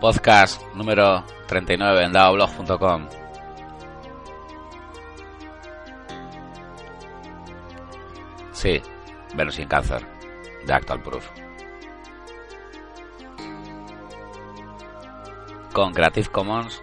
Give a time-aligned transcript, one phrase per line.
[0.00, 3.08] Podcast número 39 en daoblog.com.
[8.52, 8.80] Sí,
[9.34, 10.06] Venus sin cáncer,
[10.66, 11.28] de Actual Proof.
[15.72, 16.82] Con Creative Commons,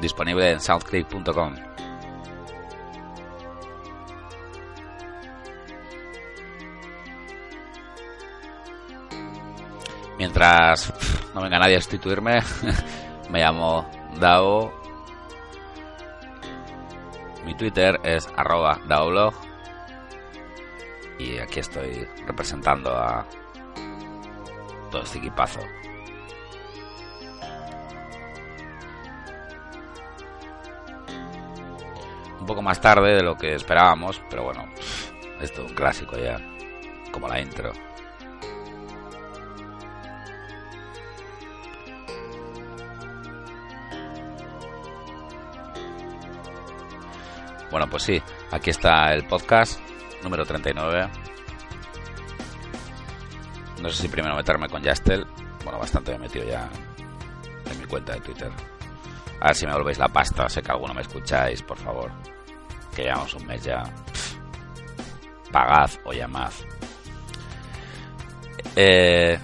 [0.00, 1.67] disponible en soundclick.com.
[10.38, 12.38] No venga nadie a sustituirme,
[13.30, 14.72] me llamo Dao.
[17.44, 19.34] Mi Twitter es arroba daoblog.
[21.18, 23.26] Y aquí estoy representando a
[24.92, 25.58] todo este equipazo.
[32.38, 34.66] Un poco más tarde de lo que esperábamos, pero bueno,
[35.40, 36.38] esto es un clásico ya,
[37.10, 37.72] como la intro.
[47.70, 49.78] Bueno, pues sí, aquí está el podcast
[50.22, 51.08] número 39.
[53.82, 55.26] No sé si primero meterme con Yastel.
[55.64, 56.68] Bueno, bastante me he metido ya
[57.70, 58.50] en mi cuenta de Twitter.
[59.40, 60.48] A ver si me volvéis la pasta.
[60.48, 62.10] Sé que alguno me escucháis, por favor.
[62.94, 63.84] Que llevamos un mes ya.
[65.52, 66.52] Pagad o llamad.
[68.74, 69.38] Eh,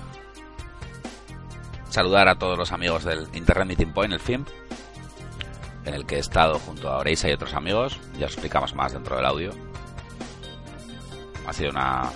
[1.88, 4.48] saludar a todos los amigos del Internet Meeting Point, el FIMP,
[5.84, 7.98] en el que he estado junto a Oreisa y otros amigos.
[8.18, 9.52] Ya os explicamos más dentro del audio.
[11.46, 12.10] Ha sido una,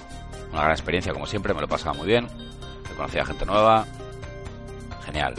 [0.51, 2.29] una gran experiencia, como siempre, me lo he pasado muy bien.
[2.91, 3.87] He conocido a gente nueva.
[5.05, 5.35] Genial.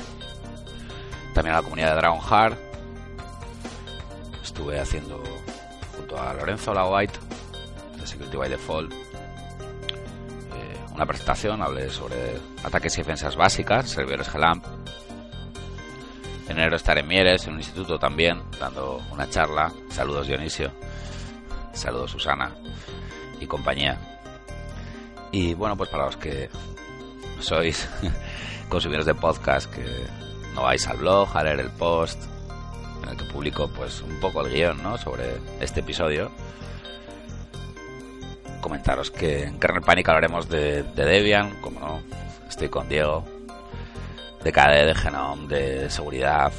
[1.33, 2.57] También a la comunidad de Dragon Heart.
[4.44, 5.23] Estuve haciendo
[5.95, 7.19] junto a Lorenzo La White
[7.97, 8.97] de Security by Default eh,
[10.94, 11.62] una presentación.
[11.62, 14.66] Hablé sobre ataques y defensas básicas, servidores GLAMP.
[16.47, 19.72] En enero estaré en Mieres, en un instituto también, dando una charla.
[19.99, 20.71] Saludos Dionisio.
[21.73, 22.55] Saludos Susana
[23.41, 23.97] y compañía.
[25.29, 26.49] Y bueno, pues para los que
[27.41, 27.89] sois
[28.69, 29.83] consumidores de podcast, que
[30.55, 32.17] no vais al blog a leer el post,
[33.03, 34.97] en el que publico pues un poco el guion ¿no?
[34.97, 36.31] sobre este episodio,
[38.61, 42.01] comentaros que en Kernel Panic hablaremos de, de Debian, como no,
[42.47, 43.25] estoy con Diego,
[44.45, 46.53] de KDE, de Genome, de seguridad,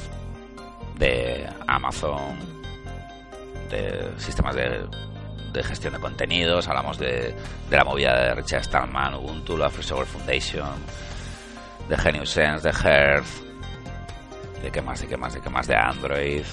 [0.99, 2.60] de Amazon,
[3.71, 4.85] de sistemas de
[5.51, 7.35] de gestión de contenidos, hablamos de,
[7.69, 10.69] de la movida de Richard Stallman, Ubuntu, la Free Software Foundation,
[11.89, 13.25] de Genius Sense, de Hearth,
[14.61, 16.45] de qué más, de qué más, de qué más, de Android,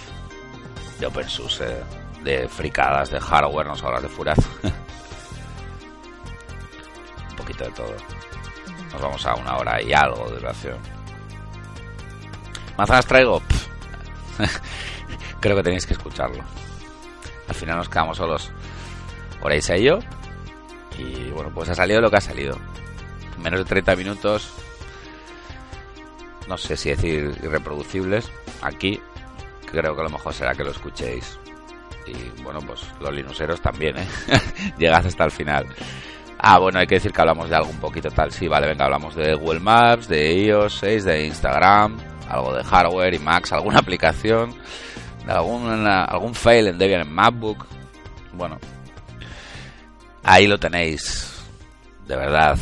[0.99, 1.77] de OpenSUSE,
[2.25, 4.39] de fricadas, de hardware, no solo de Furaz.
[7.31, 7.95] Un poquito de todo.
[8.93, 10.79] Nos vamos a una hora y algo de duración.
[12.77, 13.41] ¿Manzanas traigo?
[15.41, 16.43] Creo que tenéis que escucharlo.
[17.49, 18.53] Al final nos quedamos solos
[19.47, 19.99] ahí se yo.
[20.99, 22.59] Y bueno, pues ha salido lo que ha salido.
[23.39, 24.53] Menos de 30 minutos.
[26.49, 28.31] No sé si decir irreproducibles.
[28.63, 29.01] Aquí
[29.71, 31.39] creo que a lo mejor será que lo escuchéis.
[32.07, 34.07] Y bueno, pues los linuseros también, ¿eh?
[34.79, 35.67] Llegad hasta el final.
[36.39, 38.33] Ah, bueno, hay que decir que hablamos de algo un poquito tal.
[38.33, 41.99] Sí, vale, venga, hablamos de Google Maps, de iOS 6, de Instagram,
[42.29, 44.55] algo de hardware y Macs, alguna aplicación,
[45.29, 47.67] de algún, algún fail en Debian en MacBook.
[48.33, 48.59] Bueno,
[50.31, 51.43] Ahí lo tenéis.
[52.07, 52.59] De verdad,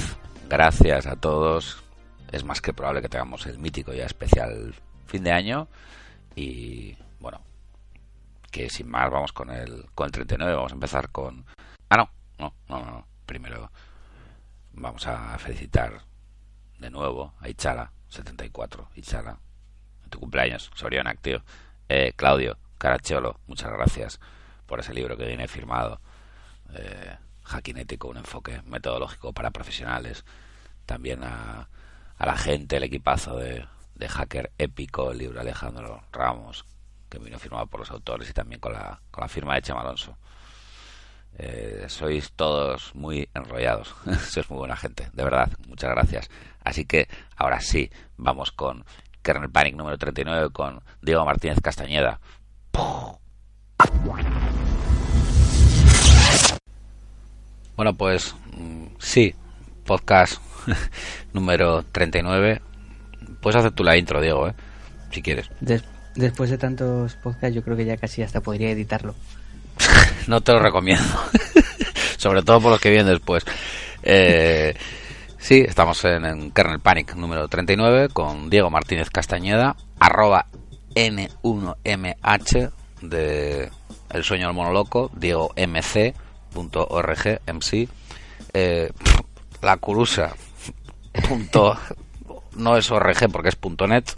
[0.49, 1.82] gracias a todos.
[2.31, 4.72] Es más que probable que tengamos el mítico ya especial
[5.06, 5.66] fin de año.
[6.37, 7.41] Y bueno,
[8.53, 10.54] que sin más vamos con el, con el 39.
[10.54, 11.45] Vamos a empezar con...
[11.89, 13.07] Ah, no, no, no, no.
[13.27, 13.71] Primero
[14.72, 16.03] vamos a felicitar
[16.78, 19.41] de nuevo a Ichara, 74, Ichara,
[20.04, 21.42] en tu cumpleaños, Soriana, tío.
[21.88, 24.21] Eh, Claudio, Caracholo, muchas gracias
[24.66, 26.00] por ese libro que viene firmado.
[26.74, 30.24] Eh, hacking ético, un enfoque metodológico para profesionales.
[30.84, 31.68] También a,
[32.18, 36.65] a la gente, el equipazo de, de hacker épico, el libro Alejandro Ramos,
[37.09, 39.80] que vino firmado por los autores y también con la, con la firma de Chema
[39.80, 40.16] Alonso.
[41.39, 43.94] Eh, sois todos muy enrollados,
[44.30, 46.30] sois muy buena gente, de verdad, muchas gracias.
[46.65, 48.84] Así que ahora sí, vamos con
[49.27, 52.21] Kernel Panic número 39 con Diego Martínez Castañeda.
[57.75, 58.37] Bueno, pues
[59.01, 59.34] sí,
[59.84, 60.41] podcast
[61.33, 62.63] número 39.
[63.41, 64.55] Puedes hacer tú la intro, Diego, ¿eh?
[65.11, 65.51] si quieres.
[65.61, 65.83] Des
[66.15, 69.17] después de tantos podcasts, yo creo que ya casi hasta podría editarlo.
[70.28, 71.05] no te lo recomiendo.
[72.17, 73.45] Sobre todo por los que vienen después.
[74.05, 74.77] Eh,
[75.47, 80.47] Sí, estamos en, en, Kernel Panic número 39 con Diego Martínez Castañeda, arroba
[80.97, 82.72] N1MH
[83.03, 83.71] de
[84.10, 87.89] El Sueño del Mono Loco, Diego MC.org, MC,
[88.54, 88.91] eh,
[89.63, 90.34] la curusa,
[91.28, 91.78] punto,
[92.57, 94.16] no es org porque es punto net.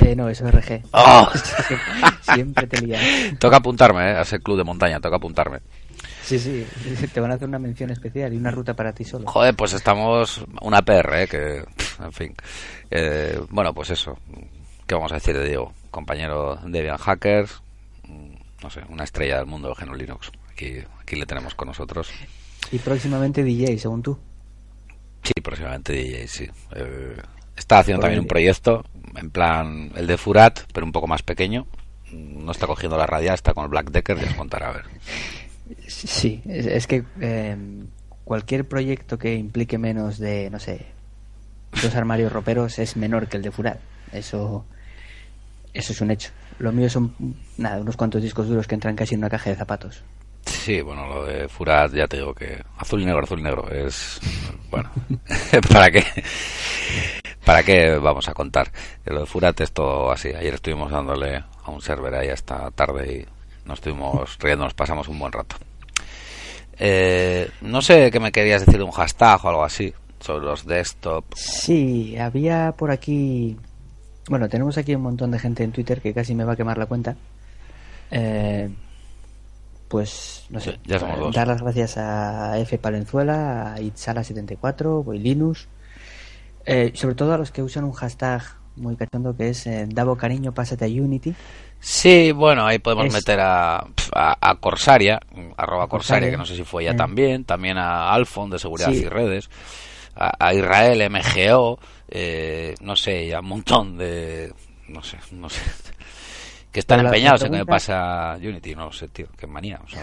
[0.00, 0.82] Eh, no, es org.
[0.92, 1.30] ¡Oh!
[2.22, 3.02] Siempre te lías.
[3.38, 5.58] Toca apuntarme, eh, a ese club de montaña, toca apuntarme.
[6.38, 6.64] Sí,
[6.96, 9.26] sí, te van a hacer una mención especial y una ruta para ti solo.
[9.26, 11.26] Joder, pues estamos una PR, ¿eh?
[11.26, 11.64] que,
[12.04, 12.34] en fin.
[12.88, 14.16] Eh, bueno, pues eso.
[14.86, 15.72] ¿Qué vamos a decir de Diego?
[15.90, 17.62] Compañero de Debian Hackers,
[18.62, 20.30] no sé, una estrella del mundo de GNU Linux.
[20.52, 22.12] Aquí, aquí le tenemos con nosotros.
[22.70, 24.16] Y próximamente DJ, según tú.
[25.24, 26.48] Sí, próximamente DJ, sí.
[26.76, 27.16] Eh,
[27.56, 28.84] está haciendo también un proyecto,
[29.16, 31.66] en plan el de Furat, pero un poco más pequeño.
[32.12, 34.84] No está cogiendo la radial, está con el Black Decker, ya os contará a ver.
[35.86, 37.56] Sí, es, que eh,
[38.24, 40.86] cualquier proyecto que implique menos de, no sé,
[41.82, 43.78] dos armarios roperos es menor que el de Furat.
[44.12, 44.64] Eso,
[45.72, 46.30] eso es un hecho.
[46.58, 47.14] Lo mío son,
[47.56, 50.02] nada, unos cuantos discos duros que entran casi en una caja de zapatos.
[50.46, 53.70] Sí, bueno, lo de Furat ya te digo que azul y negro, azul y negro
[53.70, 54.20] es
[54.70, 54.90] bueno,
[55.72, 56.04] ¿para qué?
[57.44, 58.70] ¿Para qué vamos a contar?
[59.04, 60.28] Lo de Furat es todo así.
[60.28, 65.08] Ayer estuvimos dándole a un server ahí hasta tarde y nos estuvimos riendo, nos pasamos
[65.08, 65.56] un buen rato.
[66.78, 70.66] Eh, no sé qué me querías decir de un hashtag o algo así sobre los
[70.66, 71.24] desktop.
[71.34, 73.56] Sí, había por aquí.
[74.28, 76.78] Bueno, tenemos aquí un montón de gente en Twitter que casi me va a quemar
[76.78, 77.16] la cuenta.
[78.10, 78.70] Eh,
[79.88, 81.34] pues no sé, ya somos dos.
[81.34, 85.66] dar las gracias a F Palenzuela, a Itzala74, Boy Linux,
[86.64, 88.42] eh, sobre todo a los que usan un hashtag
[88.80, 91.34] muy cachondo que es eh, Davo cariño, pásate a Unity.
[91.78, 93.76] Sí, bueno, ahí podemos Es- meter a,
[94.14, 95.20] a, a Corsaria,
[95.56, 96.30] arroba Corsaria, Corsaria.
[96.30, 96.96] que no sé si fue ella Mm.
[96.96, 99.02] también, también a Alfon de Seguridad Sí.
[99.04, 99.48] y Redes,
[100.16, 101.78] a, a Israel MGO,
[102.08, 104.52] eh, no sé, a un montón de,
[104.88, 105.60] no sé, no sé,
[106.72, 109.88] que están Pero empeñados en que me pasa Unity, no sé, tío, qué manía, o
[109.88, 110.02] sea,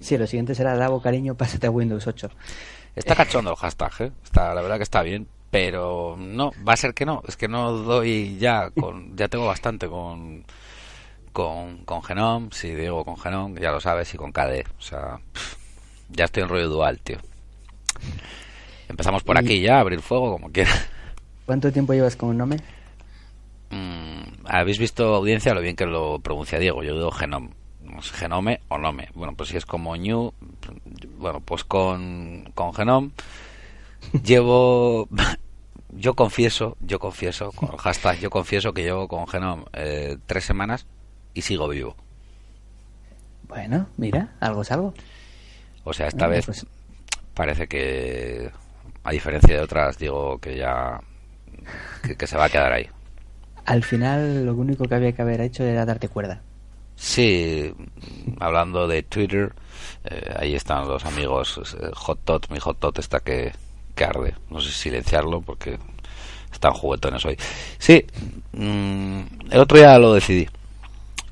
[0.00, 2.30] Sí, lo siguiente será Davo cariño, pásate a Windows 8.
[2.94, 4.12] está cachondo el hashtag, ¿eh?
[4.22, 7.48] está, la verdad que está bien, pero no, va a ser que no, es que
[7.48, 10.44] no doy ya, con, ya tengo bastante con
[11.32, 14.64] con, con Genome, si digo con Genome, ya lo sabes, y con KDE.
[14.76, 15.20] O sea,
[16.08, 17.18] ya estoy en rollo dual, tío.
[18.88, 20.72] Empezamos por aquí ya, abrir fuego como quiera.
[21.46, 22.56] ¿Cuánto tiempo llevas con Nome?
[23.70, 26.82] Mm, Habéis visto, audiencia, lo bien que lo pronuncia Diego.
[26.82, 27.50] Yo digo Genome.
[28.14, 29.08] Genome o Nome.
[29.14, 30.32] Bueno, pues si es como New,
[31.18, 33.12] bueno, pues con, con Genome
[34.24, 35.08] llevo...
[35.90, 40.86] Yo confieso, yo confieso, con hashtag, yo confieso que llevo con Genome eh, tres semanas
[41.32, 41.96] y sigo vivo.
[43.48, 44.92] Bueno, mira, algo es algo.
[45.84, 46.66] O sea, esta Bueno, vez pues-
[47.32, 48.50] parece que,
[49.02, 51.00] a diferencia de otras, digo que ya
[52.02, 52.86] que, que se va a quedar ahí.
[53.64, 56.42] Al final lo único que había que haber hecho era darte cuerda.
[56.96, 57.72] Sí,
[58.40, 59.54] hablando de Twitter,
[60.04, 63.52] eh, ahí están los amigos eh, Hot Tot, mi Hot Tot está que,
[64.50, 65.78] No sé si silenciarlo porque
[66.52, 67.36] están juguetones hoy.
[67.78, 68.04] Sí,
[68.52, 70.48] mm, el otro día lo decidí.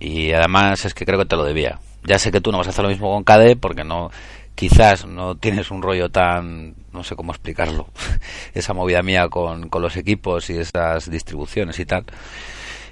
[0.01, 1.81] Y además es que creo que te lo debía.
[2.05, 4.11] Ya sé que tú no vas a hacer lo mismo con KDE porque no,
[4.55, 7.89] quizás no tienes un rollo tan, no sé cómo explicarlo,
[8.55, 12.05] esa movida mía con, con los equipos y esas distribuciones y tal.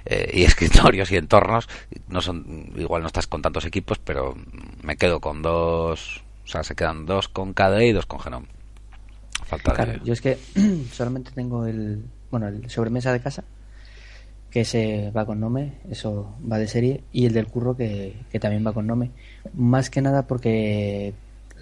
[0.05, 1.67] eh, y escritorios y entornos.
[2.07, 4.35] No son, igual no estás con tantos equipos, pero
[4.83, 8.47] me quedo con dos, o sea, se quedan dos con KDE y dos con Genome.
[9.45, 10.37] Falta de- yo es que
[10.91, 13.43] solamente tengo el, bueno, el sobremesa de casa,
[14.49, 18.39] que ese va con Nome, eso va de serie, y el del curro que, que
[18.39, 19.11] también va con Nome.
[19.53, 21.13] Más que nada porque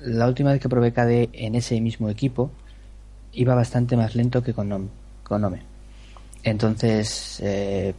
[0.04, 2.52] la última vez que probé KDE en ese mismo equipo
[3.32, 4.90] iba bastante más lento que con Nome.
[5.24, 5.64] Con Nome.
[6.44, 7.94] Entonces, eh,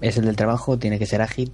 [0.00, 1.52] es el del trabajo, tiene que ser ágil,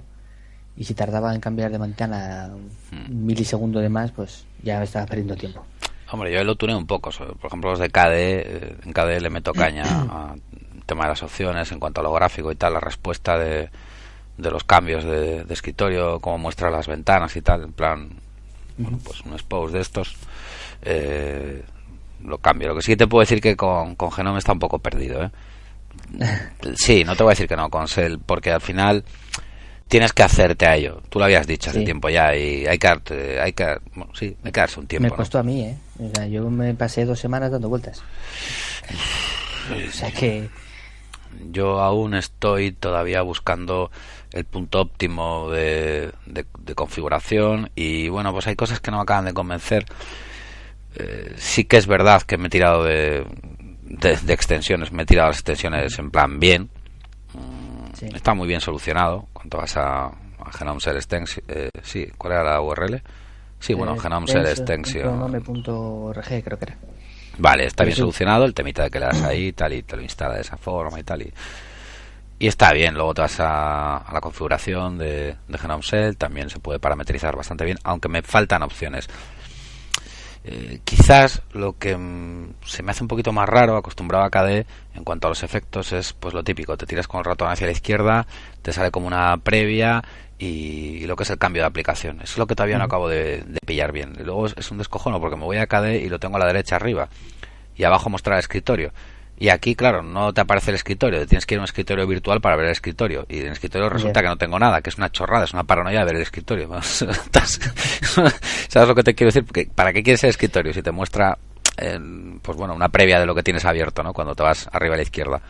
[0.76, 2.50] y si tardaba en cambiar de ventana
[2.90, 5.64] un milisegundo de más, pues ya estaba perdiendo tiempo.
[6.12, 7.10] Hombre, yo lo tuneo un poco.
[7.10, 10.40] Por ejemplo, los de KDE, eh, en KDE le meto caña al
[10.84, 13.70] tema de las opciones en cuanto a lo gráfico y tal, la respuesta de,
[14.36, 18.10] de los cambios de, de escritorio, cómo muestra las ventanas y tal, en plan,
[18.76, 20.16] bueno, pues un expose de estos,
[20.82, 21.64] eh,
[22.22, 22.68] lo cambio.
[22.68, 25.30] Lo que sí te puedo decir que con, con Genome está un poco perdido, ¿eh?
[26.76, 29.02] Sí, no te voy a decir que no con Cell, porque al final
[29.92, 31.02] tienes que hacerte a ello.
[31.10, 31.84] Tú lo habías dicho hace Sí.
[31.84, 35.02] tiempo ya y hay que darte, hay que, bueno, sí, hay que darse un tiempo.
[35.04, 35.16] me ¿no?
[35.16, 35.76] costó a mí, ¿eh?
[35.98, 38.02] O sea, yo me pasé dos semanas dando vueltas.
[39.88, 40.48] O sea que,
[41.50, 43.90] Yo aún estoy todavía buscando
[44.32, 49.02] el punto óptimo de, de- de configuración y bueno, pues hay cosas que no me
[49.02, 49.84] acaban de convencer.
[50.96, 53.26] Eh, sí que es verdad que me he tirado de,
[53.82, 54.90] de, extensiones.
[54.90, 56.70] Me he tirado las extensiones en plan bien.
[58.14, 59.26] Está muy bien solucionado.
[59.32, 61.44] Cuando vas a, a Genome Extension.
[61.48, 63.02] Eh, sí, ¿cuál era la URL?
[63.58, 65.04] Sí, bueno, eh, Genome Cell Extension.
[66.42, 66.76] creo que era.
[67.38, 69.96] Vale, está bien solucionado el temita de que le das ahí y tal y te
[69.96, 71.22] lo instala de esa forma y tal.
[71.22, 71.32] Y,
[72.38, 76.58] y está bien, luego te vas a, la configuración de, de Genome Cell, también se
[76.58, 79.08] puede parametrizar bastante bien, aunque me faltan opciones.
[80.44, 84.66] Eh, quizás lo que mm, se me hace un poquito más raro, acostumbrado a KDE,
[84.94, 87.66] en cuanto a los efectos, es pues lo típico, te tiras con el ratón hacia
[87.66, 88.26] la izquierda,
[88.60, 90.02] te sale como una previa
[90.38, 92.16] y, lo que es el cambio de aplicación.
[92.16, 94.16] Eso es lo que todavía no acabo de, pillar bien.
[94.18, 96.46] Y luego es, un descojono porque me voy a KDE y lo tengo a la
[96.46, 97.08] derecha arriba
[97.76, 98.92] y abajo mostrar el escritorio.
[99.38, 102.40] Y aquí, claro, no te aparece el escritorio, tienes que ir a un escritorio virtual
[102.40, 103.26] para ver el escritorio.
[103.28, 105.64] Y en el escritorio resulta que no tengo nada, que es una chorrada, es una
[105.64, 106.70] paranoia de ver el escritorio.
[108.68, 109.44] ¿Sabes lo que te quiero decir?
[109.74, 111.36] ¿Para qué quieres el escritorio si te muestra,
[112.42, 114.12] pues bueno, una previa de lo que tienes abierto, ¿no?
[114.12, 115.40] Cuando te vas arriba a la izquierda.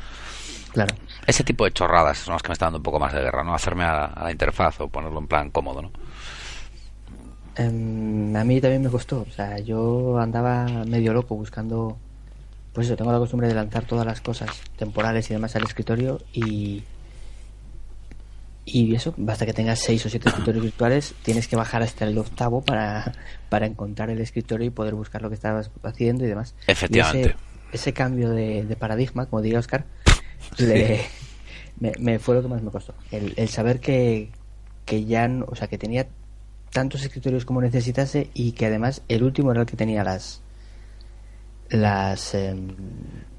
[0.72, 0.94] Claro.
[1.26, 3.44] Ese tipo de chorradas son las que me están dando un poco más de guerra,
[3.44, 3.54] ¿no?
[3.54, 5.90] Hacerme a, la interfaz o ponerlo en plan cómodo, ¿no?
[7.56, 9.20] Em, a mí también me costó.
[9.28, 11.98] O sea, yo andaba medio loco buscando
[12.72, 16.20] pues eso, tengo la costumbre de lanzar todas las cosas temporales y demás al escritorio
[16.32, 16.82] y
[18.64, 22.16] y eso, basta que tengas seis o siete escritorios virtuales, tienes que bajar hasta el
[22.16, 23.12] octavo para,
[23.48, 26.54] para encontrar el escritorio y poder buscar lo que estabas haciendo y demás.
[26.68, 27.34] Efectivamente.
[27.72, 29.84] ese, cambio de, paradigma, como diría Oscar,
[31.80, 32.94] me, fue lo que más me costó.
[33.10, 34.30] El, el saber que,
[34.84, 36.06] que ya, o sea, que tenía
[36.70, 40.41] tantos escritorios como necesitase y que además el último era el que tenía las,
[41.76, 42.34] las...
[42.34, 42.68] Em,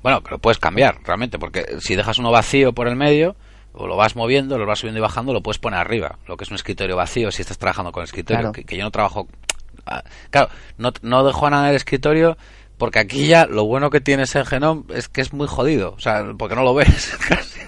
[0.02, 3.36] bueno, que lo puedes cambiar realmente, porque si dejas uno vacío por el medio,
[3.74, 6.44] o lo vas moviendo, lo vas subiendo y bajando, lo puedes poner arriba, lo que
[6.44, 9.28] es un escritorio vacío si estás trabajando con el escritorio, que, yo no trabajo...
[9.86, 12.38] Ah, claro, no, no dejo nada en el escritorio
[12.78, 16.00] porque aquí ya lo bueno que tienes en Genome es que es muy jodido, o
[16.00, 17.62] sea, porque no lo ves casi.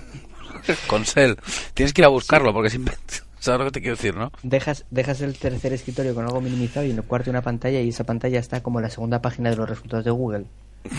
[0.87, 1.35] con Cell.
[1.73, 2.95] Tienes que ir a buscarlo porque siempre
[3.45, 4.31] ¿Sabes lo que te quiero decir, no?
[4.41, 7.89] Dejas, dejas el tercer escritorio con algo minimizado y en el cuarto una pantalla y
[7.89, 10.45] esa pantalla está como la segunda página de los resultados de Google.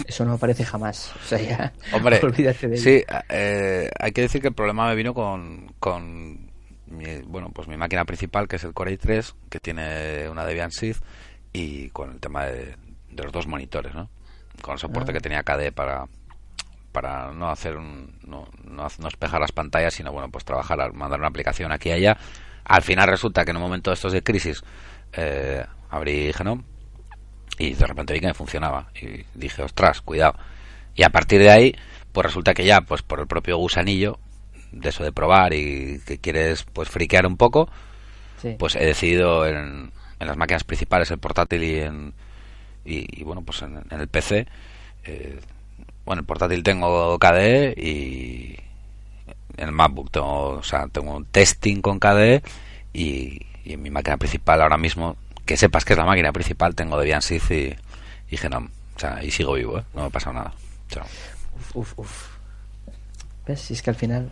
[0.07, 1.12] Eso no aparece jamás.
[1.17, 1.73] O sea, ya.
[1.93, 6.49] Hombre, de sí, eh, hay que decir que el problema me vino con, con
[6.87, 10.71] mi, bueno, pues mi máquina principal, que es el Core i3, que tiene una Debian
[10.71, 10.99] Seed,
[11.53, 12.76] y con el tema de,
[13.11, 14.09] los dos monitores, ¿no?
[14.62, 15.15] Con el soporte ah.
[15.15, 16.07] que tenía KDE para,
[16.97, 21.29] para no hacer un, no, no, espejar las pantallas, sino bueno, pues trabajar, mandar una
[21.29, 22.17] aplicación aquí y allá.
[22.65, 24.65] Al final resulta que en un momento de estos de crisis
[25.12, 26.65] eh, abrí Genome
[27.59, 30.38] y de repente vi que me funcionaba y dije, ostras, cuidado.
[30.95, 31.75] Y a partir de ahí,
[32.12, 34.19] pues resulta que ya, pues por el propio gusanillo
[34.73, 37.69] de eso de probar y que quieres pues friquear un poco,
[38.59, 42.15] pues he decidido en, en, las máquinas principales, el portátil y en
[42.87, 44.47] y, bueno, pues en, el PC
[45.05, 45.41] eh,
[46.07, 48.57] bueno, el portátil tengo KDE y
[49.57, 52.43] en el MacBook tengo, o sea, tengo un testing con KDE
[52.93, 56.99] y, en mi máquina principal ahora mismo, que sepas que es la máquina principal, tengo
[56.99, 57.77] Debian Sith y,
[58.31, 58.71] y Genome.
[58.95, 59.85] O sea, y sigo vivo, ¿eh?
[59.95, 60.55] no me ha pasado nada.
[61.55, 62.29] Uf, uf, uf.
[63.47, 63.61] ¿Ves?
[63.61, 64.31] Si es que al final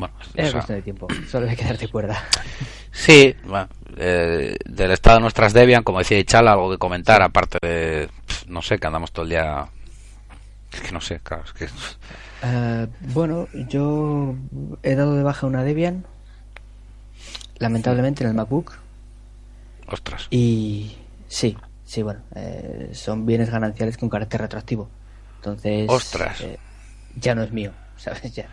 [0.00, 2.24] bueno, es cuestión de tiempo, solo hay que darte cuerda.
[2.92, 3.68] Sí, bueno,
[3.98, 8.08] eh, del estado de nuestras Debian, como decía Ichala, algo que comentar, aparte de,
[8.48, 9.68] no sé, que andamos todo el día
[10.72, 11.68] es que no sé, claro, es que...
[12.42, 14.34] Eh, bueno, yo
[14.82, 16.04] he dado de baja una Debian,
[17.58, 18.74] lamentablemente en el MacBook.
[19.88, 20.28] Ostras.
[20.30, 20.96] Y
[21.28, 24.88] sí, sí, bueno, eh, son bienes gananciales con carácter retroactivo.
[25.36, 26.40] Entonces, Ostras.
[26.42, 26.58] Eh,
[27.16, 28.32] ya no es mío, ¿sabes?
[28.34, 28.48] Ya.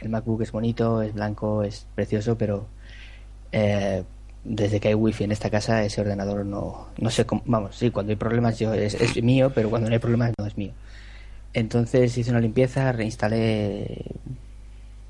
[0.00, 2.68] El MacBook es bonito, es blanco, es precioso, pero
[4.44, 7.42] desde que hay wifi en esta casa, ese ordenador no, no sé cómo.
[7.46, 10.46] Vamos, sí, cuando hay problemas yo es, es mío, pero cuando no hay problemas no
[10.46, 10.72] es mío.
[11.52, 14.04] Entonces hice una limpieza, reinstalé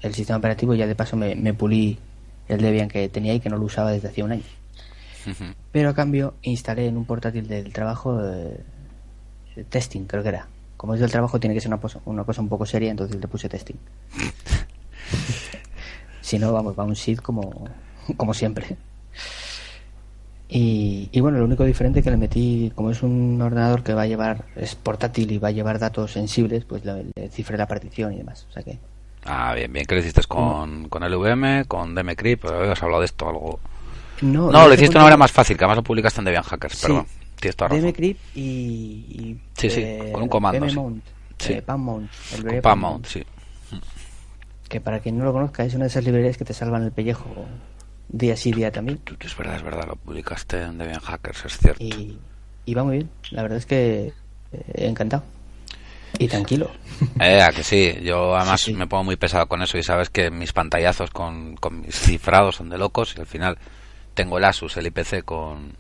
[0.00, 1.98] el sistema operativo y ya de paso me, pulí
[2.48, 4.44] el Debian que tenía y que no lo usaba desde hacía un año.
[5.72, 8.64] Pero a cambio instalé en un portátil del trabajo eh,
[9.68, 10.48] testing, creo que era.
[10.76, 13.28] Como es del trabajo tiene que ser una, una cosa un poco seria, entonces le
[13.28, 13.76] puse testing.
[16.20, 17.68] si no, vamos, va un SID como,
[18.16, 18.76] como siempre.
[20.50, 24.06] Y, bueno, lo único diferente que le metí, como es un ordenador que va a
[24.06, 28.16] llevar, es portátil y va a llevar datos sensibles, pues le, cifré la partición y
[28.16, 28.46] demás.
[28.48, 28.78] O sea que.
[29.26, 33.28] Ah, bien, bien que lo hiciste con, con LVM, con DMCrypt, habías hablado de esto
[33.28, 33.60] algo.
[34.22, 36.42] No, no lo hiciste de una manera más fácil, que además lo publicaste en Debian
[36.42, 37.06] Hackers, pero
[37.38, 37.84] tienes toda razón.
[37.84, 40.66] DMCrypt y, Sí, sí, eh, con un comando.
[41.36, 41.52] Sí.
[41.52, 42.10] Eh, Mount,
[42.62, 43.22] con Mount, sí.
[44.66, 46.90] Que para quien no lo conozca, es una de esas librerías que te salvan el
[46.90, 47.26] pellejo
[48.08, 49.00] día sí, día también.
[49.20, 51.82] Es verdad, es verdad, lo publicaste en Debian Hackers, es cierto.
[51.82, 52.18] Y,
[52.74, 54.12] va muy bien, la verdad es que
[54.52, 55.24] eh, encantado.
[56.18, 56.70] Y tranquilo.
[57.20, 57.98] Eh, a que sí.
[58.02, 61.82] Yo además me pongo muy pesado con eso y sabes que mis pantallazos con, con
[61.82, 63.58] mis cifrados son de locos y al final
[64.14, 65.74] tengo el Asus, el IPC con,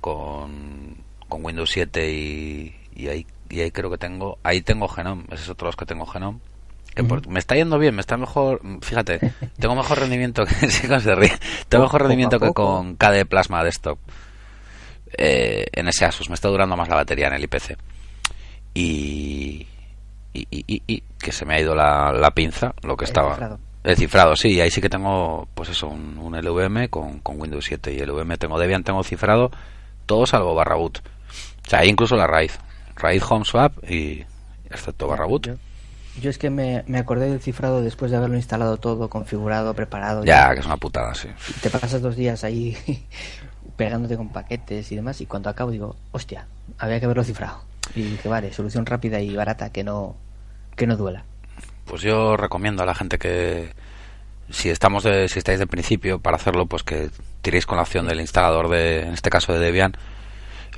[0.00, 0.96] con,
[1.28, 5.42] con Windows 7 y, y ahí y ahí creo que tengo ahí tengo Genome ese
[5.42, 6.38] es otro de los que tengo Genome
[6.94, 9.20] que me está yendo bien me está mejor fíjate
[9.58, 11.32] tengo mejor rendimiento que se ríe
[11.68, 13.98] tengo mejor rendimiento que con KDE Plasma Desktop
[15.12, 16.28] eh, en ese Asus.
[16.28, 17.76] Me está durando más la batería en el IPC
[18.74, 19.66] y
[20.32, 23.32] y, y, y que se me ha ido la, la pinza lo que estaba.
[23.34, 23.58] cifrado.
[23.82, 27.64] el cifrado sí ahí sí que tengo pues eso un, un LVM con, con Windows
[27.64, 29.50] 7 y LVM tengo Debian tengo cifrado
[30.06, 30.98] todo salvo barra boot.
[30.98, 32.58] O sea, incluso la raíz.
[32.96, 34.24] Raíz home swap y
[34.68, 35.48] excepto barra boot.
[36.20, 40.24] Yo, es que me, me, acordé del cifrado después de haberlo instalado todo, configurado, preparado.
[40.24, 40.54] Ya, ya.
[40.54, 41.28] que es una putada, sí.
[41.62, 42.76] Te pasas dos días ahí
[43.76, 46.46] pegándote con paquetes y demás y cuando acabo digo, hostia,
[46.78, 47.62] había que haberlo cifrado.
[47.94, 50.16] Y dije, vale, solución rápida y barata que no,
[50.76, 51.24] que no duela.
[51.86, 53.72] Pues yo recomiendo a la gente que
[54.50, 58.06] si estamos de, si estáis de principio para hacerlo, pues que tiréis con la opción
[58.06, 59.96] del instalador de, en este caso de Debian,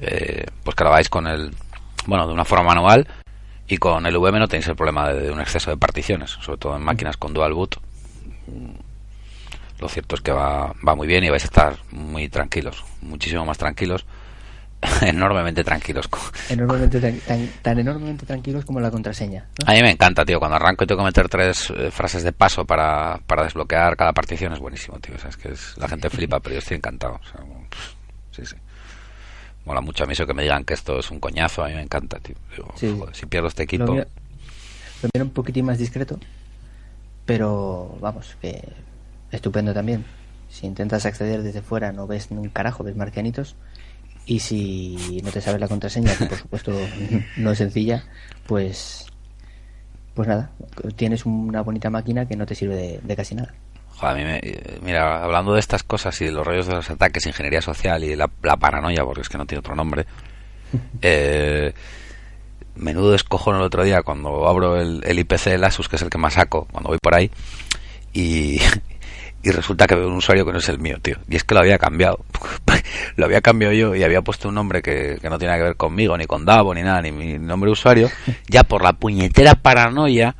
[0.00, 1.54] eh, pues que lo hagáis con el
[2.06, 3.06] bueno, de una forma manual
[3.68, 6.58] y con el VM no tenéis el problema de, de un exceso de particiones, sobre
[6.58, 7.76] todo en máquinas con dual boot.
[9.78, 13.44] Lo cierto es que va, va muy bien y vais a estar muy tranquilos, muchísimo
[13.44, 14.04] más tranquilos,
[15.00, 16.08] enormemente tranquilos.
[16.48, 19.46] Enormemente tan, tan, tan, enormemente tranquilos como la contraseña.
[19.58, 19.72] ¿no?
[19.72, 22.32] A mí me encanta, tío, cuando arranco y tengo que meter tres eh, frases de
[22.32, 25.14] paso para, para desbloquear cada partición es buenísimo, tío.
[25.16, 27.14] O sea, es que es, la gente flipa, pero yo estoy encantado.
[27.14, 27.40] O sea,
[28.32, 28.56] sí, sí
[29.64, 31.74] mola mucho a mí eso que me digan que esto es un coñazo, a mí
[31.74, 32.36] me encanta, tío.
[32.56, 32.94] Digo, sí.
[32.98, 33.86] joder, si pierdo este equipo.
[33.86, 34.06] Lo mío,
[35.02, 36.18] lo mío un poquitín más discreto,
[37.26, 38.62] pero vamos, que
[39.30, 40.04] estupendo también.
[40.48, 43.56] Si intentas acceder desde fuera no ves un carajo, ves marcianitos.
[44.26, 46.72] Y si no te sabes la contraseña, que por supuesto
[47.36, 48.04] no es sencilla,
[48.46, 49.06] pues
[50.14, 50.50] pues nada,
[50.94, 53.54] tienes una bonita máquina que no te sirve de, de casi nada.
[54.02, 54.40] Joder, a mí me,
[54.82, 58.16] mira, hablando de estas cosas y de los rollos de los ataques, ingeniería social y
[58.16, 60.06] la, la paranoia, porque es que no tiene otro nombre,
[61.02, 61.72] eh,
[62.74, 66.10] menudo escojo el otro día cuando abro el, el, IPC del Asus, que es el
[66.10, 67.30] que más saco cuando voy por ahí,
[68.12, 68.60] y,
[69.44, 71.18] y resulta que veo un usuario que no es el mío, tío.
[71.28, 72.24] Y es que lo había cambiado.
[73.16, 75.76] lo había cambiado yo y había puesto un nombre que, que no tiene que ver
[75.76, 78.10] conmigo, ni con Davo, ni nada, ni mi nombre de usuario,
[78.48, 80.34] ya por la puñetera paranoia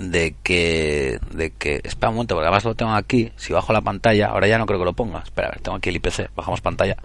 [0.00, 3.82] de que de que espera un momento porque además lo tengo aquí si bajo la
[3.82, 5.20] pantalla ahora ya no creo que lo ponga.
[5.20, 6.96] Espera a ver tengo aquí el IPC bajamos pantalla.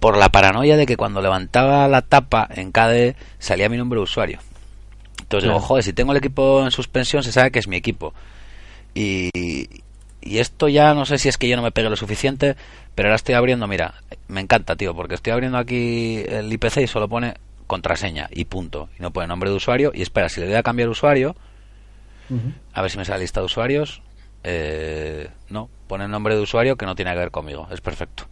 [0.00, 4.02] Por la paranoia de que cuando levantaba la tapa en KDE salía mi nombre de
[4.02, 4.40] usuario.
[5.20, 5.58] Entonces claro.
[5.58, 8.12] digo joder si tengo el equipo en suspensión se sabe que es mi equipo
[8.92, 9.30] y
[10.20, 12.56] y esto ya no sé si es que yo no me pegue lo suficiente
[12.96, 13.94] pero ahora estoy abriendo mira
[14.26, 17.34] me encanta tío porque estoy abriendo aquí el IPC y solo pone
[17.66, 18.88] contraseña y punto.
[18.98, 19.92] Y no pone nombre de usuario.
[19.94, 21.36] Y espera, si le doy a cambiar usuario,
[22.30, 22.54] uh -huh.
[22.72, 24.02] a ver si me sale la lista de usuarios.
[24.44, 27.68] Eh, no, pone el nombre de usuario que no tiene que ver conmigo.
[27.70, 28.24] Es perfecto.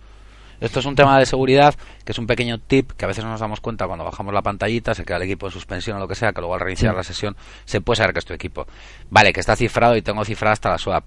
[0.61, 3.31] Esto es un tema de seguridad, que es un pequeño tip que a veces no
[3.31, 6.09] nos damos cuenta cuando bajamos la pantallita, se queda el equipo en suspensión o lo
[6.09, 6.97] que sea, que luego al reiniciar sí.
[6.97, 8.67] la sesión se puede saber que es tu equipo.
[9.11, 11.05] Vale, que está cifrado y tengo cifrada hasta la swap.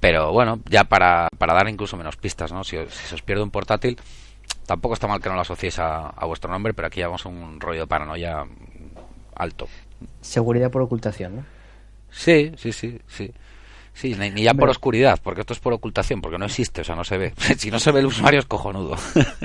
[0.00, 2.64] Pero bueno, ya para, para dar incluso menos pistas, ¿no?
[2.64, 3.98] Si, si se os pierde un portátil,
[4.66, 7.28] tampoco está mal que no lo asociéis a, a, vuestro nombre, pero aquí vamos a
[7.28, 8.44] un rollo de paranoia
[9.34, 9.68] alto.
[10.20, 11.44] Seguridad por ocultación, ¿no?
[12.10, 13.32] Sí, sí, sí, sí.
[13.96, 14.64] Sí, ni, ni ya Hombre.
[14.64, 17.32] por oscuridad, porque esto es por ocultación, porque no existe, o sea, no se ve.
[17.56, 18.94] si no se ve el usuario es cojonudo.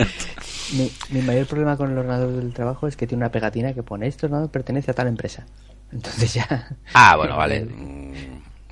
[0.73, 3.81] mi, mi, mayor problema con el ordenador del trabajo es que tiene una pegatina que
[3.81, 5.45] pone esto no pertenece a tal empresa.
[5.93, 6.75] Entonces ya.
[6.93, 7.65] Ah, bueno, vale.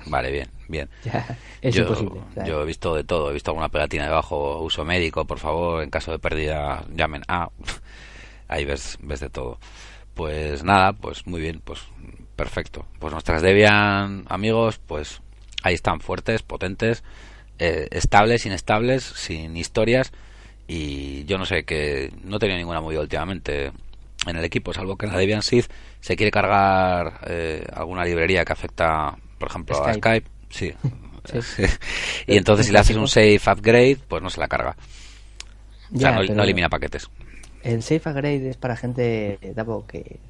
[0.06, 0.88] Vale, bien, bien.
[1.04, 2.20] Ya, es yo, imposible.
[2.46, 5.90] Yo he visto de todo, he visto alguna pegatina debajo, uso médico, por favor, en
[5.90, 7.50] caso de pérdida, llamen a.
[8.48, 9.58] Ahí ves, ves de todo.
[10.14, 11.80] Pues nada, pues muy bien, pues
[12.34, 12.86] perfecto.
[12.98, 15.20] Pues nuestras Debian amigos, pues
[15.62, 17.04] ahí están, fuertes, potentes,
[17.58, 20.12] eh, estables, inestables, sin historias.
[20.66, 23.72] Y yo no sé, que no he tenido ninguna movida últimamente
[24.26, 25.64] en el equipo, salvo que en la Debian Seed
[26.00, 29.90] se quiere cargar eh, alguna librería que afecta por ejemplo, Skype.
[29.90, 30.74] a Skype, sí.
[31.42, 31.62] sí.
[32.26, 34.76] y entonces si le haces un safe upgrade, pues no se la carga.
[35.92, 37.08] O sea, ya, no, no, elimina paquetes.
[37.62, 40.20] El safe upgrade es para gente, Davo, que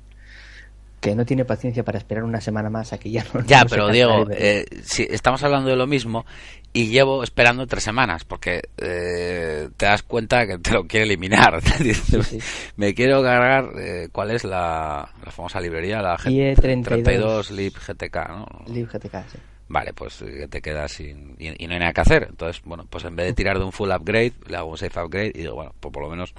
[1.00, 3.44] que no tiene paciencia para esperar una semana más a que ya no.
[3.46, 6.26] Ya, no pero Diego, eh, si estamos hablando de lo mismo
[6.72, 11.60] y llevo esperando tres semanas porque eh, te das cuenta que te lo quiere eliminar.
[11.80, 12.38] Sí, sí.
[12.76, 18.16] Me quiero cargar eh, cuál es la, la, famosa librería, la GT, 32, 32 libgtk,
[18.28, 18.46] ¿no?
[18.66, 19.38] libgtk, sí.
[19.68, 22.26] Vale, pues te quedas sin, y, y, no hay nada que hacer.
[22.28, 25.00] Entonces, bueno, pues en vez de tirar de un full upgrade, le hago un safe
[25.00, 26.34] upgrade y digo, bueno, pues por lo menos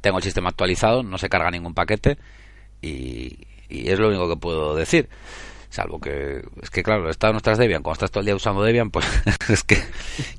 [0.00, 2.18] tengo el sistema actualizado, no se carga ningún paquete
[2.80, 5.08] y, Y es lo único que puedo decir.
[5.70, 8.90] Salvo que, es que claro, de nuestras Debian, cuando estás todo el día usando Debian,
[8.90, 9.06] pues
[9.48, 9.78] es que,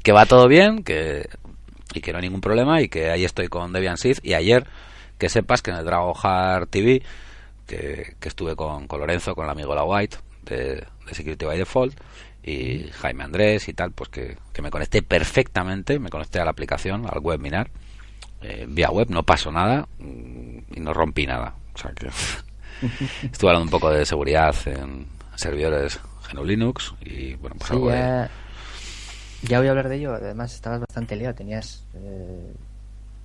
[0.01, 1.29] que va todo bien, que,
[1.93, 4.19] y que no hay ningún problema, y que ahí estoy con Debian Seed.
[4.23, 4.65] Y ayer,
[5.17, 6.15] que sepas que en el Dragon
[6.69, 7.03] TV,
[7.67, 11.57] que, que estuve con, con Lorenzo, con el amigo La White, de, de Security by
[11.57, 11.99] Default,
[12.43, 16.51] y Jaime Andrés y tal, pues que, que me conecté perfectamente, me conecté a la
[16.51, 17.69] aplicación, al webinar,
[18.41, 21.55] eh, vía web, no pasó nada mm, y no rompí nada.
[21.75, 22.09] O sea que
[23.31, 25.99] estuve hablando un poco de seguridad en servidores
[26.31, 28.29] GNU Linux y bueno, pues Sí, algo de- ya,
[29.43, 30.13] ya voy a hablar de ello.
[30.13, 31.35] Además, estabas bastante liado.
[31.35, 31.83] Tenías.
[31.95, 32.53] eh,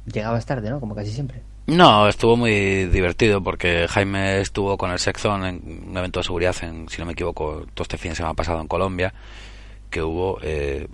[0.06, 0.80] llegabas tarde, ¿no?
[0.80, 1.42] Como casi siempre.
[1.66, 6.54] No, estuvo muy divertido porque Jaime estuvo con el Sexon en un evento de seguridad,
[6.62, 9.14] en, si no me equivoco, todo este fin de semana pasado en Colombia,
[9.88, 10.88] que hubo, eh,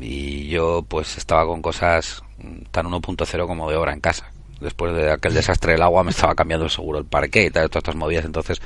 [0.00, 2.22] y yo pues estaba con cosas
[2.70, 4.30] tan 1.0 como de obra en casa.
[4.62, 7.68] Después de aquel desastre del agua me estaba cambiando el seguro el parque y tal,
[7.68, 8.60] todas estas movidas, entonces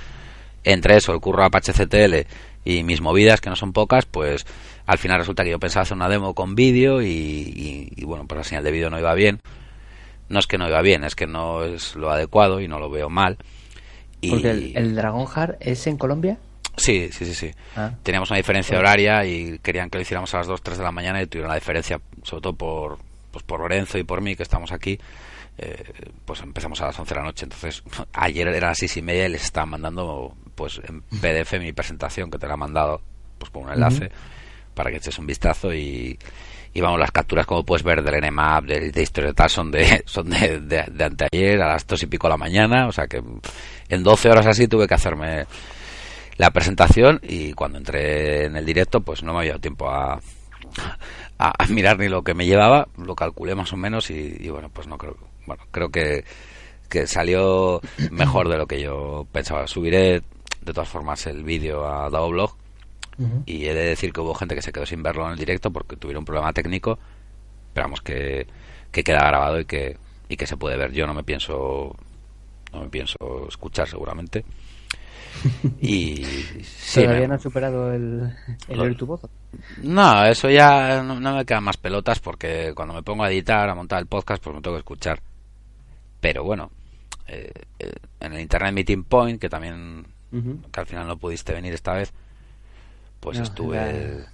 [0.65, 2.27] entre eso, el curro Apache CTL
[2.65, 4.45] y mis movidas, que no son pocas, pues
[4.87, 8.25] al final resulta que yo pensaba hacer una demo con vídeo y, y- y, bueno,
[8.27, 9.41] pues la señal de vídeo no iba bien.
[10.29, 12.91] No es que no iba bien, es que no es lo adecuado y no lo
[12.91, 13.39] veo mal.
[14.21, 16.39] Y Porque el, el Dragon Heart es en Colombia.
[16.77, 17.51] sí, sí, sí, sí.
[17.77, 20.85] Ah, Teníamos una diferencia horaria y querían que lo hiciéramos a las 2, 3 de
[20.85, 22.99] la mañana y tuvieron la diferencia, sobre todo por,
[23.31, 24.99] pues por Lorenzo y por mí, que estamos aquí.
[25.59, 25.85] Eh,
[26.25, 27.45] pues empezamos a las 11 de la noche.
[27.45, 31.73] Entonces, ayer eran las 6 y media y les estaban mandando pues en PDF mi
[31.73, 33.01] presentación, que te la han mandado
[33.39, 34.11] pues con un enlace
[34.75, 36.19] para que eches un vistazo y,
[36.75, 40.03] y vamos, las capturas, como puedes ver, del NMAP, de, de historia tal, son de,
[40.07, 42.87] son de, de, de anteayer a las 2 y pico de la mañana.
[42.87, 43.23] O sea que
[43.89, 45.47] en 12 horas así tuve que hacerme
[46.37, 50.21] la presentación y cuando entré en el directo pues no me había dado tiempo a,
[51.39, 54.49] a, a mirar ni lo que me llevaba, lo calculé más o menos y, y
[54.51, 56.25] bueno, pues no creo, bueno, creo que,
[56.89, 57.81] que salió
[58.11, 59.67] mejor de lo que yo pensaba.
[59.67, 60.23] Subiré
[60.63, 62.55] de todas formas el vídeo a Daoblog
[63.19, 63.43] ujú.
[63.47, 65.71] y he de decir que hubo gente que se quedó sin verlo en el directo
[65.71, 66.99] porque tuvieron un problema técnico,
[67.73, 68.47] pero vamos que,
[68.91, 69.97] que queda grabado y que,
[70.29, 70.93] y que se puede ver.
[70.93, 71.95] Yo no me pienso
[72.73, 73.17] no me pienso
[73.49, 74.45] escuchar seguramente.
[75.81, 76.25] Y
[76.65, 78.33] sí, Todavía me- no has superado el,
[78.69, 79.21] el Lo- tu voz.
[79.83, 83.69] no, eso ya no, no me quedan más pelotas porque cuando me pongo a editar,
[83.69, 85.21] a montar el podcast, pues me tengo que escuchar.
[86.21, 86.71] Pero bueno,
[87.29, 90.07] eh, eh, en el Internet Meeting Point, que también,
[90.73, 92.13] que al final no pudiste venir esta vez,
[93.21, 94.33] pues No, estuve era-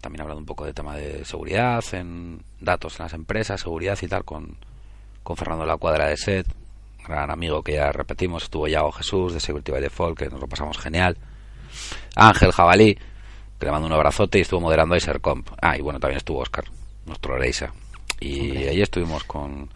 [0.00, 4.08] también hablando un poco de tema de seguridad, en datos en las empresas, seguridad y
[4.08, 4.56] tal, con,
[5.22, 6.46] con Fernando La Cuadra de SET,
[7.06, 10.48] gran amigo que ya repetimos, estuvo Yago Jesús de Security by Default, que nos lo
[10.48, 11.16] pasamos genial.
[12.16, 12.94] Ángel Jabalí,
[13.58, 15.48] que le mando un abrazote y estuvo moderando Isercomp.
[15.60, 16.64] Ah, y bueno, también estuvo Oscar,
[17.06, 17.72] nuestro Oreisa.
[18.20, 18.68] Y Hombre.
[18.68, 19.70] ahí estuvimos con,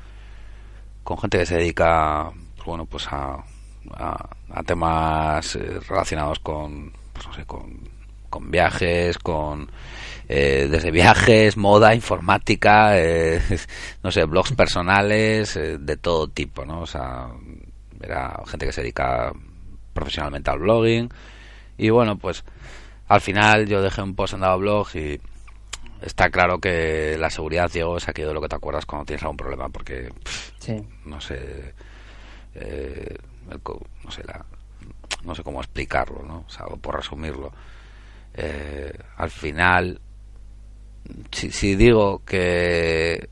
[1.07, 3.39] con gente que se dedica, pues bueno, pues a,
[3.95, 7.79] a, temas eh, relacionados con, pues no sé, con,
[8.29, 9.71] con viajes, con
[10.29, 13.41] eh, desde viajes, moda, informática, eh,
[14.03, 16.81] no sé, blogs personales, eh, de todo tipo, ¿no?
[16.81, 17.29] O sea,
[18.03, 19.33] era gente que se dedica
[19.93, 21.09] profesionalmente al blogging.
[21.79, 22.43] Y bueno, pues
[23.07, 25.21] al final yo dejé un post en blog y
[26.03, 29.23] está claro que la seguridad, Diego, es aquello de lo que te acuerdas cuando tienes
[29.23, 30.77] algún problema, porque pff, Sí.
[31.05, 31.75] no sé,
[32.55, 33.17] eh,
[33.51, 33.61] el
[34.05, 34.45] no sé, la,
[35.25, 36.45] no sé cómo explicarlo, ¿no?
[36.47, 37.53] O sea, por resumirlo,
[38.35, 40.01] eh, al final,
[41.31, 43.29] si, si digo que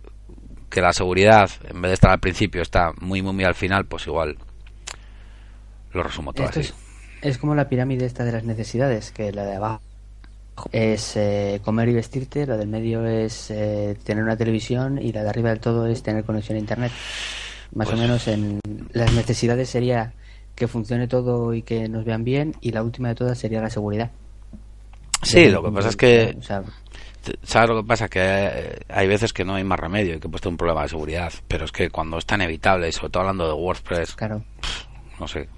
[0.70, 3.84] que la seguridad, en vez de estar al principio, está muy, muy, muy al final,
[3.86, 4.36] pues igual
[5.92, 6.70] lo resumo todo Esto así.
[6.70, 6.74] es,
[7.22, 9.80] es como la pirámide esta de las necesidades, que la de abajo
[10.72, 15.22] es eh, comer y vestirte, la del medio es eh, tener una televisión y la
[15.22, 16.92] de arriba del todo es tener conexión a internet.
[17.74, 18.60] Más Pues- o menos en
[18.92, 20.12] las necesidades sería
[20.54, 23.70] que funcione todo y que nos vean bien y la última de todas sería la
[23.70, 24.10] seguridad.
[25.22, 26.62] Sí, lo que pasa es que O sea,
[27.42, 28.06] ¿Sabes lo que pasa?
[28.08, 30.82] Que eh, hay veces que no hay más remedio y que he puesto un problema
[30.82, 31.32] de seguridad.
[31.48, 34.44] Pero es que cuando es tan evitable, y sobre todo hablando de WordPress, claro,
[35.18, 35.48] no sé,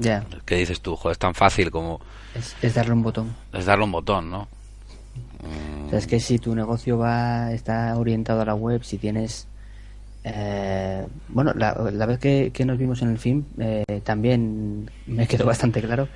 [0.00, 0.96] mm, ya, ¿qué dices tú?
[0.96, 2.00] Joder, es tan fácil como
[2.34, 3.34] es, es darle un botón.
[3.52, 4.48] es darle un botón, ¿no?
[5.42, 8.98] Mm, O sea, es que si tu negocio va está orientado a la web, si
[8.98, 9.46] tienes...
[10.24, 15.26] eh, bueno, la, la vez que, que nos vimos en el film, eh, también me
[15.26, 16.08] quedó bastante claro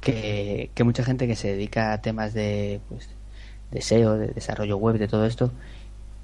[0.00, 3.08] que, que mucha gente que se dedica a temas de, pues,
[3.70, 5.50] de SEO, de desarrollo web, de todo esto,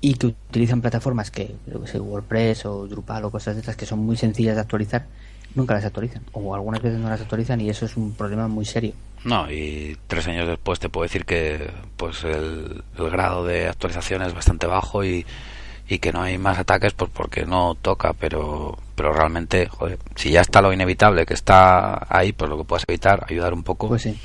[0.01, 3.77] y que utilizan plataformas que, yo que sé, WordPress o Drupal o cosas de estas
[3.77, 5.07] que son muy sencillas de actualizar,
[5.55, 6.23] nunca las actualizan.
[6.33, 8.95] O algunas veces no las actualizan y eso es un problema muy serio.
[9.25, 14.23] No, y tres años después te puedo decir que pues el, el grado de actualización
[14.23, 15.25] es bastante bajo y,
[15.89, 20.31] y que no hay más ataques pues porque no toca pero pero realmente joder, si
[20.31, 23.89] ya está lo inevitable que está ahí pues lo que puedes evitar ayudar un poco
[23.89, 24.19] pues sí.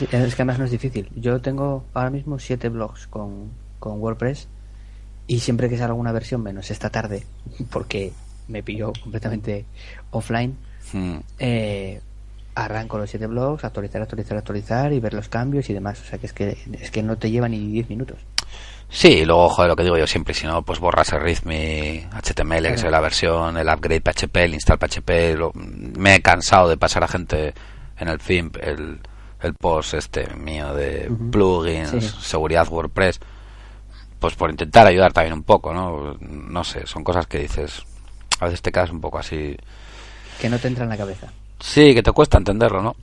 [0.00, 4.48] es que además no es difícil yo tengo ahora mismo siete blogs con, con WordPress
[5.26, 7.24] y siempre que sale alguna versión menos esta tarde
[7.70, 8.12] porque
[8.48, 9.64] me pilló completamente
[10.10, 10.56] offline
[10.92, 11.16] Hmm.
[11.40, 12.00] eh,
[12.54, 16.18] arranco los siete blogs actualizar actualizar actualizar y ver los cambios y demás o sea
[16.18, 18.18] que es que es que no te lleva ni 10 minutos
[18.88, 22.06] Sí, y luego, joder, lo que digo yo siempre, si no, pues borras el readme
[22.12, 22.90] HTML, que es Claro.
[22.92, 25.34] la versión, el upgrade PHP, el install PHP.
[25.36, 27.52] lo- me he cansado de pasar a gente
[27.98, 29.00] en el FIMP el,
[29.42, 32.00] el post este mío de plugins, Sí.
[32.20, 33.18] seguridad WordPress,
[34.20, 36.16] pues por intentar ayudar también un poco, ¿no?
[36.20, 37.82] No sé, son cosas que dices,
[38.40, 39.56] a veces te quedas un poco así.
[40.40, 41.28] que no te entra en la cabeza
[41.60, 42.96] Sí, que te cuesta entenderlo, ¿no?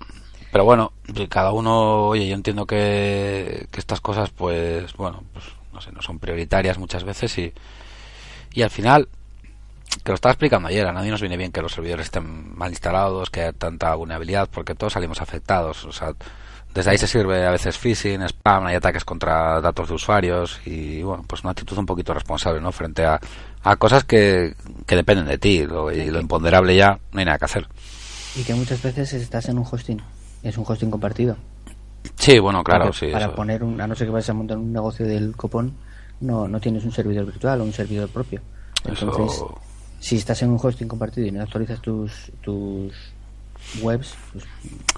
[0.51, 0.93] Pero bueno,
[1.29, 6.01] cada uno, oye, yo entiendo que, que estas cosas, pues, bueno, pues, no sé, no
[6.03, 7.51] son prioritarias muchas veces y,
[8.53, 9.09] y al final,
[10.03, 12.69] que lo estaba explicando ayer, a nadie nos viene bien que los servidores estén mal
[12.69, 15.85] instalados, que haya tanta vulnerabilidad, porque todos salimos afectados.
[15.85, 16.13] O sea,
[16.73, 21.01] desde ahí se sirve a veces phishing, spam, hay ataques contra datos de usuarios y,
[21.01, 22.71] bueno, pues una actitud un poquito responsable, ¿no?
[22.71, 23.19] Frente a,
[23.63, 27.37] a cosas que, que dependen de ti lo- y lo imponderable ya no hay nada
[27.37, 27.67] que hacer.
[28.35, 30.01] y que muchas veces estás en un hosting
[30.43, 31.37] es un hosting compartido
[32.17, 33.11] Sí, bueno, claro, Porque sí.
[33.11, 33.35] para eso.
[33.35, 35.73] poner un, a no ser que vayas a montar un negocio del copón
[36.19, 38.41] no no tienes un servidor virtual o un servidor propio
[38.85, 39.59] entonces Eso-
[39.99, 42.93] si estás en un hosting compartido y no actualizas tus tus
[43.81, 44.43] webs pues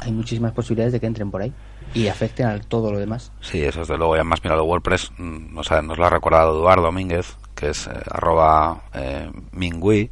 [0.02, 1.54] hay muchísimas posibilidades de que entren por ahí
[1.94, 4.16] y afecten a todo lo demás Sí, eso desde luego.
[4.16, 7.70] Y además, mira, lo WordPress mm, nos, ha- nos lo ha recordado Eduardo Domínguez, que
[7.70, 10.10] es eh, arroba eh, mingui.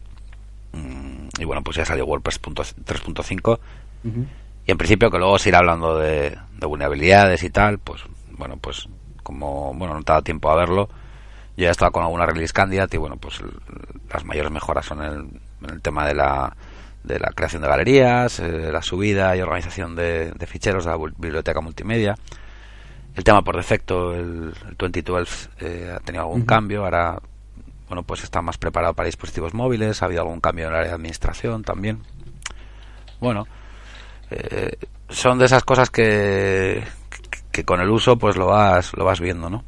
[0.71, 3.59] Mm, y bueno, pues ya salió WordPress punto- 3.5.
[4.05, 4.25] Ujú.
[4.65, 8.01] Y en principio que luego se irá hablando de, de vulnerabilidades y tal, pues
[8.37, 8.87] bueno, pues
[9.21, 10.89] como bueno no te dado tiempo a verlo,
[11.57, 13.51] yo ya estaba con alguna release candidate y bueno, pues l-
[14.11, 15.13] las mayores mejoras son el,
[15.63, 16.55] en el tema de la,
[17.03, 20.97] de la creación de galerías, eh, la subida y organización de, de ficheros de la
[20.97, 22.15] biblioteca multimedia.
[23.15, 27.19] El tema por defecto, el, el 2012 eh, ha tenido algún cambio, ahora
[27.87, 30.89] bueno pues está más preparado para dispositivos móviles, ha habido algún cambio en el área
[30.89, 31.99] de administración también.
[33.19, 33.47] Bueno,
[34.31, 34.77] eh,
[35.09, 36.83] son de esas cosas que,
[37.29, 39.63] que, que con el uso pues lo vas lo vas viendo, ¿no?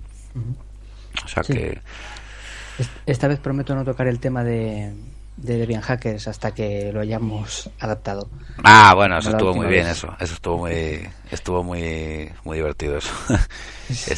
[1.24, 1.54] O sea Sí.
[1.54, 1.82] que
[2.78, 4.94] Est- Esta vez prometo no tocar el tema de,
[5.38, 8.28] de Debian Hackers hasta que lo hayamos adaptado.
[8.64, 13.14] ah bueno eso estuvo muy bien eso eso estuvo muy estuvo muy muy divertido eso
[13.88, 14.16] Sí,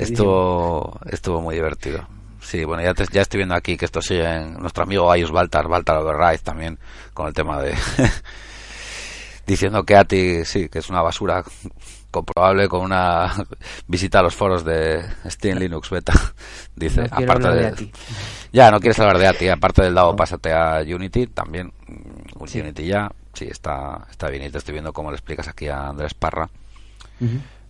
[0.00, 2.06] estuvo estuvo muy divertido
[2.48, 5.30] sí bueno ya te- ya estoy viendo aquí que esto sigue en nuestro amigo Ayus
[5.30, 6.78] Baltar Baltar Override también
[7.12, 7.74] con el tema de
[9.46, 11.42] diciendo que ATI sí que es una basura
[12.10, 13.32] comprobable con una
[13.86, 16.12] visita a los foros de Steam Linux Beta
[16.76, 17.92] dice No aparte de, de ATI.
[18.52, 20.16] ya no quieres hablar de ATI aparte del DAO No.
[20.16, 22.60] pásate a Unity también mm, Sí.
[22.60, 25.88] Unity ya sí está está bien y te estoy viendo cómo le explicas aquí a
[25.88, 26.48] Andrés Parra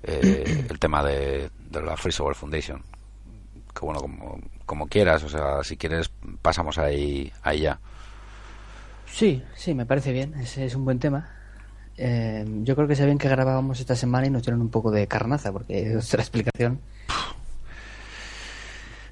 [0.04, 2.80] eh, el tema de, de la Free Software Foundation
[3.78, 6.10] que bueno como, como quieras o sea si quieres
[6.42, 7.78] pasamos ahí ahí ya
[9.12, 10.34] Sí, sí, me parece bien.
[10.34, 11.28] Es, es un buen tema.
[11.96, 15.06] Eh, yo creo que sabían que grabábamos esta semana y nos dieron un poco de
[15.06, 16.80] carnaza, porque otra explicación.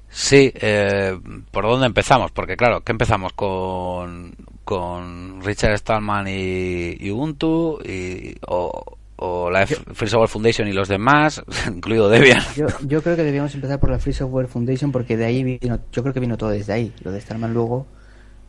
[0.09, 1.19] Sí, eh,
[1.51, 2.31] ¿por dónde empezamos?
[2.31, 7.79] Porque claro, ¿qué empezamos con, con Richard Stallman y, y Ubuntu?
[7.83, 12.41] Y, o, o la Free Software Foundation y los demás, incluido Debian.
[12.55, 15.79] Yo, yo creo que debíamos empezar por la Free Software Foundation porque de ahí vino,
[15.91, 16.93] yo creo que vino todo desde ahí.
[17.03, 17.85] Lo de Stallman luego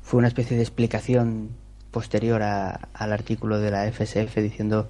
[0.03, 1.51] fue una especie de explicación
[1.91, 4.89] posterior a- al artículo de la FSF diciendo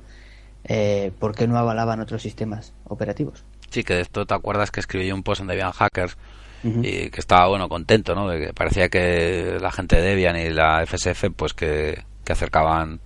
[0.64, 3.44] eh, por qué no avalaban otros sistemas operativos.
[3.70, 6.16] Sí, que de esto te acuerdas que escribí un post en Debian Hackers
[6.64, 8.28] y que estaba, bueno, contento, ¿no?
[8.28, 12.98] De que parecía que la gente de Debian y la FSF, pues que, que acercaban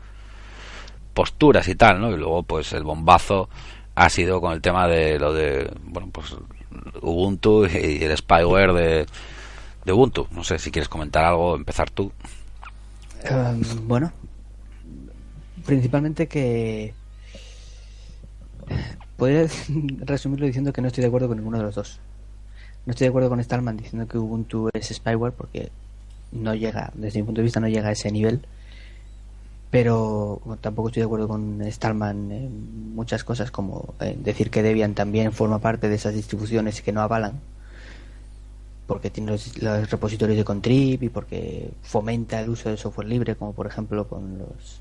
[1.13, 2.11] posturas y tal, ¿no?
[2.11, 3.49] Y luego, pues el bombazo
[3.95, 6.35] ha sido con el tema de lo de, bueno, pues
[7.03, 9.07] Ubuntu y el spyware de,
[9.85, 10.27] de Ubuntu.
[10.31, 12.13] No sé si quieres comentar algo, empezar tú.
[13.31, 14.13] Um, bueno,
[15.65, 16.95] principalmente que
[19.17, 19.47] podría
[20.01, 22.01] resumirlo diciendo que no estoy de acuerdo con ninguno de los dos.
[22.85, 25.71] No estoy de acuerdo con Stallman diciendo que Ubuntu es spyware porque
[26.33, 28.45] no llega, desde mi punto de vista, no llega a ese nivel.
[29.73, 35.33] Pero tampoco estoy de acuerdo con Stallman en muchas cosas, como decir que Debian también
[35.33, 37.41] forma parte de esas distribuciones que no avalan
[38.87, 43.35] porque tiene los, los repositorios de contrib y porque fomenta el uso de software libre,
[43.37, 44.81] como por ejemplo con los,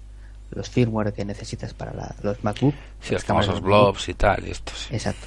[0.52, 2.74] los firmware que necesitas para la- los MacBook.
[3.00, 4.94] Sí, los famosos blobs y tal, y esto sí.
[4.94, 5.26] Exacto.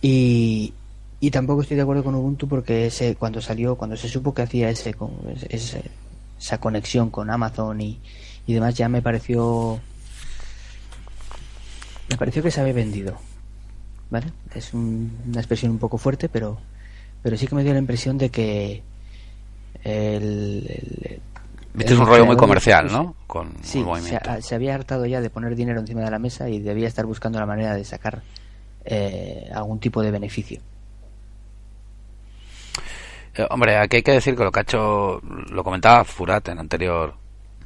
[0.00, 0.72] Y,
[1.20, 4.42] Y tampoco estoy de acuerdo con Ubuntu porque ese cuando salió, cuando se supo que
[4.42, 4.94] hacía ese,
[5.48, 5.82] ese
[6.38, 8.00] esa conexión con Amazon y,
[8.46, 9.80] y demás, ya me pareció
[12.08, 13.16] me pareció que se había vendido.
[14.10, 14.26] ¿Vale?
[14.54, 16.58] Es una expresión un poco fuerte, pero
[17.22, 18.82] pero sí que me dio la impresión de que
[19.84, 21.20] el,
[21.78, 23.14] es un rollo muy comercial, ¿no?
[23.26, 23.84] Con sí,
[24.40, 27.40] se, había hartado ya de poner dinero encima de la mesa y debía estar buscando
[27.40, 28.22] la manera de sacar
[28.84, 30.60] eh, algún tipo de beneficio.
[33.34, 36.58] Eh, hombre, aquí hay que decir que lo que ha hecho, lo comentaba Furat en
[36.58, 37.14] anterior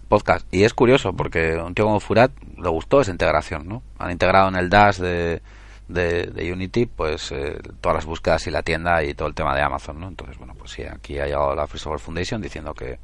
[0.08, 3.82] podcast, y es curioso porque un tío como Furat le gustó esa integración, ¿no?
[3.98, 5.42] Han integrado en el Dash de,
[5.88, 9.62] de, Unity, pues eh, todas las búsquedas y la tienda y todo el tema de
[9.62, 10.08] Amazon, ¿no?
[10.08, 12.98] Entonces, bueno, pues sí, aquí ha llegado la Free Software Foundation diciendo que,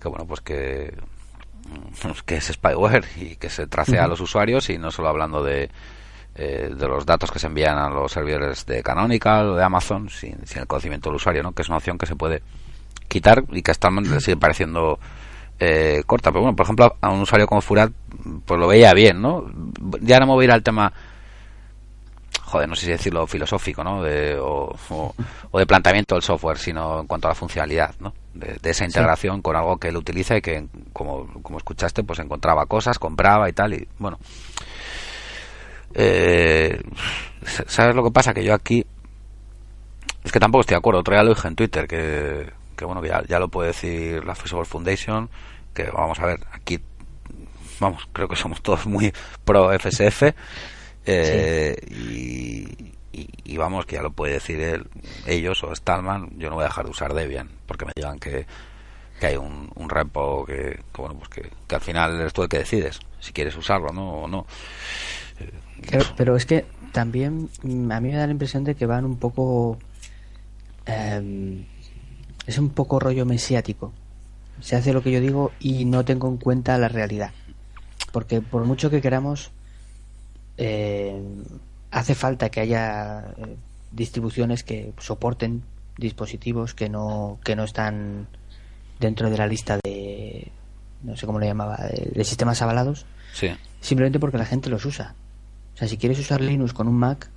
[0.00, 0.94] que bueno, pues que,
[1.68, 5.42] mm, que es spyware y que se tracea a los usuarios y no solo hablando
[5.42, 5.70] de,
[6.36, 10.08] eh, de los datos que se envían a los servidores de Canonical o de Amazon
[10.08, 11.52] sin, el conocimiento del usuario, ¿no?
[11.52, 12.42] que es una opción que se puede
[13.08, 15.00] quitar y que hasta sigue pareciendo
[15.60, 16.30] eh, corta.
[16.30, 17.92] Pero bueno, por ejemplo, a un usuario como Furat,
[18.44, 19.44] pues lo veía bien, ¿no?
[20.00, 20.92] Ya no me voy a ir al tema
[22.50, 24.02] joder, no sé si decirlo filosófico, ¿no?
[24.02, 24.74] De, o,
[25.52, 28.12] de planteamiento del software, sino en cuanto a la funcionalidad, ¿no?
[28.34, 32.66] De, esa integración con algo que él utiliza y que, como, como escuchaste, pues encontraba
[32.66, 34.18] cosas, compraba y tal, y bueno.
[35.94, 36.82] Eh,
[37.66, 38.34] ¿Sabes lo que pasa?
[38.34, 38.84] Que yo aquí.
[40.24, 41.00] Es que tampoco estoy de acuerdo.
[41.00, 44.24] Otro día lo dije en Twitter que, que bueno, que ya, ya lo puede decir
[44.24, 45.30] la Software Foundation.
[45.74, 46.80] Que vamos a ver, aquí.
[47.78, 49.12] Vamos, creo que somos todos muy
[49.44, 50.34] pro FSF.
[51.06, 54.86] Eh, y, vamos, que ya lo puede decir
[55.26, 58.46] ellos o Stallman, yo no voy a dejar de usar Debian, porque me digan que,
[59.18, 62.58] que hay un, un repo que, bueno, pues que, al final eres tú el que
[62.58, 64.22] decides si quieres usarlo ¿no?
[64.22, 64.46] o no.
[66.16, 69.16] Pero, es que también mm, a mí me da la impresión de que van un
[69.16, 69.78] poco...
[70.86, 71.64] Em,
[72.46, 73.92] es un poco rollo mesiático.
[74.60, 77.32] Se hace lo que yo digo y no tengo en cuenta la realidad.
[78.12, 79.50] Porque por mucho que queramos,
[80.56, 81.22] eh,
[81.90, 83.56] hace falta que haya eh,
[83.92, 85.62] distribuciones que soporten
[85.96, 88.26] dispositivos que no, que no están
[88.98, 90.50] dentro de la lista de,
[91.02, 93.06] no sé cómo lo llamaba, de, sistemas avalados.
[93.80, 95.14] Simplemente porque la gente los usa.
[95.74, 97.30] O sea, si quieres usar Linux con un Mac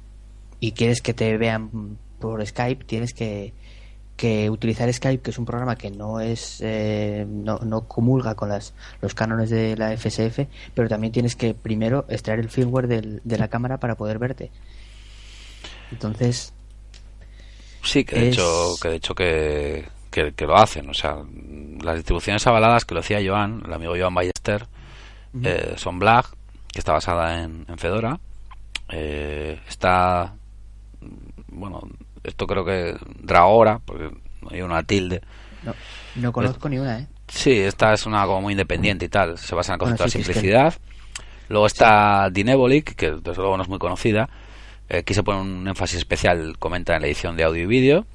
[0.60, 3.54] y quieres que te vean por Skype, tienes que,
[4.16, 8.50] que utilizar Skype, que es un programa que no es eh, no, no, comulga con
[8.50, 13.38] las, los cánones de la FSF, pero también tienes que primero extraer el firmware de
[13.38, 14.52] la cámara para poder verte.
[15.92, 16.54] Entonces.
[17.84, 20.90] Sí, que de hecho, que, de hecho que, que, lo hacen.
[20.90, 21.18] O sea,
[21.82, 24.68] las distribuciones avaladas que lo hacía Joan, el amigo Joan Ballester,
[25.44, 26.28] eh, son Black,
[26.72, 28.20] que está basada en, en Fedora.
[28.90, 30.34] Eh, está.
[31.48, 31.82] Bueno,
[32.24, 34.10] esto creo que Dragora, porque
[34.50, 35.22] hay una tilde.
[35.64, 35.74] No,
[36.16, 37.08] no conozco ni una, ¿eh?
[37.28, 40.10] Sí, esta es una como muy independiente y tal, se basa en el concepto de
[40.10, 40.74] simplicidad.
[41.50, 44.30] Luego está Dinebolic, que desde luego no es muy conocida.
[44.90, 48.06] Eh, aquí se pone un énfasis especial, comenta en la edición de audio y vídeo.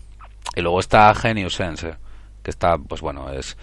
[0.55, 1.97] Y luego está Genius Sense,
[2.42, 3.57] que está, pues bueno, es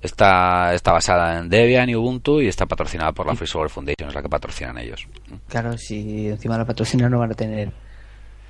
[0.00, 4.08] está, está basada en Debian y Ubuntu y está patrocinada por la Free Software Foundation,
[4.08, 5.06] es la que patrocinan ellos.
[5.48, 7.72] Claro, si encima la patrocinan no van a tener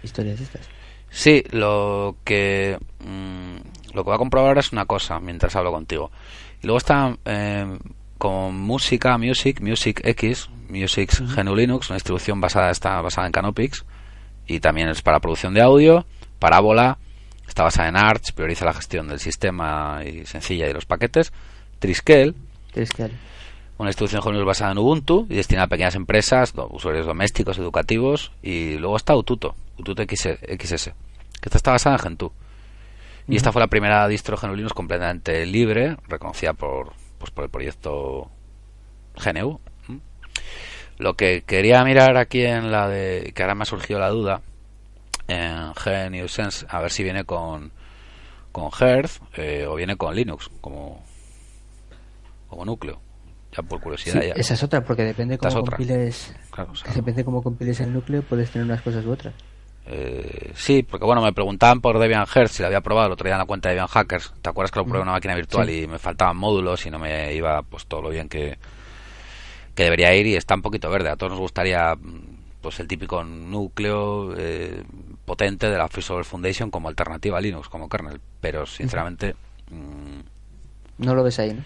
[0.03, 0.69] historias estas.
[1.11, 5.73] Sí, lo que mm, lo que voy a comprobar ahora es una cosa mientras hablo
[5.73, 6.11] contigo.
[6.62, 7.79] Y luego está eh,
[8.18, 13.85] con música, Music, Music X, Music GNU Linux, una distribución basada está basada en Canopix
[14.47, 16.07] y también es para producción de audio.
[16.38, 16.99] Parábola
[17.47, 21.33] está basada en Arch, prioriza la gestión del sistema y sencilla de los paquetes.
[21.79, 22.35] Triskel,
[22.73, 23.12] Triskel.
[23.79, 28.33] Una distribución GNU basada en Ubuntu y destinada a pequeñas empresas, usuarios domésticos, educativos.
[28.43, 30.66] Y luego está Ututo, Ututo XS, que
[31.47, 32.33] esta está basada en Gentoo.
[33.29, 38.31] Y esta fue la primera distro Linux completamente libre, reconocida por, pues, por el proyecto
[39.24, 39.61] GNU.
[40.99, 44.41] Lo que quería mirar aquí en la de, que ahora me ha surgido la duda,
[45.29, 47.70] en GNU Sense, a ver si viene con,
[48.51, 51.05] con Hearth eh, o viene con Linux como,
[52.49, 53.01] como núcleo
[53.57, 54.34] ya por curiosidad ya.
[54.34, 56.34] esa es otra porque depende cómo compiles
[56.94, 59.34] depende cómo compiles el núcleo puedes tener unas cosas u otras
[59.90, 63.24] eh, sí, porque bueno, me preguntaban por Debian Hearth si la había probado el otro
[63.24, 64.34] día en la cuenta de Debian Hackers.
[64.42, 66.99] ¿Te acuerdas que lo probé en una máquina virtual y me faltaban módulos y no
[66.99, 68.59] me iba pues todo lo bien que,
[69.74, 71.09] que debería ir y está un poquito verde.
[71.09, 71.94] A todos nos gustaría
[72.61, 74.82] pues el típico núcleo eh,
[75.24, 78.20] potente de la Free Software Foundation como alternativa a Linux, como kernel.
[78.42, 79.34] Pero sinceramente...
[79.70, 80.20] Mm,
[80.99, 81.62] no lo ves ahí, ¿no?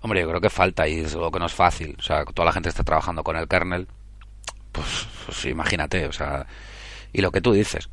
[0.00, 1.96] Hombre, yo creo que falta y es algo que no es fácil.
[1.98, 3.88] O sea, toda la gente está trabajando con el kernel.
[4.72, 6.46] Pues, pues imagínate, o sea
[7.16, 7.88] y lo que tú dices,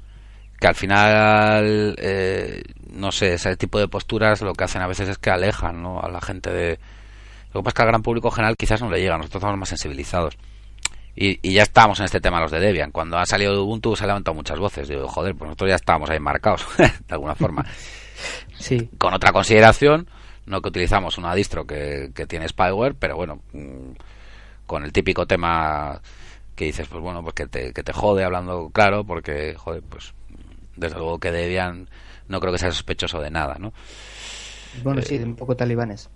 [0.59, 5.07] que al final, eh, no sé, ese tipo de posturas lo que hacen a veces
[5.07, 6.01] es que alejan ¿no?
[6.01, 6.77] a la gente de...
[7.53, 9.57] Lo que pasa es que al gran público general quizás no le llega, nosotros estamos
[9.57, 10.37] más sensibilizados.
[11.15, 12.91] Y, y, ya estábamos en este tema los de Debian.
[12.91, 14.89] Cuando ha salido de Ubuntu se han levantado muchas voces.
[14.89, 17.63] Digo, joder, pues nosotros ya estábamos ahí marcados, de alguna forma.
[18.59, 18.89] Sí.
[18.97, 20.09] Con otra consideración,
[20.45, 23.91] no que utilizamos una distro que, que tiene spyware, pero bueno, mm,
[24.65, 26.01] con el típico tema
[26.55, 30.13] que dices, pues bueno, pues que te, que te jode hablando claro, porque, joder, pues
[30.75, 31.89] desde luego que Debian
[32.27, 33.73] no creo que sea sospechoso de nada, ¿no?
[34.83, 36.09] Bueno, sí, un poco talibanes.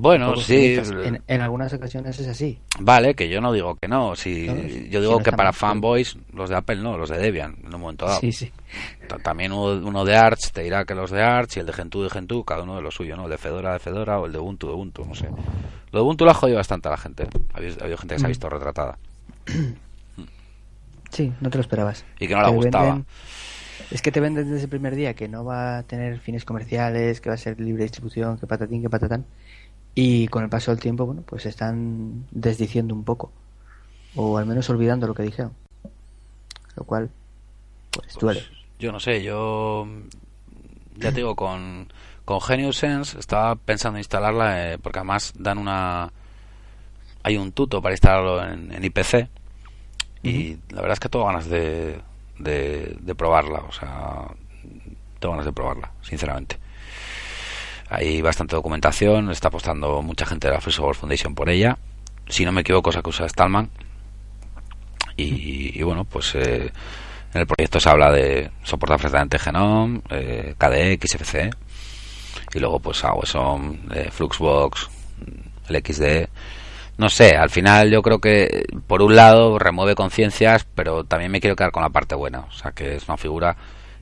[0.00, 0.76] Bueno, sí.
[0.76, 2.56] En, en, algunas ocasiones es así.
[2.78, 4.14] Vale, que yo no digo que no.
[4.14, 7.18] Si, no yo digo si no que para fanboys, los de Apple no, los de
[7.18, 8.20] Debian, en un momento dado.
[8.20, 8.52] Sí, sí.
[9.24, 12.10] También uno, de Arch te dirá que los de Arch y el de Gentoo de
[12.10, 13.24] Gentoo, cada uno de lo suyo, ¿no?
[13.24, 15.26] El de Fedora de Fedora o el de Ubuntu de Ubuntu, no sé.
[15.90, 17.26] Lo de Ubuntu lo ha jodido bastante a la gente.
[17.52, 18.98] Ha habido gente que se ha visto retratada.
[21.10, 22.04] Sí, no te lo esperabas.
[22.20, 22.84] Y que no le gustaba.
[22.84, 23.06] Venden,
[23.90, 27.20] es que te venden desde el primer día que no va a tener fines comerciales,
[27.20, 29.24] que va a ser libre distribución, que patatín, que patatán.
[30.00, 33.32] Y con el paso del tiempo, bueno, pues están desdiciendo un poco.
[34.14, 35.52] O al menos olvidando lo que dijeron.
[36.76, 37.10] Lo cual,
[37.90, 38.42] pues, pues duele.
[38.78, 39.88] Yo no sé, yo.
[40.94, 41.92] Ya te digo, con,
[42.24, 46.12] con Genius Sense estaba pensando en instalarla eh, porque además dan una.
[47.24, 49.28] Hay un tuto para instalarlo en, en IPC.
[50.22, 50.60] Y uh -huh.
[50.74, 52.00] la verdad es que tengo ganas de,
[52.38, 53.64] de, de probarla.
[53.68, 54.28] O sea,
[55.18, 56.56] tengo ganas de probarla, sinceramente.
[57.90, 61.78] Hay bastante documentación, está apostando mucha gente de la Free Software Foundation por ella.
[62.28, 63.70] Si no me equivoco, se acusa de Stallman.
[65.16, 66.70] Y, bueno, pues eh,
[67.34, 71.50] en el proyecto se habla de soportar perfectamente Genome, eh, KDE, XFCE.
[72.54, 74.88] Y luego, pues AWSOM, eh, Fluxbox,
[75.68, 76.28] el XD.
[76.98, 81.40] No sé, al final yo creo que por un lado remueve conciencias, pero también me
[81.40, 82.40] quiero quedar con la parte buena.
[82.40, 83.56] O sea, que es una figura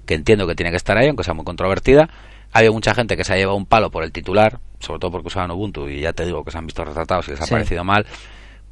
[0.05, 2.11] que entiendo que tiene que estar ahí, aunque sea muy controvertida
[2.53, 5.11] ha habido mucha gente que se ha llevado un palo por el titular, sobre todo
[5.11, 7.47] porque usaban Ubuntu y ya te digo que se han visto retratados y les ha
[7.47, 7.51] sí.
[7.53, 8.07] parecido mal.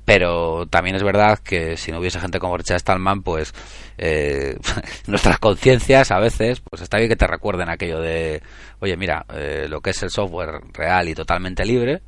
[0.05, 3.55] Pero también es verdad que si no hubiese gente como Richard Stallman, pues
[3.97, 4.59] eh,
[5.07, 8.43] nuestras conciencias a veces, pues está bien que te recuerden aquello de,
[8.81, 12.03] oye, mira, eh, lo que es el software real y totalmente libre,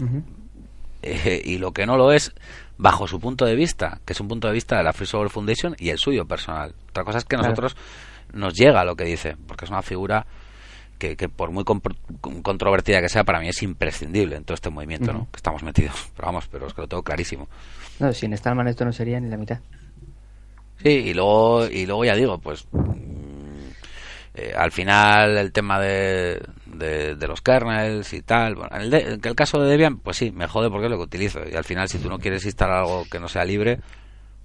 [0.00, 0.24] uh -huh.
[1.02, 2.32] eh, y lo que no lo es,
[2.78, 5.30] bajo su punto de vista, que es un punto de vista de la Free Software
[5.30, 6.74] Foundation y el suyo personal.
[6.88, 8.38] Otra cosa es que nosotros claro.
[8.38, 10.26] nos llega lo que dice, porque es una figura
[11.00, 11.64] que, que, por muy
[12.42, 15.18] controvertida que sea, para mí es imprescindible en todo este movimiento, uh -huh.
[15.18, 15.30] ¿no?
[15.32, 16.10] Que estamos metidos.
[16.16, 17.48] Pero vamos, pero es que lo tengo clarísimo.
[17.98, 19.58] No, sin Stallman esto no sería ni la mitad.
[20.82, 22.66] Sí, y luego, y luego ya digo, pues
[24.34, 28.90] eh, al final el tema de, de, de, los kernels y tal, bueno, en el,
[28.90, 31.40] de, el caso de Debian, pues sí, me jode porque es lo que utilizo.
[31.50, 33.80] Y al final, si tú no quieres instalar algo que no sea libre,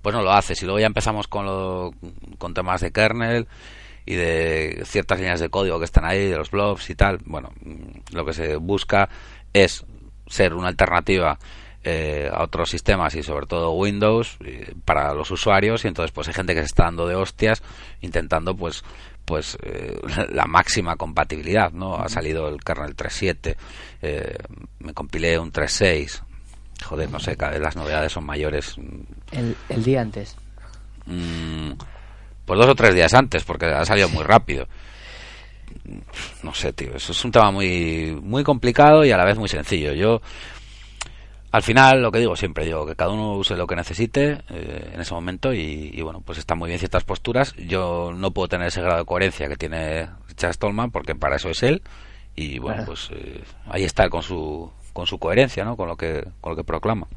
[0.02, 0.62] pues no lo haces.
[0.62, 1.92] Y luego ya empezamos con, lo,
[2.38, 3.48] con temas de kernel
[4.06, 7.20] y de ciertas líneas de código que están ahí, de los blobs y tal.
[7.26, 7.52] Bueno,
[8.12, 9.10] lo que se busca
[9.54, 9.86] es
[10.28, 11.40] ser una alternativa
[11.84, 16.28] eh, a otros sistemas y sobre todo Windows eh, para los usuarios y entonces pues
[16.28, 17.62] hay gente que se está dando de hostias
[18.02, 18.84] intentando pues
[19.26, 20.00] pues eh,
[20.30, 21.96] la máxima compatibilidad, ¿no?
[21.96, 23.56] Ha salido el kernel 3.7,
[24.02, 24.38] eh,
[24.80, 26.22] me compilé un 3.6,
[26.86, 28.76] joder, no sé, cada vez las novedades son mayores.
[29.32, 30.38] El, el día antes.
[31.06, 31.72] Mm,
[32.46, 34.68] pues dos o tres días antes, porque ha salido muy rápido.
[36.44, 39.50] No sé, tío, eso es un tema muy, muy complicado y a la vez muy
[39.50, 39.94] sencillo.
[39.94, 40.22] Yo,
[41.52, 44.92] al final, lo que digo siempre, digo que cada uno use lo que necesite eh,
[44.94, 47.54] en ese momento y, y, bueno, pues están muy bien ciertas posturas.
[47.56, 51.50] Yo no puedo tener ese grado de coherencia que tiene Richard Stallman porque para eso
[51.50, 51.82] es él
[52.36, 52.92] y bueno, claro.
[52.92, 55.76] pues eh, ahí está con su con su coherencia, ¿no?
[55.78, 57.08] Con lo que con lo que proclama.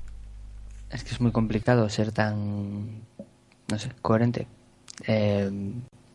[0.90, 3.02] Es que es muy complicado ser tan
[3.68, 4.46] no sé, coherente
[5.06, 5.50] eh,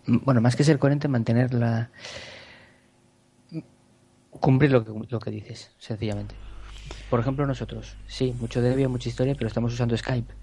[0.06, 1.90] bueno, más que ser coherente, mantener la.
[4.30, 6.36] cumplir lo que, lo que dices, sencillamente.
[7.10, 10.34] Por ejemplo, nosotros, sí, mucho Debian, mucha historia, pero estamos usando Skype.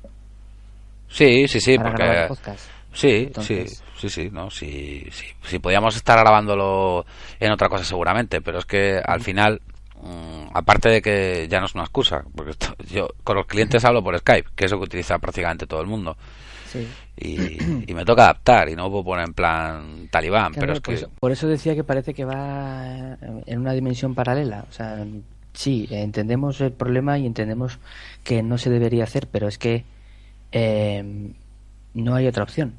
[1.09, 2.57] Sí, sí, sí, para porque.
[2.93, 3.82] Sí, Entonces...
[3.97, 7.07] sí, sí, sí, no, sí, sí, sí, podíamos estar grabándolo
[7.38, 9.61] en otra cosa seguramente, pero es que al final,
[10.03, 13.84] mmm, aparte de que ya no es una excusa, porque esto, yo con los clientes
[13.84, 16.16] hablo por Skype, que es lo que utiliza prácticamente todo el mundo.
[16.70, 16.86] Sí.
[17.16, 20.80] Y, y, me toca adaptar y no puedo poner en plan talibán, claro, pero es
[20.80, 21.06] pues, que...
[21.18, 23.16] Por eso decía que parece que va
[23.46, 25.04] en una dimensión paralela, o sea,
[25.52, 27.78] sí, entendemos el problema y entendemos
[28.22, 29.84] que no se debería hacer, pero es que
[30.52, 31.32] eh,
[31.94, 32.74] no hay otra opción.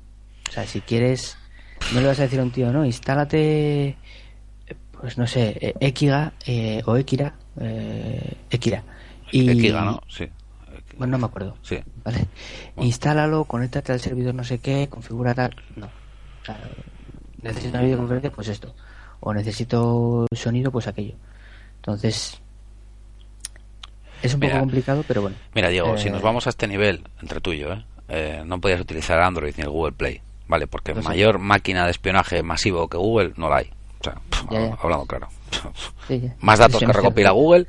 [0.49, 1.37] O sea, si quieres,
[1.93, 3.97] no le vas a decir a un tío, no, instálate,
[4.99, 8.83] pues no sé, Ekiga eh, o Ekira, eh, Ekira.
[9.31, 10.01] Y, Ekiga, ¿no?
[10.07, 10.29] Sí.
[11.02, 11.58] Bueno, no me acuerdo.
[11.64, 11.80] Sí.
[12.04, 12.28] ¿Vale?
[12.76, 12.88] Bueno.
[12.88, 15.56] Instálalo, conéctate al servidor no sé qué, configura tal.
[15.76, 15.88] No.
[15.88, 16.60] O sea,
[17.41, 18.76] necesito una videoconferencia, pues esto.
[19.20, 21.16] O necesito sonido, pues aquello.
[21.78, 22.39] Entonces,
[24.22, 25.38] es un poco complicado, pero bueno.
[25.56, 27.86] Mira, Diego, si nos eh, vamos a este nivel, entre tuyo, ¿eh?
[28.08, 28.43] ¿eh?
[28.45, 30.68] no podías utilizar Android ni el Google Play, ¿vale?
[30.68, 33.72] Porque mayor máquina de espionaje masivo que Google no la hay.
[34.02, 34.22] O sea,
[34.80, 35.30] hablando claro.
[36.41, 37.66] Más datos que recopila Google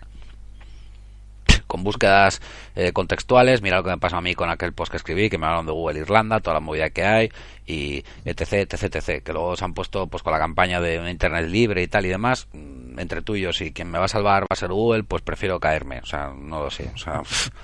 [1.72, 2.42] con búsquedas
[2.76, 5.38] eh, contextuales, mira lo que me pasó a mí con aquel post que escribí, que
[5.38, 7.30] me hablaron de Google Irlanda, toda la movida que hay,
[7.66, 11.48] y etc, etc, etc, que luego se han puesto pues con la campaña de Internet
[11.48, 14.48] libre y tal y demás, mm, entre tuyos y quien me va a salvar va
[14.50, 17.22] a ser Google, pues prefiero caerme, o sea, no lo sé, o sea,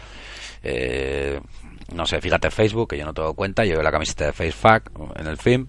[0.62, 1.38] eh,
[1.92, 5.26] no sé, fíjate Facebook, que yo no tengo cuenta, veo la camiseta de FaceFac en
[5.26, 5.66] el film,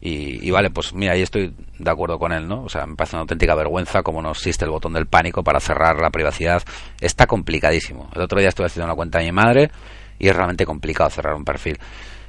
[0.00, 2.62] y, vale, pues mira, ahí estoy de acuerdo con él, ¿no?
[2.62, 5.58] O sea, me parece una auténtica vergüenza como no existe el botón del pánico para
[5.58, 6.62] cerrar la privacidad.
[7.00, 8.08] Está complicadísimo.
[8.14, 9.70] El otro día estuve haciendo una cuenta de mi madre
[10.18, 11.78] y es realmente complicado cerrar un perfil.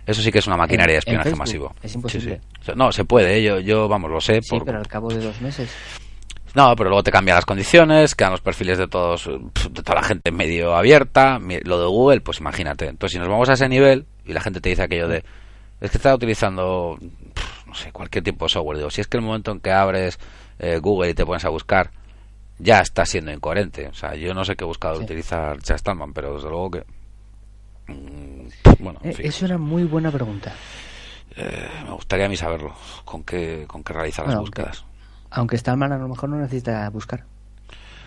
[0.05, 1.71] Eso sí que es una maquinaria de espionaje masivo.
[1.83, 2.41] Es imposible.
[2.75, 3.43] No, se puede, ¿eh?
[3.43, 4.41] yo, yo, vamos, lo sé.
[4.41, 5.69] Sí, pero al cabo de dos meses.
[6.55, 10.03] No, pero luego te cambian las condiciones, quedan los perfiles de todos, de toda la
[10.07, 11.37] gente medio abierta.
[11.37, 12.87] Lo de Google, pues imagínate.
[12.87, 15.23] Entonces, si nos vamos a ese nivel y la gente te dice aquello de,
[15.79, 16.97] es que está utilizando
[17.69, 18.77] no sé, cualquier tipo de software.
[18.77, 20.19] Digo, si es que el momento en que abres
[20.57, 21.91] eh, Google y te pones a buscar,
[22.57, 23.87] ya está siendo incoherente.
[23.87, 25.79] O sea, yo no sé qué he buscado utilizar Chad
[26.13, 26.85] pero desde luego que.
[27.87, 28.47] Mm,
[28.79, 30.53] bueno, eh, Es una muy buena pregunta.
[31.35, 32.73] Eh, me gustaría a mí saberlo,
[33.05, 34.85] con qué, con qué realizar las búsquedas.
[35.31, 37.23] Aunque, Stallman a lo mejor no necesita buscar.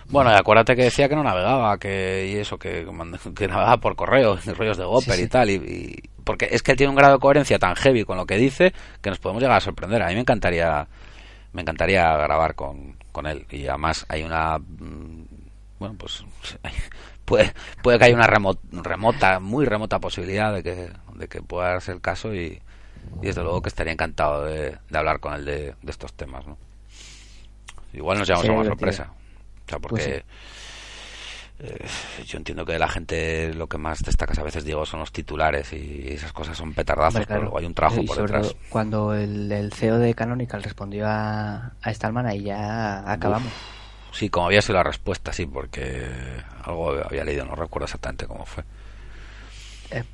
[0.09, 2.85] Bueno, y acuérdate que decía que no navegaba, que y eso, que,
[3.37, 6.91] que navegaba por correo, rollos de Gopper y tal, y, porque es que él tiene
[6.91, 9.61] un grado de coherencia tan heavy con lo que dice que nos podemos llegar a
[9.61, 10.03] sorprender.
[10.03, 10.87] A mí me encantaría,
[11.53, 15.25] me encantaría grabar con, con él y además hay una, mm,
[15.79, 16.25] bueno, pues
[17.25, 17.53] puede,
[17.83, 22.01] puede que haya una remota, muy remota posibilidad de que, de que pueda ser el
[22.01, 22.61] caso y,
[23.21, 26.57] y desde luego que estaría encantado de, hablar con él de, estos temas, ¿no?
[27.93, 29.13] Igual nos llevamos a una sorpresa.
[29.67, 30.25] O sea, porque pues eh,
[32.27, 35.73] yo entiendo que la gente lo que más destaca a veces, digo, son los titulares
[35.73, 38.55] y esas cosas son petardazos, pero luego hay un trabajo por detrás.
[38.69, 43.53] cuando el, CEO de Canonical respondió a, a Stallman, ahí ya acabamos.
[44.13, 46.05] sí, como había sido la respuesta, sí, porque
[46.65, 48.65] algo había leído, no recuerdo exactamente cómo fue.
[49.91, 50.05] Eh,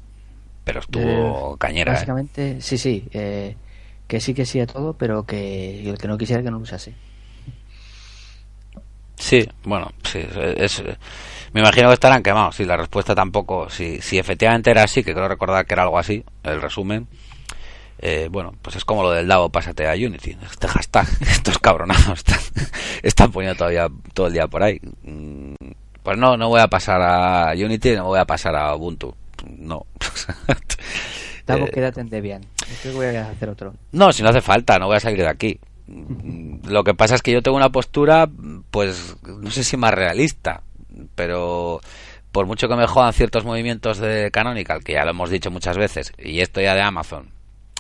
[0.65, 1.93] pero estuvo cañera.
[1.93, 1.95] ¿eh?
[1.95, 6.43] Básicamente, sí, sí, que sí que sí a todo, pero que el que no quisiera
[6.43, 6.95] que no lo usase.
[9.19, 10.21] Sí, bueno, sí,
[10.57, 10.83] es,
[11.53, 12.57] me imagino que estarán quemados.
[12.57, 15.99] Si la respuesta tampoco, si, si efectivamente era así, que creo recordar que era algo
[15.99, 17.07] así, el resumen,
[18.01, 20.37] eh, bueno, pues es como lo del Davo, pásate a Unity.
[20.51, 22.25] Este hashtag, estos cabronados
[23.03, 24.81] están, poniendo todavía todo el día por ahí.
[25.03, 25.55] Mm,
[26.03, 29.15] pues no, no voy a pasar a Unity, no voy a pasar a Ubuntu.
[29.59, 29.87] No.
[31.47, 32.43] Davo, eh, quédate en Debian.
[32.95, 33.75] voy a hacer otro.
[33.93, 35.59] No, si no hace falta, no voy a salir de aquí.
[36.65, 38.29] Lo que pasa es que yo tengo una postura,
[38.71, 40.63] pues, no sé si más realista,
[41.14, 41.80] pero
[42.32, 45.76] por mucho que me jodan ciertos movimientos de Canonical, que ya lo hemos dicho muchas
[45.76, 47.30] veces, y esto ya de Amazon,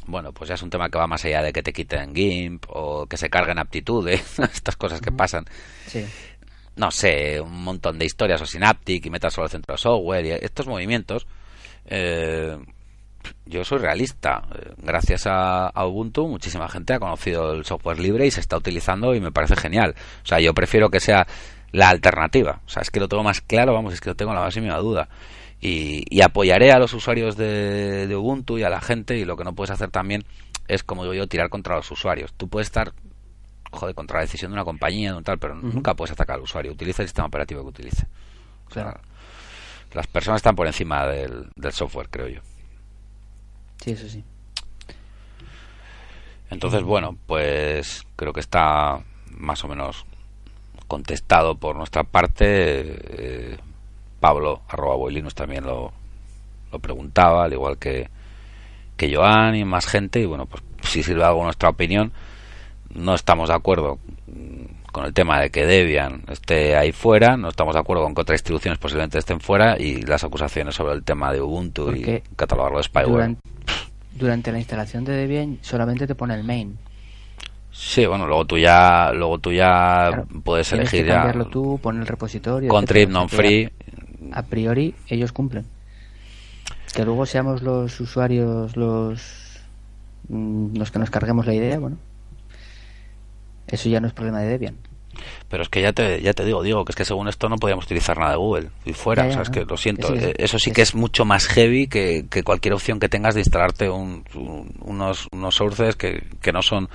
[0.06, 2.64] bueno, pues ya es un tema que va más allá de que te quiten GIMP
[2.68, 5.44] o que se carguen aptitudes, estas cosas que pasan.
[6.76, 10.24] No sé, un montón de historias o Synaptic y metas solo el centro de software
[10.24, 11.26] y estos movimientos.
[11.84, 12.56] Eh,
[13.46, 14.42] yo soy realista.
[14.78, 19.20] Gracias a, Ubuntu, muchísima gente ha conocido el software libre y se está utilizando y
[19.20, 19.94] me parece genial.
[20.22, 21.26] O sea, yo prefiero que sea
[21.72, 22.60] la alternativa.
[22.66, 24.56] O sea, es que lo tengo más claro, vamos, es que lo tengo la más
[24.56, 25.08] mínima duda.
[25.60, 29.54] Y, apoyaré a los usuarios de, Ubuntu y a la gente y lo que no
[29.54, 30.24] puedes hacer también
[30.68, 32.32] es, como digo yo, tirar contra los usuarios.
[32.34, 32.92] Tú puedes estar,
[33.70, 36.42] joder, contra la decisión de una compañía, de un tal, pero nunca puedes atacar al
[36.42, 36.72] usuario.
[36.72, 38.06] Utiliza el sistema operativo que utilice.
[38.68, 39.00] O sea,
[39.94, 42.40] las personas están por encima del software, creo yo.
[43.82, 44.24] Sí, eso sí.
[46.50, 50.06] Entonces, bueno, pues creo que está más o menos
[50.88, 52.44] contestado por nuestra parte.
[52.46, 53.56] Eh,
[54.18, 55.92] Pablo, arroba Boilinos, también lo,
[56.72, 58.08] lo preguntaba, al igual que,
[58.96, 60.20] que Joan y más gente.
[60.20, 62.12] Y bueno, pues si sirve algo nuestra opinión,
[62.92, 63.98] no estamos de acuerdo
[64.90, 68.22] con el tema de que Debian esté ahí fuera, no estamos de acuerdo con que
[68.22, 72.78] otras instituciones posiblemente estén fuera y las acusaciones sobre el tema de Ubuntu y catalogarlo
[72.78, 73.36] de spyware
[74.18, 76.76] durante la instalación de Debian solamente te pone el main.
[77.80, 82.08] Sí, bueno, luego tú ya, luego tú ya puedes elegir que cambiarlo tú, poner el
[82.08, 82.68] repositorio.
[82.68, 83.70] Con trip non free.
[84.34, 85.64] A priori ellos cumplen.
[86.92, 89.62] Que luego seamos los usuarios los
[90.26, 91.98] mm, los que nos carguemos la idea, bueno.
[93.68, 94.74] Eso ya no es problema de Debian.
[95.48, 97.56] Pero es que ya te, ya te digo, digo, que es que según esto no
[97.56, 99.24] podíamos utilizar nada de Google y fuera.
[99.24, 100.08] Ya, o sea, es que lo siento.
[100.08, 103.40] Sí, Eso sí que es mucho más heavy que, que cualquier opción que tengas de
[103.40, 106.88] instalarte un- un- unos, unos sources que, que no son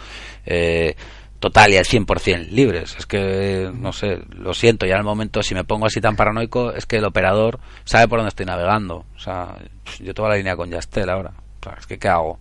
[0.46, 0.96] eh,
[1.40, 2.96] total y al 100% libres.
[2.98, 4.86] Es que, no sé, lo siento.
[4.86, 8.08] Ya en el momento, si me pongo así tan paranoico, es que el operador sabe
[8.08, 9.06] por dónde estoy navegando.
[9.16, 9.58] O sea,
[10.00, 11.32] yo tengo la línea con Yastel ahora.
[11.60, 12.40] O sea, es que, ¿qué hago?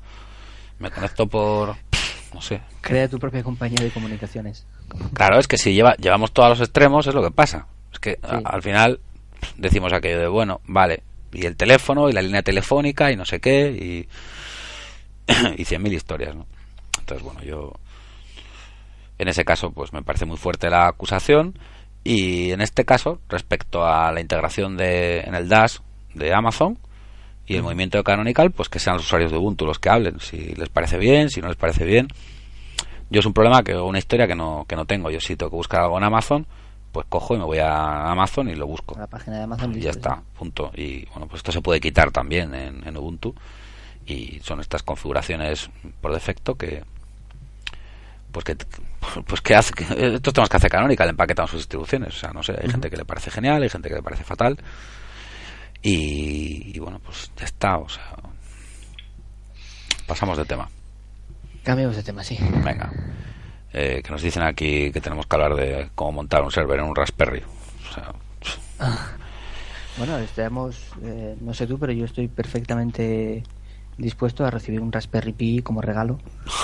[0.79, 1.75] Me conecto por.
[2.35, 4.67] No sé, Crea tu propia compañía de comunicaciones.
[5.15, 7.67] Claro, es que si lleva, llevamos todos los extremos es lo que pasa.
[7.93, 9.01] Es que a- al final
[9.57, 13.41] decimos aquello de, bueno, vale, y el teléfono y la línea telefónica y no sé
[13.41, 14.09] qué y,
[15.59, 16.47] y 100.000 historias, ¿no?
[16.99, 17.73] Entonces, bueno, yo
[19.19, 21.59] en ese caso pues me parece muy fuerte la acusación
[22.05, 25.77] y en este caso respecto a la integración de en el Dash
[26.15, 26.79] de Amazon
[27.47, 30.19] y el movimiento de Canonical, pues que sean los usuarios de Ubuntu los que hablen,
[30.21, 32.09] si les parece bien, si no les parece bien.
[33.13, 35.11] Yo es un problema que una historia que no que no tengo.
[35.11, 36.47] Yo si tengo que buscar algo en Amazon,
[36.93, 38.99] pues cojo y me voy a Amazon y lo busco.
[38.99, 40.71] La página de Amazon Y listo, ya está, punto.
[40.75, 43.35] Y bueno, pues esto se puede quitar también en, en Ubuntu
[44.07, 46.85] y son estas configuraciones por defecto que
[48.33, 48.57] pues que
[49.27, 49.85] pues que hace que
[50.15, 52.97] estos temas que hace Canonical empaquetan sus distribuciones, o sea, no sé, hay gente que
[52.97, 54.57] le parece genial, hay gente que le parece fatal.
[55.83, 58.17] Y, y bueno, pues ya está, o sea,
[60.07, 60.67] pasamos de tema.
[61.63, 62.39] Cambiamos de tema, sí.
[62.65, 62.91] Venga.
[63.73, 66.87] Eh, que nos dicen aquí que tenemos que hablar de cómo montar un server en
[66.87, 67.43] un Raspberry.
[67.91, 68.13] O sea,
[69.97, 73.43] Bueno, estamos, eh, no sé tú, pero yo estoy perfectamente
[73.99, 76.19] dispuesto a recibir un Raspberry Pi como regalo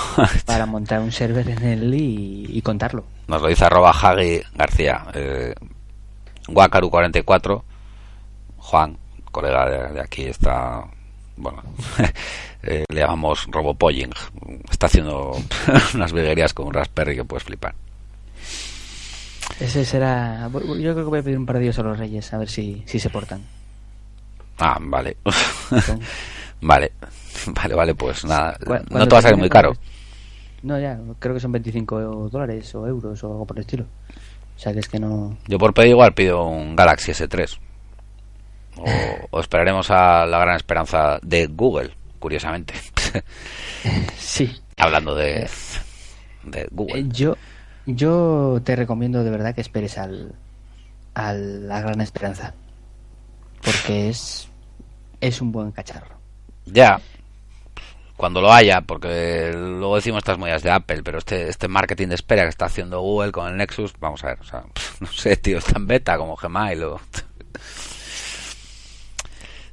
[0.45, 3.05] para montar un server en él y, y contarlo.
[3.27, 5.05] nos lo dice arroba Hagi García.
[5.13, 5.53] Eh,
[6.47, 7.63] Wakaru44.
[8.57, 8.97] Juan,
[9.31, 10.85] colega de, de aquí, está.
[11.39, 11.63] Bueno,
[12.63, 14.11] eh, le llamamos Robopolling.
[14.69, 15.31] Está haciendo
[15.95, 17.73] unas virguerías con un Raspberry que puedes flipar.
[19.59, 20.49] Ese será.
[20.53, 20.59] Yo
[20.93, 22.83] creo que voy a pedir un par de días a los Reyes, a ver si,
[22.85, 23.41] si se portan.
[24.59, 25.17] Ah, vale.
[26.61, 26.91] Vale.
[27.47, 28.57] Vale, vale, pues nada.
[28.65, 29.71] ¿Cu- No te va a salir muy caro.
[30.61, 33.85] No, ya, creo que son 25 dólares o euros o algo por el estilo.
[34.57, 35.37] O sea que es que no.
[35.47, 37.57] Yo por pedir igual pido un Galaxy S3.
[38.79, 42.73] O, o esperaremos a la gran esperanza de Google, curiosamente.
[44.17, 44.61] Sí.
[44.77, 45.49] Hablando de,
[46.43, 47.05] de Eh, Google.
[47.09, 47.35] yo,
[47.85, 50.35] yo te recomiendo de verdad que esperes al,
[51.15, 52.53] a la gran esperanza.
[53.63, 54.47] Porque es,
[55.21, 56.15] es un buen cacharro.
[56.65, 56.99] Ya.
[58.15, 62.15] Cuando lo haya, porque luego decimos estas modas de Apple, pero este, este marketing de
[62.15, 64.63] espera que está haciendo Google con el Nexus, vamos a ver, o sea,
[64.99, 66.99] no sé, tío, está en beta como Gmail o...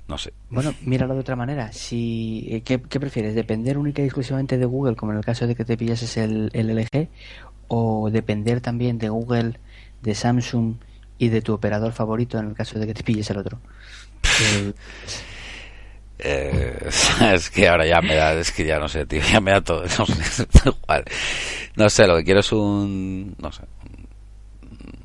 [0.09, 0.33] No sé.
[0.51, 1.73] Bueno, míralo de otra manera.
[1.73, 3.35] Si, eh, ¿qué, qué prefieres?
[3.35, 6.51] ¿Depender única y exclusivamente de Google, como en el caso de que te pillases el,
[6.53, 7.09] el LG?
[7.69, 9.59] ¿O depender también de Google,
[10.03, 10.77] de Samsung
[11.19, 13.61] y de tu operador favorito en el caso de que te pilles el otro?
[14.39, 14.73] Eh,
[16.19, 16.89] Eh,
[17.35, 19.61] es que ahora ya me da, es que ya no sé, tío, ya me da
[19.61, 21.05] todo, no sé, igual.
[21.77, 23.63] No sé, lo que quiero es un, no sé,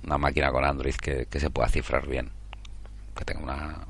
[0.05, 2.29] una máquina con Android que, que se pueda cifrar bien,
[3.15, 3.87] que tenga una,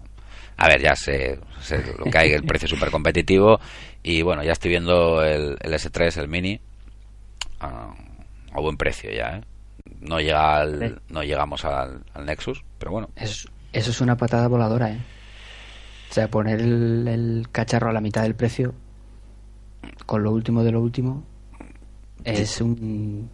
[0.61, 3.59] a ver, ya sé, sé lo que hay, el precio súper competitivo
[4.03, 6.59] y bueno, ya estoy viendo el, el S3, el Mini,
[7.59, 7.93] a,
[8.53, 9.41] a buen precio ya, ¿eh?
[9.99, 14.47] No llega al, no llegamos al, al Nexus, pero bueno, eso, eso es una patada
[14.47, 14.99] voladora, ¿eh?
[16.11, 18.75] O sea, poner el, el cacharro a la mitad del precio
[20.05, 21.23] con lo último de lo último
[22.23, 23.29] es un...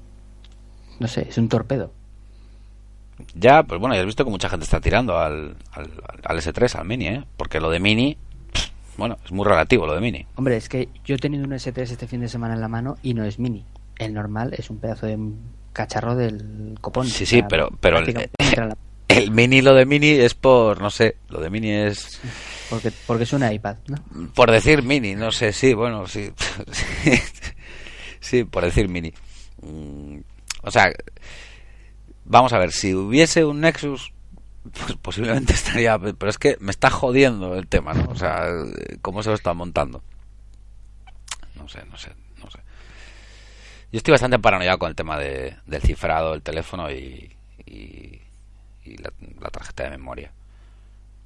[0.99, 1.91] No sé, es un torpedo.
[3.34, 5.89] Ya, pues bueno, ya has visto que mucha gente está tirando al, al,
[6.24, 7.24] al S3, al Mini, ¿eh?
[7.36, 8.18] Porque lo de Mini,
[8.53, 10.26] pff, bueno, es muy relativo lo de Mini.
[10.36, 12.97] Hombre, es que yo he tenido un S3 este fin de semana en la mano
[13.01, 13.65] y no es mini.
[13.97, 15.18] El normal es un pedazo de
[15.74, 17.07] cacharro del copón.
[17.07, 21.18] Sí, sí, pero, pero el, la- el Mini, lo de Mini es por, no sé,
[21.30, 22.20] lo de Mini es
[22.70, 24.30] Porque, porque es una iPad, ¿no?
[24.36, 26.30] por decir Mini, no sé, sí, bueno, sí.
[28.20, 29.13] sí, por decir Mini.
[29.61, 30.18] Mm,
[30.63, 30.91] O sea,
[32.28, 34.13] vamos a ver, si hubiese un Nexus,
[34.71, 38.11] pues posiblemente estaría, pero es que me está jodiendo el tema, ¿no?
[38.11, 38.45] O sea,
[39.01, 40.03] cómo se lo está montando.
[41.55, 42.11] No sé, no sé,
[42.43, 42.59] no sé.
[43.91, 48.21] Yo estoy bastante paranoiado con el tema de, del cifrado del teléfono y, y,
[48.97, 50.32] la, tarjeta de memoria.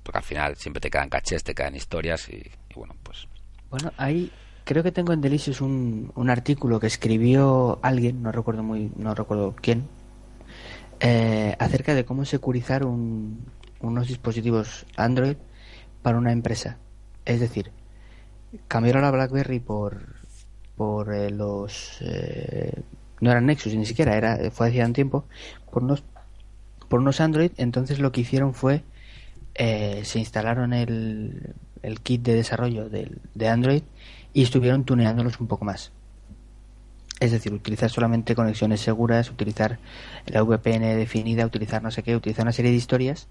[0.03, 3.27] Porque al final siempre te quedan cachés, te quedan historias y, y bueno, pues
[3.69, 4.31] Bueno, ahí
[4.63, 9.13] creo que tengo en Delicious un, un artículo que escribió alguien, no recuerdo muy, no
[9.13, 9.87] recuerdo quién,
[11.01, 13.45] eh, acerca de cómo securizar un-
[13.81, 15.37] unos dispositivos Android
[16.03, 16.77] para una empresa.
[17.25, 17.71] Es decir,
[18.67, 20.19] cambiaron la BlackBerry por
[20.75, 22.81] por eh, los eh,
[23.21, 25.25] no eran Nexus ni siquiera era fue hacía un tiempo
[25.71, 26.03] por unos
[26.89, 28.83] por unos Android, entonces lo que hicieron fue
[29.55, 33.83] eh, se instalaron el, el kit de desarrollo de Android
[34.33, 35.91] y estuvieron tuneándolos un poco más.
[37.21, 39.79] Es decir, utilizar solamente conexiones seguras, utilizar
[40.25, 43.27] la VPN definida, utilizar no sé qué, utilizar una serie de historias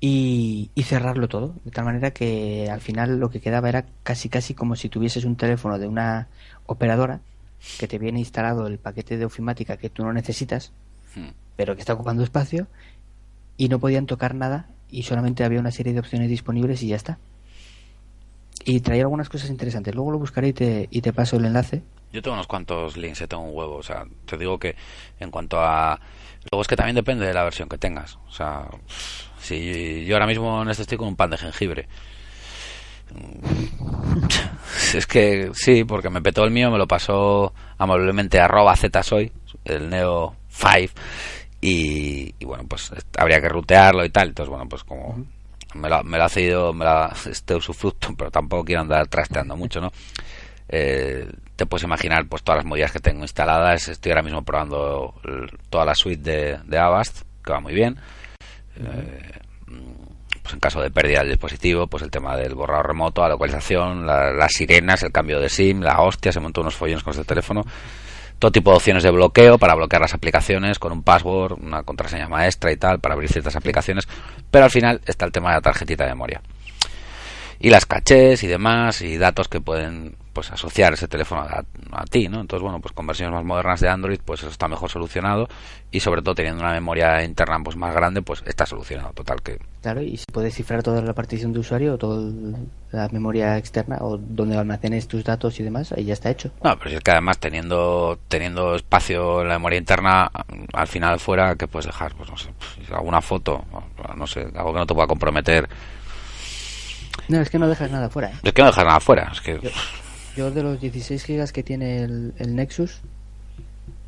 [0.00, 1.54] y, y, cerrarlo todo.
[1.64, 5.24] De tal manera que al final lo que quedaba era casi casi como si tuvieses
[5.24, 6.28] un teléfono de una
[6.66, 7.20] operadora
[7.78, 10.72] que te viene instalado el paquete de ofimática que tú no necesitas,
[11.14, 11.28] hmm.
[11.56, 12.66] pero que está ocupando espacio
[13.56, 16.96] y no podían tocar nada y solamente había una serie de opciones disponibles y ya
[16.96, 17.18] está.
[18.64, 19.94] Y traía algunas cosas interesantes.
[19.94, 21.82] Luego lo buscaré y te, y te paso el enlace.
[22.12, 23.76] Yo tengo unos cuantos links, tengo un huevo.
[23.76, 24.76] O sea, te digo que
[25.18, 26.00] en cuanto a.
[26.50, 28.16] Luego es que también depende de la versión que tengas.
[28.28, 28.68] O sea,
[29.38, 31.88] si yo ahora mismo en este estoy con un pan de jengibre.
[34.94, 39.30] Es que sí, porque me petó el mío, me lo pasó amablemente arroba zsoy,
[39.64, 40.92] el Neo 5,
[41.60, 44.28] y, y, bueno, pues habría que rutearlo y tal.
[44.28, 45.24] Entonces, bueno, pues como
[45.74, 49.56] me lo, me lo ha cedido me lo, este usufructo, pero tampoco quiero andar trasteando
[49.56, 49.90] mucho, ¿no?
[50.68, 53.88] Eh, te puedes imaginar pues todas las movidas que tengo instaladas.
[53.88, 55.14] Estoy ahora mismo probando
[55.70, 57.98] toda la suite de, de Avast, que va muy bien.
[58.76, 59.40] Eh,
[60.42, 64.06] pues en caso de pérdida del dispositivo, pues el tema del borrado remoto, la localización,
[64.06, 67.62] las sirenas, el cambio de SIM, la hostia, se montó unos follones con este teléfono
[68.44, 72.28] todo tipo de opciones de bloqueo para bloquear las aplicaciones con un password, una contraseña
[72.28, 74.06] maestra y tal para abrir ciertas aplicaciones,
[74.50, 76.42] pero al final está el tema de la tarjetita de memoria.
[77.58, 82.28] Y las cachés y demás y datos que pueden pues asociar ese teléfono a, ti,
[82.28, 82.40] ¿no?
[82.40, 85.48] Entonces, bueno, pues con versiones más modernas de Android, pues eso está mejor solucionado
[85.90, 89.58] y sobre todo teniendo una memoria interna pues más grande, pues está solucionado, total que...
[89.80, 92.30] Claro, y si puedes cifrar toda la partición de usuario o toda
[92.90, 96.50] la memoria externa o donde almacenes tus datos y demás, ahí ya está hecho.
[96.62, 100.30] No, pero es que además teniendo teniendo espacio en la memoria interna,
[100.72, 102.14] al final fuera, que puedes dejar?
[102.14, 103.64] Pues no sé, pues, alguna foto,
[104.16, 105.68] no sé, algo que no te pueda comprometer.
[107.28, 108.30] No, es que no dejas nada fuera.
[108.30, 108.34] ¿eh?
[108.42, 109.60] Es que no dejas nada fuera, es que...
[109.60, 109.70] Yo
[110.36, 113.00] de los 16 gigas que tiene el, el Nexus,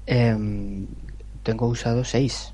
[0.06, 0.86] em,
[1.42, 2.52] tengo usado 6.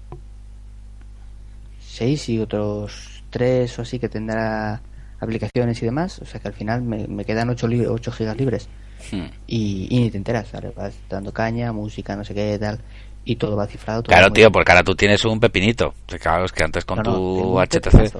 [1.81, 4.81] 6 y otros 3 o así que tendrá
[5.21, 6.19] aplicaciones y demás.
[6.21, 8.69] O sea que al final me, me quedan 8, 8 gigas libres.
[9.11, 9.27] Hmm.
[9.47, 10.51] Y, y, ni te enteras.
[10.77, 12.79] Vas dando caña, música, no sé qué, tal.
[13.25, 14.03] Y todo va cifrado.
[14.03, 15.95] claro, tío, porque ahora tú tienes un pepinito.
[16.21, 18.13] Claro, es que antes con tu HTC,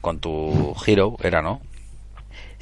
[0.00, 1.60] con tu Hero, era, ¿no?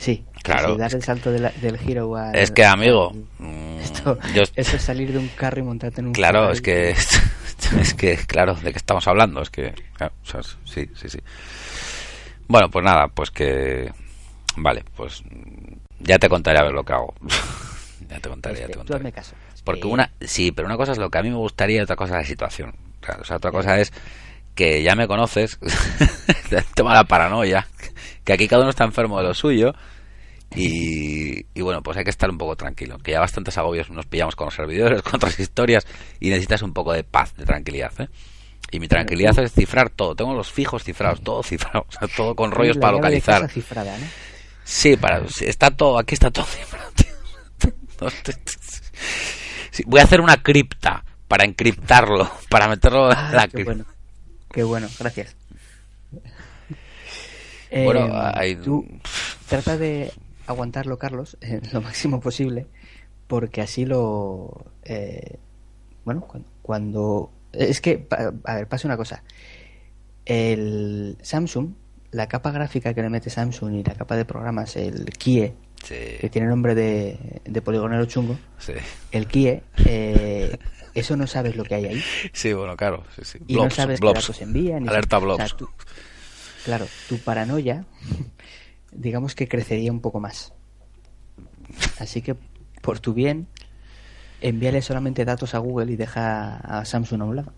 [0.01, 0.77] Sí, claro.
[0.77, 3.13] dar el salto del giro al, Es que, amigo.
[3.39, 4.19] Mm, esto,
[4.57, 6.95] Eso es salir de un carro y montarte en un Claro, es que.
[7.79, 9.43] Es que, claro, ¿de qué estamos hablando?
[9.43, 9.75] Es que.
[10.65, 11.19] sí, sí, sí.
[12.49, 13.93] Bueno, pues nada, pues que.
[14.57, 15.23] Vale, pues.
[15.99, 17.15] Ya te contaré a ver lo que hago.
[18.09, 19.13] ya te contaré, ya te contaré.
[19.13, 19.37] caso.
[19.63, 20.11] Porque una.
[20.23, 22.23] Sí, pero una cosa es lo que a mí me gustaría y otra cosa es
[22.23, 22.75] la situación.
[23.21, 23.93] O sea, otra cosa es
[24.55, 25.59] que ya me conoces,
[26.51, 27.67] el tema de la paranoia,
[28.25, 29.75] que aquí cada uno está enfermo de lo suyo
[30.55, 34.35] y, bueno, pues hay que estar un poco tranquilo, que ya bastantes agobios nos pillamos
[34.35, 35.87] con los servidores, con otras historias
[36.19, 37.93] y necesitas un poco de paz, de tranquilidad.
[38.01, 38.09] ¿eh?
[38.73, 42.79] Y mi tranquilidad es cifrar todo, tengo los fijos cifrados, todo cifrado, todo con rollos
[42.79, 43.49] para localizar.
[43.49, 44.07] Cifrada, ¿no?
[44.65, 46.91] Sí, para, está todo, aquí está todo cifrado.
[49.87, 53.73] voy a hacer una cripta para encriptarlo, para meterlo en ah, la cripta.
[53.73, 53.85] Bueno.
[54.53, 55.37] Qué bueno, gracias.
[57.71, 58.57] Bueno, eh, hay...
[58.57, 58.87] tú
[59.49, 60.13] trata de
[60.47, 61.37] aguantarlo, Carlos,
[61.73, 62.67] lo máximo posible,
[63.27, 64.73] porque así lo...
[64.85, 65.39] Eh,
[66.05, 66.27] bueno,
[66.63, 68.07] cuando, Es que,
[68.45, 69.23] a ver, pasa una cosa.
[70.25, 71.75] El Samsung,
[72.11, 75.53] la capa gráfica que le mete Samsung y la capa de programas, el Kie,
[75.87, 78.39] que tiene nombre de, de poligonero chungo,
[79.13, 80.57] el Kie, eh,
[80.95, 82.03] eso no sabes lo que hay ahí.
[82.33, 83.05] Sí, bueno, claro.
[83.47, 84.89] Y no sabes qué datos envían.
[84.89, 85.55] Alerta blobs.
[86.65, 87.85] Claro, tu paranoia,
[88.93, 90.53] digamos que crecería un poco más.
[91.99, 92.37] Así que,
[92.83, 93.47] por tu bien,
[94.41, 97.53] envíale solamente datos a Google y deja a Samsung a un lado.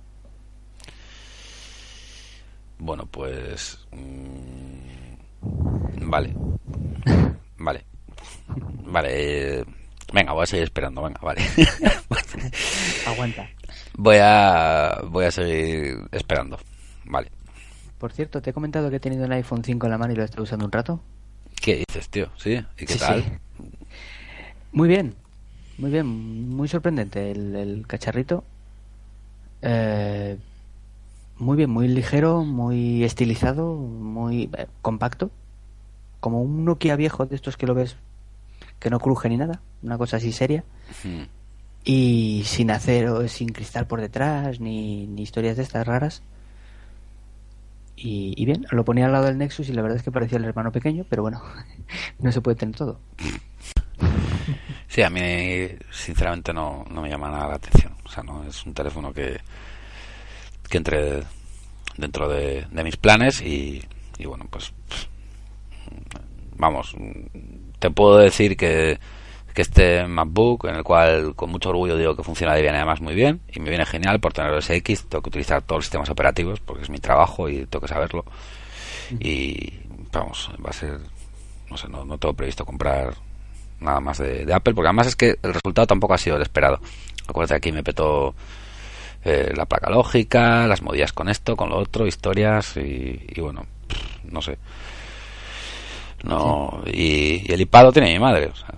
[2.79, 3.79] Bueno, pues.
[3.93, 5.15] Mm,
[6.11, 6.35] vale.
[7.59, 7.85] Vale.
[8.87, 9.09] Vale.
[9.13, 9.65] Eh,
[10.13, 11.41] Venga, voy a seguir esperando, venga, vale.
[13.07, 13.49] Aguanta.
[13.95, 16.59] Voy a, voy a seguir esperando,
[17.05, 17.31] vale.
[18.03, 20.17] Por cierto, te he comentado que he tenido un iPhone 5 en la mano y
[20.17, 21.01] lo he estado usando un rato.
[21.55, 22.31] ¿Qué dices, tío?
[22.37, 22.61] ¿Sí?
[22.77, 23.39] ¿Y qué tal?
[24.73, 25.15] Muy bien,
[25.79, 26.07] muy bien,
[26.49, 28.43] muy sorprendente el, cacharrito.
[29.61, 30.37] Eh,
[31.39, 35.31] muy bien, muy ligero, muy estilizado, muy eh, compacto.
[36.19, 37.95] Como un Nokia viejo de estos que lo ves
[38.81, 40.65] que no cruje ni nada, una cosa así seria.
[41.85, 46.25] Y sin acero, sin cristal por detrás, ni, historias de estas raras.
[48.05, 50.45] Y, bien, lo ponía al lado del Nexus y la verdad es que parecía el
[50.45, 51.41] hermano pequeño, pero bueno,
[52.19, 52.99] no se puede tener todo.
[54.89, 57.95] Sí, a mí sinceramente no, no me llama nada la atención.
[58.05, 59.39] O sea, no es un teléfono que,
[60.69, 61.23] que entre
[61.97, 63.85] dentro de, de mis planes y,
[64.19, 64.73] y bueno, pues
[66.57, 66.97] vamos,
[67.79, 68.99] te puedo decir que,
[69.53, 73.01] que este MacBook, en el cual con mucho orgullo digo que funciona de bien además
[73.01, 75.85] muy bien, y me viene genial por tener OS X, tengo que utilizar todos los
[75.87, 78.25] sistemas operativos porque es mi trabajo y tengo que saberlo.
[79.21, 79.73] Y
[80.13, 80.99] vamos, va a ser,
[81.71, 83.15] no sé, no, no tengo previsto comprar
[83.81, 86.43] nada más de, de, Apple, porque además es que el resultado tampoco ha sido el
[86.43, 86.81] esperado.
[87.27, 88.35] Acuérdate, aquí me petó
[89.25, 93.67] eh, la placa lógica, las modillas con esto, con lo otro, historias y, y bueno,
[94.25, 94.59] no sé.
[96.25, 98.75] No, y, y, el iPad lo tiene mi madre, o sea,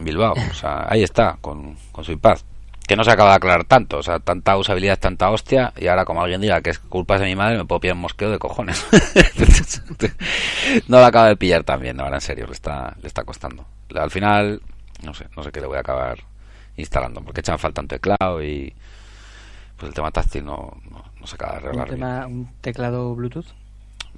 [0.00, 2.38] en Bilbao, o sea, ahí está, con, con su iPad.
[2.86, 6.04] Que no se acaba de aclarar tanto, o sea, tanta usabilidad, tanta hostia, y ahora
[6.04, 8.38] como alguien diga que es culpa de mi madre, me puedo pillar un mosqueo de
[8.40, 8.84] cojones.
[10.88, 13.64] no lo acaba de pillar también, ahora en serio, le está, le está costando.
[13.94, 14.60] Al final,
[15.04, 16.18] no sé, no sé qué le voy a acabar
[16.76, 18.74] instalando, porque echan falta un teclado y
[19.76, 21.88] pues el tema táctil no, no, no se acaba de arreglar.
[21.88, 23.46] ¿Un, tema, ¿Un teclado Bluetooth?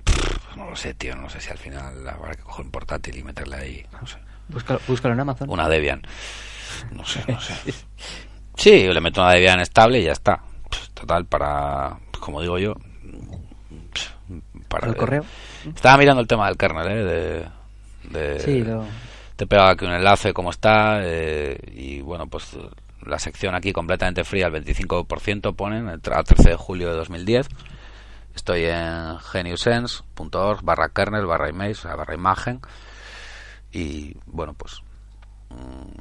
[0.04, 3.18] Pff, no lo sé, tío, no sé si al final habrá que coger un portátil
[3.18, 4.16] y meterle ahí, no sé.
[4.52, 5.50] Búscalo, búscalo en Amazon.
[5.50, 6.02] Una Debian.
[6.92, 7.54] No sé, no sé.
[8.56, 10.42] Sí, le meto una Debian estable y ya está.
[10.94, 12.74] Total, para, como digo yo,
[14.68, 15.24] para el correo.
[15.66, 17.04] Estaba mirando el tema del kernel, ¿eh?
[17.04, 17.48] De,
[18.10, 18.84] de sí, lo...
[19.36, 22.56] Te pegaba aquí un enlace, cómo está, eh, y bueno, pues
[23.04, 27.48] la sección aquí completamente fría, el 25% ponen, el 13 de julio de 2010.
[28.34, 32.60] Estoy en geniusense.org barra kernel barra image, o sea, barra imagen.
[33.72, 34.82] Y bueno, pues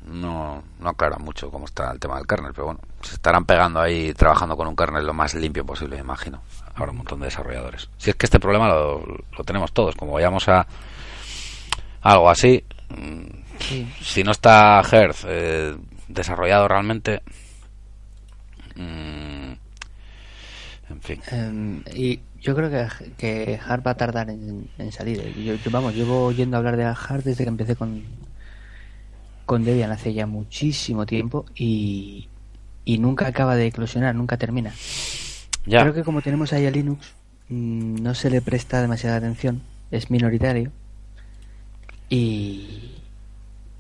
[0.06, 3.80] no, no aclara mucho cómo está el tema del kernel, pero bueno, se estarán pegando
[3.82, 6.42] ahí trabajando con un kernel lo más limpio posible, me imagino.
[6.76, 7.90] Ahora un montón de desarrolladores.
[7.98, 10.66] Si es que este problema lo, lo tenemos todos, como vayamos a
[12.02, 12.64] algo así,
[13.60, 13.88] Sí.
[14.02, 17.22] si no está Hertz eh, desarrollado realmente,
[18.76, 19.54] mmm,
[20.90, 21.22] en fin.
[21.32, 25.22] Um, y yo creo que, que Hard va a tardar en, en salir.
[25.36, 28.04] Yo, yo, vamos, llevo oyendo hablar de Hard desde que empecé con,
[29.46, 32.30] con Debian hace ya muchísimo tiempo y,
[32.84, 34.74] y nunca acaba de eclosionar, nunca termina.
[35.66, 35.82] Ya.
[35.82, 37.14] Creo que como tenemos ahí a Linux,
[37.50, 39.62] mmm, no se le presta demasiada atención,
[39.92, 40.72] es minoritario
[42.10, 42.96] y,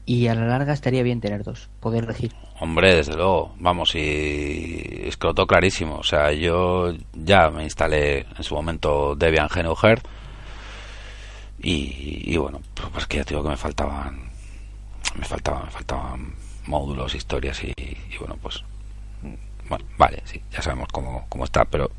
[0.05, 2.31] y a la larga estaría bien tener dos, poder elegir.
[2.63, 5.95] Hombre, desde luego, vamos, y es que lo tengo clarísimo.
[5.95, 10.05] O sea, yo ya me instalé en su momento Debian Heart
[11.63, 12.61] y, y bueno,
[12.93, 14.29] pues que ya te digo que me faltaban,
[15.17, 16.35] me faltaban, me faltaban
[16.67, 18.63] módulos, historias y, y bueno, pues
[19.67, 21.89] bueno, vale, sí, ya sabemos cómo, cómo está, pero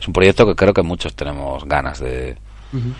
[0.00, 2.36] es un proyecto que creo que muchos tenemos ganas de,
[2.72, 2.94] uh -huh.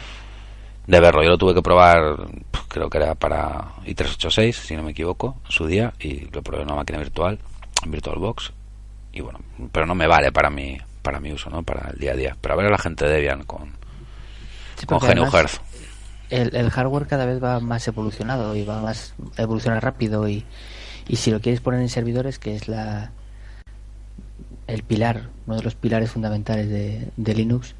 [0.86, 1.24] de verlo.
[1.24, 2.28] Yo lo tuve que probar,
[2.72, 6.62] creo que era para i386, si no me equivoco, en su día, y lo probé
[6.62, 7.38] en una máquina virtual,
[7.84, 8.52] en VirtualBox,
[9.12, 11.62] y bueno, pero no me vale para mi, para mi uso, ¿no?
[11.62, 12.36] Para el día a día.
[12.40, 13.72] Pero a ver a la gente de Debian con,
[14.76, 15.60] sí, con GNU Hearth.
[16.30, 20.46] El, el, hardware cada vez va más evolucionado y va más evoluciona rápido y,
[21.06, 23.12] y si lo quieres poner en servidores, que es la
[24.66, 27.74] el pilar, uno de los pilares fundamentales de, de Linux,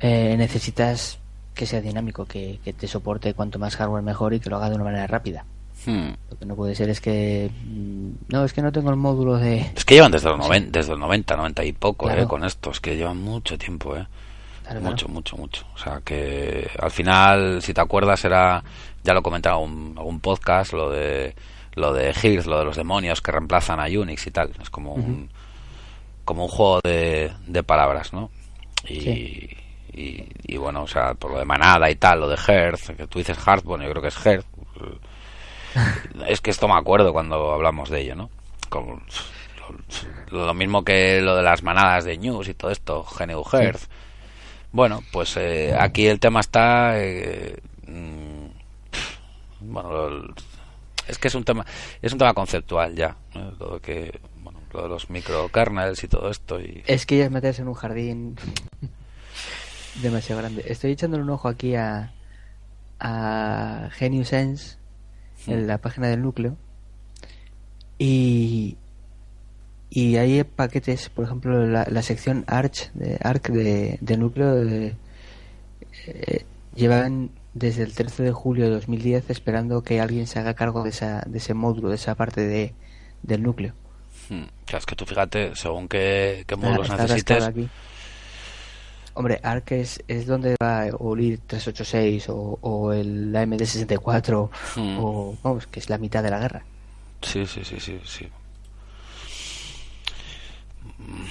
[0.00, 1.20] eh, necesitas
[1.54, 4.70] que sea dinámico, que, que, te soporte cuanto más hardware mejor y que lo haga
[4.70, 5.44] de una manera rápida.
[5.84, 6.10] Hmm.
[6.30, 7.50] Lo que no puede ser es que
[8.28, 10.92] no, es que no tengo el módulo de Es que llevan desde el 90, desde
[10.92, 12.22] el 90, 90 y poco, claro.
[12.22, 14.06] eh, con esto, es que llevan mucho tiempo, eh.
[14.62, 15.14] Claro, mucho, claro.
[15.14, 15.66] mucho, mucho.
[15.74, 18.62] O sea, que al final, si te acuerdas, era
[19.02, 21.34] ya lo comentaba algún, algún podcast, lo de
[21.74, 24.52] lo de Hills, lo de los demonios que reemplazan a Unix y tal.
[24.60, 25.04] Es como uh -huh.
[25.04, 25.30] un
[26.24, 28.30] como un juego de, de palabras, ¿no?
[28.88, 29.50] Y, sí.
[29.92, 33.06] Y, y, bueno, o sea, por lo de manada y tal, lo de Hertz, que
[33.06, 34.46] tú dices Hard, bueno, yo creo que es Hertz.
[36.26, 38.30] es que esto me acuerdo cuando hablamos de ello, ¿no?
[38.68, 39.00] Como,
[40.30, 43.82] lo, lo, mismo que lo de las manadas de News y todo esto, GNU Hertz.
[43.82, 43.88] Sí.
[44.72, 46.98] Bueno, pues eh, aquí el tema está.
[46.98, 48.46] Eh, mmm,
[49.60, 50.34] bueno,
[51.06, 51.64] es que es un tema
[52.00, 53.52] es un tema conceptual ya, ¿no?
[53.52, 54.18] Todo que
[54.72, 56.58] lo de los microkernels y todo esto.
[56.58, 56.82] Y...
[56.86, 58.36] Es que ya es meterse en un jardín
[60.00, 60.64] demasiado grande.
[60.66, 62.12] Estoy echándole un ojo aquí a,
[63.00, 64.76] a Genius Sense,
[65.46, 66.56] en la página del núcleo,
[67.98, 68.76] y,
[69.90, 74.94] y hay paquetes, por ejemplo, la, la sección Arch, de Arc de, de núcleo, de,
[76.06, 80.82] eh, llevan desde el 13 de julio de 2010 esperando que alguien se haga cargo
[80.82, 82.74] de, esa, de ese módulo, de esa parte de,
[83.22, 83.74] del núcleo.
[84.64, 87.50] Claro, es que tú fíjate, según qué, qué módulos ah, necesites,
[89.14, 94.98] Hombre, Arc es, es donde va a unir 386 o, o el AMD64 Hmm.
[94.98, 96.62] o vamos, que es la mitad de la guerra.
[97.20, 98.28] Sí, sí, sí, sí, sí.
[100.98, 101.24] Mm.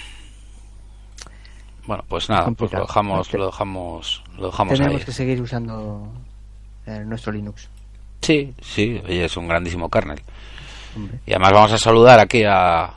[1.88, 5.06] Bueno, pues nada, pues lo dejamos, lo dejamos, lo dejamos Tenemos ahí.
[5.06, 6.08] que seguir usando
[6.86, 7.70] eh, nuestro Linux.
[8.22, 10.22] Sí, sí, oye, es un grandísimo kernel.
[10.96, 11.20] Hombre.
[11.26, 12.94] Y además vamos a saludar aquí a...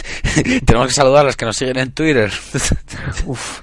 [0.66, 2.30] Tenemos que saludar a los que nos siguen en Twitter.
[3.26, 3.60] Uf,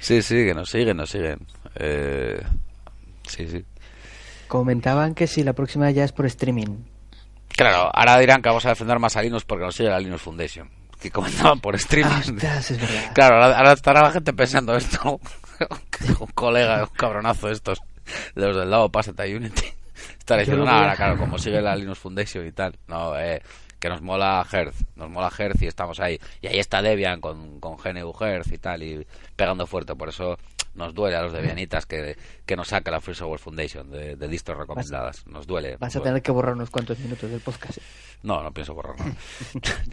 [0.00, 1.46] sí, sí, que nos siguen, nos siguen.
[1.76, 2.42] Eh,
[3.26, 3.64] Sí, sí.
[4.48, 6.76] comentaban que si la próxima ya es por streaming.
[7.48, 10.20] Claro, ahora dirán que vamos a defender más a Linux porque nos sigue la Linux
[10.22, 10.68] Foundation.
[11.00, 12.12] Que comentaban por streaming.
[12.36, 13.12] Es verdad.
[13.14, 15.20] Claro, ahora, ahora estará la gente pensando esto.
[16.20, 17.80] un colega, un cabronazo estos,
[18.34, 19.64] de los del lado Passat a Unity.
[20.18, 22.76] Estará diciendo, nada, a- claro, como sigue la Linux Foundation y tal.
[22.88, 23.42] No, eh,
[23.78, 26.18] que nos mola Hertz, nos mola Hertz y estamos ahí.
[26.40, 29.94] Y ahí está Debian con, con GNU Hertz y tal, y pegando fuerte.
[29.94, 30.38] Por eso
[30.74, 34.28] nos duele a los Debianitas que, que nos saca la Free Software Foundation de, de
[34.28, 35.26] distros recomendadas.
[35.26, 35.76] Nos duele.
[35.76, 37.78] Vas a tener que borrar unos cuantos minutos del podcast.
[38.22, 39.14] No, no pienso borrar nada.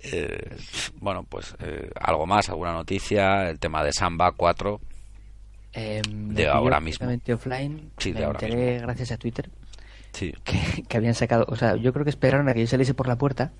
[0.00, 0.56] Eh,
[1.00, 4.80] bueno, pues eh, algo más, alguna noticia, el tema de Samba 4.
[5.72, 7.06] Eh, De ahora mismo.
[7.34, 7.90] offline.
[7.98, 9.50] Sí, de ahora enteré gracias a Twitter
[10.12, 11.44] Sí, que, que habían sacado.
[11.48, 13.52] O sea, yo creo que esperaron a que yo saliese por la puerta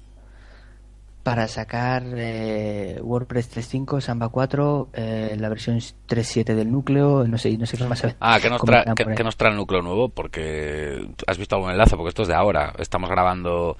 [1.23, 7.57] para sacar eh, WordPress 3.5, Samba 4, eh, la versión 3.7 del núcleo, no sé,
[7.59, 8.03] no sé qué más.
[8.19, 11.57] Ah, que nos, trae, comentaban que, que nos trae el núcleo nuevo, porque has visto
[11.57, 12.73] algún enlace, porque esto es de ahora.
[12.79, 13.77] Estamos grabando,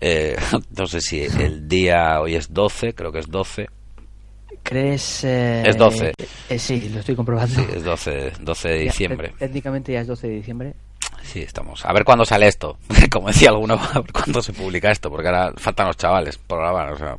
[0.00, 0.36] eh,
[0.76, 3.68] no sé si el día, hoy es 12, creo que es 12.
[4.64, 5.22] ¿Crees?
[5.24, 6.14] eh, Es 12.
[6.48, 7.54] eh, sí, lo estoy comprobando.
[7.54, 9.28] Sí, es 12, 12 de diciembre.
[9.28, 10.74] té- Técnicamente ya es 12 de diciembre.
[11.22, 11.84] Sí, estamos.
[11.86, 12.78] A ver cuándo sale esto.
[13.12, 16.58] Como decía alguno, a ver cuándo se publica esto, porque ahora faltan los chavales por
[16.58, 16.92] grabar.
[16.92, 17.16] O sea,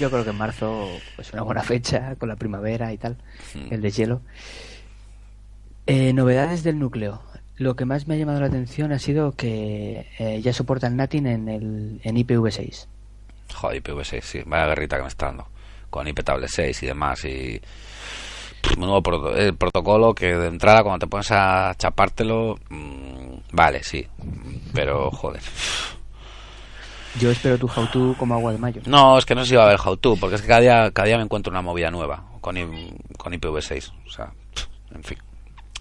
[0.00, 3.16] Yo creo que en marzo es una buena fecha con la primavera y tal,
[3.54, 3.72] Mm.
[3.74, 4.22] el deshielo.
[5.86, 7.22] Eh, novedades del núcleo.
[7.56, 10.06] Lo que más me ha llamado la atención ha sido que
[10.42, 12.86] ya soporta el NATIN en, el, en IPv6.
[13.54, 15.46] Joder, IPv6, sí, vaya guerrita que me está dando.
[15.92, 17.22] Con IPtable 6 y demás.
[17.26, 17.60] Y.
[17.60, 22.58] pff, Menudo proto- el protocolo que de entrada, cuando te pones a chapártelo.
[22.70, 24.06] mm, vale, sí.
[24.72, 25.42] Pero, joder.
[27.20, 28.80] Yo espero tu how-to como agua de mayo.
[28.86, 30.60] No, es que no sé si va a haber how to, porque es que cada
[30.60, 33.92] día, cada día me encuentro una movida nueva con, I- con IPv6.
[34.06, 34.32] O sea,
[34.94, 35.18] en fin.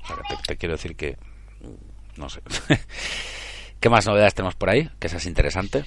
[0.03, 1.18] O sea, que te, te quiero decir que.
[1.62, 2.41] mm, No sé.
[3.80, 4.89] ¿Qué más novedades tenemos por ahí?
[4.99, 5.86] Que seas interesante.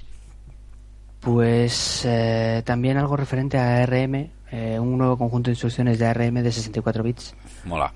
[1.25, 6.35] Pues eh, también algo referente a ARM, eh, un nuevo conjunto de instrucciones de ARM
[6.43, 7.35] de 64 bits.
[7.65, 7.93] Mola.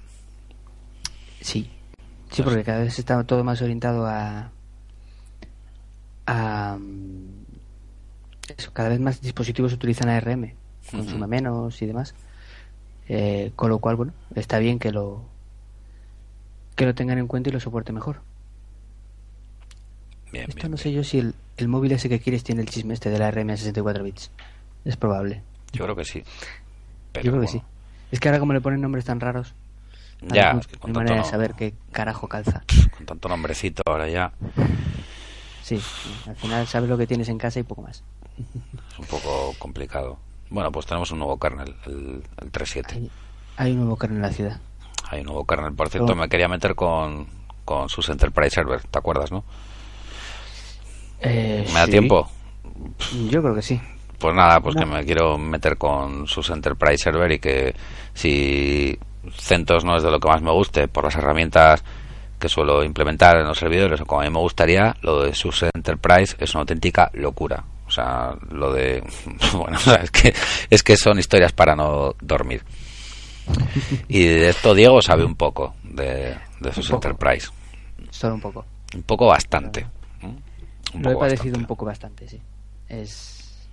[1.41, 1.71] Sí,
[2.31, 4.51] sí, porque cada vez está todo más orientado a,
[6.27, 7.45] a mm,
[8.57, 10.55] eso, cada vez más dispositivos utilizan ARM,
[10.91, 12.15] consume menos y demás,
[13.11, 15.23] Eh, con lo cual bueno, está bien que lo
[16.77, 18.21] que lo tengan en cuenta y lo soporte mejor.
[20.33, 20.79] Bien, Esto bien, no bien.
[20.79, 23.51] sé yo si el, el móvil ese que quieres tiene el chisme este del ARM
[23.51, 24.31] a 64 bits,
[24.85, 25.43] es probable.
[25.73, 26.23] Yo creo que sí.
[27.13, 27.63] Pero yo creo que bueno, sí.
[28.11, 29.55] Es que ahora como le ponen nombres tan raros,
[30.23, 32.63] Ya, no que hay manera de no- saber qué carajo calza.
[32.97, 34.33] con tanto nombrecito ahora ya
[35.63, 35.81] Sí,
[36.27, 38.03] al final sabes lo que tienes en casa y poco más.
[38.39, 40.19] es un poco complicado.
[40.51, 42.93] Bueno, pues tenemos un nuevo kernel, el, el 3.7.
[42.95, 43.11] Hay,
[43.59, 44.61] hay un nuevo kernel en la ciudad.
[45.11, 45.75] Hay un nuevo kernel.
[45.75, 46.17] Por cierto, Oh.
[46.17, 47.27] me quería meter con,
[47.67, 49.45] con sus Enterprise Server, ¿te acuerdas, no?
[51.21, 51.91] Eh, ¿Me da sí.
[51.91, 52.29] tiempo?
[53.31, 53.81] Yo creo que sí.
[54.19, 54.81] Pues nada, pues No.
[54.83, 57.75] que me quiero meter con sus Enterprise Server y que
[58.15, 58.99] si
[59.37, 61.85] CentOS no es de lo que más me guste por las herramientas
[62.39, 65.65] que suelo implementar en los servidores o como a mí me gustaría, lo de sus
[65.75, 67.65] Enterprise es una auténtica locura.
[67.87, 69.03] O sea, lo de...
[69.53, 70.35] Bueno, es que,
[70.71, 72.63] es que son historias para no dormir.
[74.09, 77.09] Y de esto Diego sabe un poco de, de sus poco.
[77.09, 77.49] Enterprise.
[78.11, 78.65] Solo un poco.
[78.95, 79.87] Un poco bastante.
[80.95, 81.59] Un lo he padecido bastante.
[81.59, 82.41] un poco bastante, sí.
[82.89, 83.67] Es.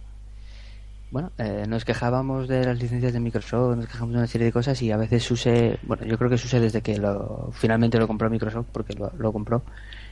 [1.11, 4.51] Bueno, eh, nos quejábamos de las licencias de Microsoft, nos quejamos de una serie de
[4.51, 8.07] cosas y a veces SUSE, bueno, yo creo que SUSE desde que lo, finalmente lo
[8.07, 9.61] compró Microsoft, porque lo, lo compró,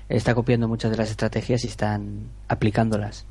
[0.07, 3.25] está copiando muchas de las estrategias y están aplicándolas.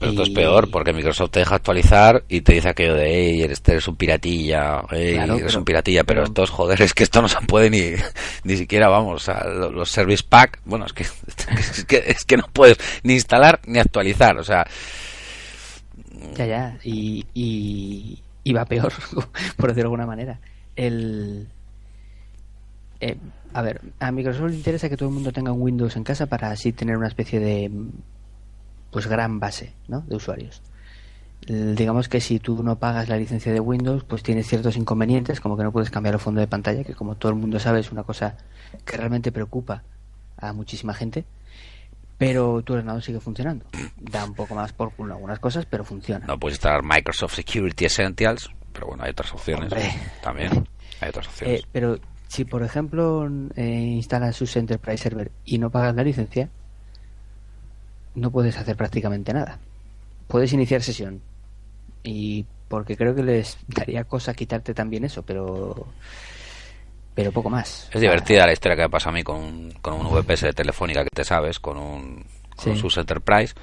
[0.00, 3.42] Pero esto es peor porque Microsoft te deja actualizar y te dice aquello de, hey,
[3.42, 6.80] eres, eres un piratilla, hey, Claro, eres pero- un piratilla, pero, pero- esto es joder,
[6.82, 7.92] es que esto no se puede ni,
[8.44, 11.02] ni siquiera, vamos, lo- los service pack, bueno, es que,
[11.58, 14.66] es que, es que no puedes ni instalar ni actualizar, o sea,
[16.36, 18.92] Ya, ya, y, y, y va peor,
[19.56, 20.40] por decirlo de alguna manera.
[20.76, 21.46] El,
[23.00, 23.16] eh,
[23.52, 26.26] a ver, a Microsoft le interesa que todo el mundo tenga un Windows en casa
[26.26, 27.70] para así tener una especie de
[28.90, 30.02] pues gran base ¿no?
[30.02, 30.62] de usuarios.
[31.46, 35.56] digamos que si tú no pagas la licencia de Windows, pues tienes ciertos inconvenientes, como
[35.56, 37.92] que no puedes cambiar el fondo de pantalla, que como todo el mundo sabe es
[37.92, 38.36] una cosa
[38.84, 39.82] que realmente preocupa
[40.36, 41.24] a muchísima gente.
[42.18, 43.64] Pero tu ordenador sigue funcionando.
[43.98, 46.26] Da un poco más por culo algunas cosas, pero funciona.
[46.26, 49.72] No puedes instalar Microsoft Security Essentials, pero bueno, hay otras opciones
[50.22, 50.68] también.
[51.00, 51.60] Hay otras opciones.
[51.60, 53.26] Eh, pero si, por ejemplo,
[53.56, 56.50] eh, instalas sus Enterprise Server y no pagas la licencia,
[58.14, 59.58] no puedes hacer prácticamente nada.
[60.28, 61.20] Puedes iniciar sesión.
[62.02, 65.86] Y porque creo que les daría cosa quitarte también eso, pero
[67.14, 67.90] pero poco más.
[67.92, 70.52] Es divertida la historia que me pasa a mí con un, con un VPS de
[70.52, 72.24] Telefónica que te sabes, con un,
[72.56, 73.54] con sus Enterprise.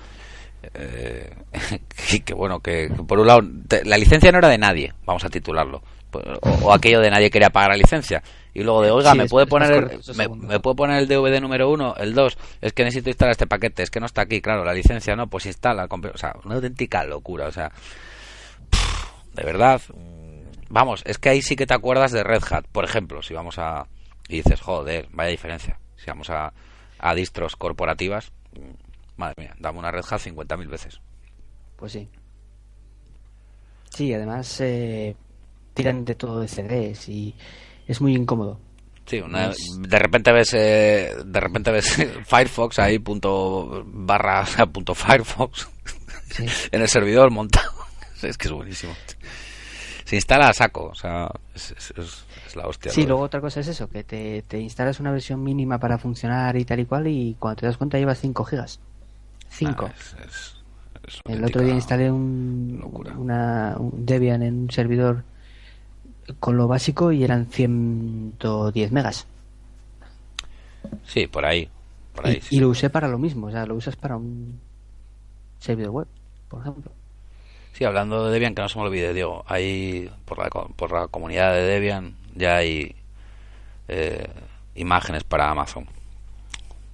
[0.74, 1.34] Eh,
[2.26, 3.41] que, bueno, que, por un lado,
[3.86, 5.82] la licencia no era de nadie, vamos a titularlo.
[6.12, 8.24] O, aquello de nadie quería pagar la licencia.
[8.53, 11.95] Y luego de, oiga, ¿me, puede poner el, me, puede poner el DVD número uno,
[11.97, 12.38] el 2?
[12.62, 15.28] Es que necesito instalar este paquete, es que no está aquí, claro, la licencia no,
[15.28, 15.88] pues instala.
[15.88, 17.72] O sea, una auténtica locura, o sea,
[19.34, 19.82] de verdad,
[20.70, 23.60] vamos, es que ahí sí que te acuerdas de Red Hat, por ejemplo, si vamos
[23.60, 23.86] a...
[24.28, 25.80] y dices, joder, vaya diferencia.
[25.95, 26.53] Si vamos a,
[26.97, 28.32] a distros corporativas,
[29.18, 31.01] madre mía, dame una Red Hat 50.000 veces.
[31.76, 32.10] Pues sí.
[33.89, 35.16] Sí, además eh,
[35.78, 37.34] tiran de todo de CDs y
[37.88, 38.60] es muy incómodo.
[39.06, 39.22] Sí,
[39.80, 45.70] de repente ves eh, de repente ves Firefox ahí punto barra punto Firefox
[46.72, 47.72] en el servidor montado.
[48.22, 48.94] Es que es buenísimo
[50.08, 51.84] se instala a saco, o sea, es,
[52.56, 52.94] la hostia.
[52.94, 56.56] Sí, luego otra cosa es eso, que te, te, instalas una versión mínima para funcionar
[56.56, 58.80] y tal y cual y cuando te das cuenta llevas 5 gigas.
[59.50, 59.90] 5.
[59.90, 62.82] Ah, El otro día instalé un,
[63.18, 65.26] una, un Debian en un servidor
[66.40, 69.28] con lo básico y eran 110 megas.
[71.06, 71.70] Sí, por ahí.
[72.16, 74.60] Por ahí y lo usé para lo mismo, o sea, lo usas para un
[75.60, 76.08] servidor web,
[76.50, 76.92] por ejemplo.
[77.74, 81.08] Sí, hablando de Debian, que no se me olvide, Diego, hay por la, por la
[81.08, 82.96] comunidad de Debian ya hay
[83.88, 84.28] eh,
[84.76, 85.86] imágenes para Amazon.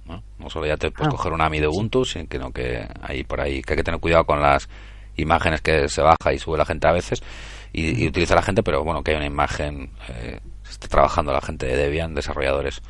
[0.06, 0.50] ¿no?
[0.50, 1.16] solo ya te puedes ah.
[1.16, 4.24] coger un AMI de Ubuntu, sino que hay por ahí que hay que tener cuidado
[4.24, 4.68] con las
[5.16, 7.22] imágenes que se baja y sube la gente a veces
[7.74, 11.40] y, utiliza la gente, pero bueno, que hay una imagen, eh, se está trabajando la
[11.40, 12.80] gente de Debian, desarrolladores,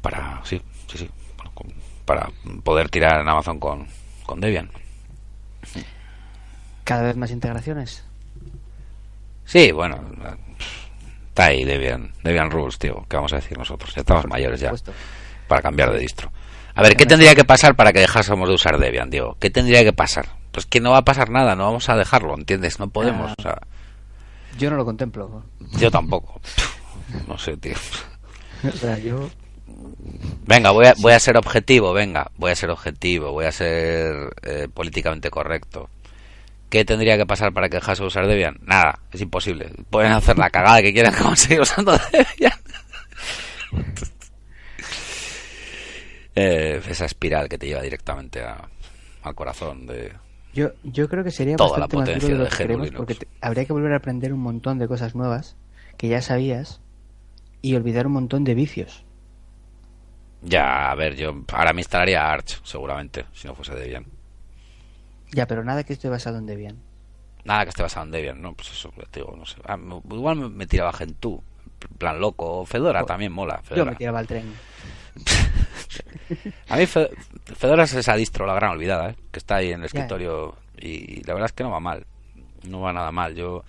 [0.00, 1.10] para, sí, sí, sí,
[2.04, 2.30] para
[2.64, 3.86] poder tirar en Amazon con,
[4.26, 4.70] con Debian
[6.84, 8.04] cada vez más integraciones.
[9.46, 9.98] Sí, bueno,
[11.28, 13.94] está ahí Debian, Debian Rules, tío, ¿qué vamos a decir nosotros?
[13.94, 14.72] Ya estamos mayores ya
[15.48, 16.30] para cambiar de distro.
[16.74, 19.36] A ver, ¿qué tendría que pasar para que dejásemos de usar Debian, Diego?
[19.40, 20.26] ¿Qué tendría que pasar?
[20.54, 22.78] Pues que no va a pasar nada, no vamos a dejarlo, ¿entiendes?
[22.78, 23.34] No podemos, ah.
[23.36, 23.58] o sea...
[24.56, 25.42] Yo no lo contemplo.
[25.78, 26.40] Yo tampoco.
[27.26, 27.74] No sé, tío.
[28.62, 29.28] O sea, yo...
[30.46, 34.32] Venga, voy a, voy a ser objetivo, venga, voy a ser objetivo, voy a ser
[34.42, 35.90] eh, políticamente correcto.
[36.70, 38.58] ¿Qué tendría que pasar para que dejase de usar Debian?
[38.62, 39.72] Nada, es imposible.
[39.90, 42.52] Pueden hacer la cagada que quieran como seguir usando Debian.
[46.36, 50.12] Eh, esa espiral que te lleva directamente al corazón de
[50.54, 53.92] yo yo creo que sería toda bastante la potencia de, queremos porque habría que volver
[53.92, 55.56] a aprender un montón de cosas nuevas
[55.96, 56.80] que ya sabías
[57.62, 59.04] y olvidar un montón de vicios
[60.42, 64.06] ya a ver yo ahora me instalaría Arch seguramente si no fuese Debian
[65.34, 66.76] ya, pero nada que esté basado en Debian.
[67.44, 69.56] Nada que esté basado en Debian, no, pues eso, digo, no sé.
[69.66, 69.76] Ah,
[70.10, 71.42] igual me, tiraba Gentoo,
[71.98, 72.64] plan loco.
[72.64, 73.60] Fedora también mola.
[73.74, 74.54] Yo me tiraba el tren.
[76.68, 79.16] a mí Fedora es esa distro, la gran olvidada, ¿eh?
[79.30, 82.06] que está ahí en el escritorio y la verdad es que no va mal.
[82.68, 83.34] No va nada mal.
[83.34, 83.64] Yo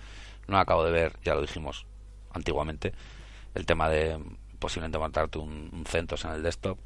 [0.48, 1.86] no acabo de ver, ya lo dijimos
[2.32, 2.92] antiguamente,
[3.54, 4.18] el tema de
[4.58, 6.78] posiblemente montarte un, un CentOS en el desktop.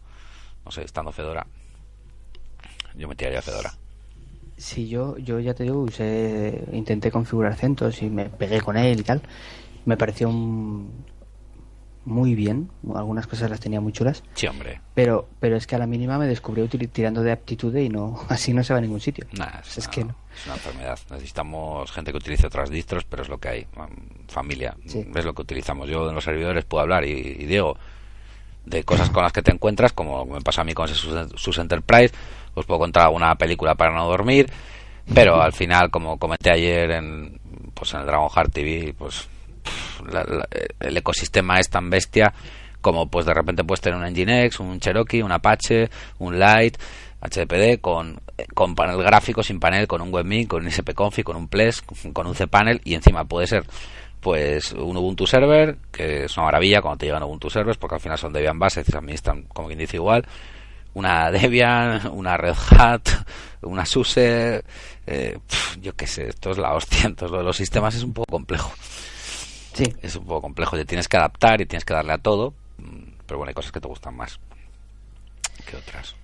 [0.65, 1.47] No sé, estando Fedora.
[2.95, 3.73] Yo me tiraría Fedora.
[4.57, 9.01] Sí, yo, yo ya te digo, usé, intenté configurar CentOS y me pegué con él
[9.01, 9.23] y tal.
[9.87, 10.29] Me pareció
[12.05, 14.23] muy bien, algunas cosas las tenía muy chulas.
[14.35, 14.81] Sí, hombre.
[14.95, 18.53] Pero, pero es que a la mínima me descubrió tirando de aptitud y no, así
[18.53, 19.27] no se va a ningún sitio.
[19.77, 20.15] es, que no.
[20.35, 20.99] es una enfermedad.
[21.11, 23.67] Necesitamos gente que utilice otras distros, pero es lo que hay.
[24.29, 25.89] Familia, es lo que utilizamos.
[25.89, 27.77] Yo en los servidores puedo hablar y, y Diego
[28.65, 32.15] de cosas con las que te encuentras, como me pasa a mí con sus Enterprise
[32.55, 34.51] os puedo contar una película para no dormir,
[35.15, 37.41] pero al final, como comenté ayer en,
[37.75, 39.29] pues en el Dragon Heart TV, pues
[40.81, 42.33] el ecosistema es tan bestia
[42.81, 46.79] como pues de repente puedes tener un Nginx, un Cherokee, un Apache, un Light,
[47.21, 48.21] HDPD con,
[48.55, 52.27] con panel gráfico, sin panel, con un WebMe, con un SPConfig, con un Ples, con
[52.27, 53.65] un cPanel y encima puede ser
[54.21, 58.01] pues un Ubuntu Server, que es una maravilla cuando te llevan Ubuntu Servers porque al
[58.01, 60.27] final son Debian Base, se administran como quien dice igual,
[60.95, 63.09] una Debian, una Red Hat,
[63.63, 64.65] una SUSE,
[65.07, 65.39] eh,
[65.81, 67.05] yo qué sé, esto es la hostia.
[67.05, 68.73] Entonces lo de los sistemas es un poco complejo.
[69.75, 69.85] Sí.
[70.03, 73.13] Es un poco complejo, te tienes que adaptar y tienes que darle a todo, mm,
[73.27, 74.39] pero bueno, hay cosas que te gustan más
[75.67, 76.15] que otras.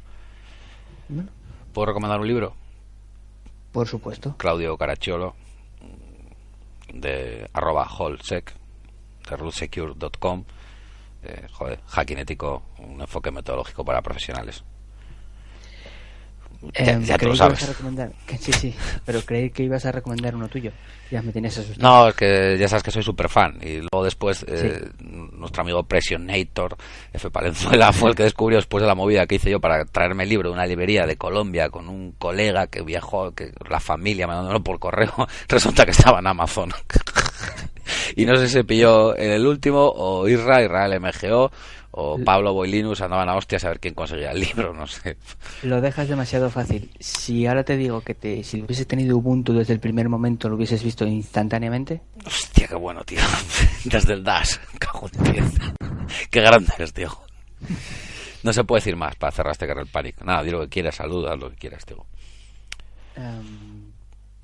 [1.09, 1.31] Bueno,
[1.73, 2.55] ¿Puedo recomendar un libro?
[3.73, 4.35] por supuesto.
[4.39, 5.35] Claudio Caracciolo
[6.93, 8.55] de arroba holsec
[9.29, 10.45] de rulesecure.com
[11.23, 14.65] eh, joder, hacking ético un enfoque metodológico para profesionales
[16.75, 18.13] ya, Em, ya te lo que sabes recomendar.
[18.39, 18.75] sí, sí,
[19.05, 20.73] pero creí que ibas a recomendar uno tuyo.
[21.11, 21.89] Ya me tienes asustado.
[21.89, 25.85] no, es que ya sabes que soy súper fan y luego después eh, nuestro amigo
[25.85, 26.77] Pressionator
[27.13, 27.31] F.
[27.31, 30.31] Palenzuela fue el que descubrió después de la movida que hice yo para traerme el
[30.31, 34.63] libro de una librería de Colombia con un colega que viajó, que la familia mandándolo
[34.63, 35.13] por correo,
[35.49, 36.73] resulta que estaba en Amazon.
[38.17, 41.53] y no sé si se pilló en el último o Isra, Israel MGO
[41.99, 45.17] o Pablo Boilinus andaban a hostias a ver quién conseguía el libro, no sé.
[45.63, 46.91] Lo dejas demasiado fácil.
[47.01, 50.57] Si ahora te digo que te, si hubieses tenido Ubuntu desde el primer momento, lo
[50.57, 52.03] hubieses visto instantáneamente.
[52.25, 53.21] Hostia, qué bueno, tío.
[53.85, 54.57] Desde el Dash.
[54.79, 55.53] Cago en diez.
[56.31, 57.09] Qué grande eres, tío.
[58.43, 60.21] No se puede decir más para cerrar este Kernel Panic.
[60.23, 62.05] Nada, di lo que quieras, saluda, lo que quieras, tío.
[63.17, 63.91] Em,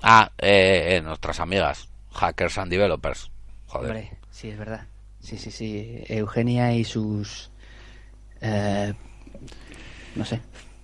[0.01, 3.31] Ah, eh, eh, nuestras amigas, Hackers and Developers.
[3.67, 3.91] Joder.
[3.91, 4.85] hombre, sí, es verdad.
[5.23, 6.03] Sí, sí, sí.
[6.07, 7.49] Eugenia y sus.
[8.41, 8.93] eh,
[10.15, 10.41] no sé.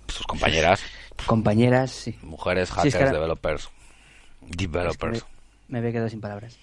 [0.08, 0.80] Sus compañeras,
[1.26, 2.16] Compañeras, sí.
[2.22, 3.64] mujeres, Sí, hackers, es que ahora- developers.
[3.64, 5.24] Es que Developers.
[5.68, 6.58] me, me había quedado sin palabras.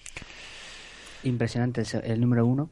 [1.24, 2.68] Impresionante el, el número uno.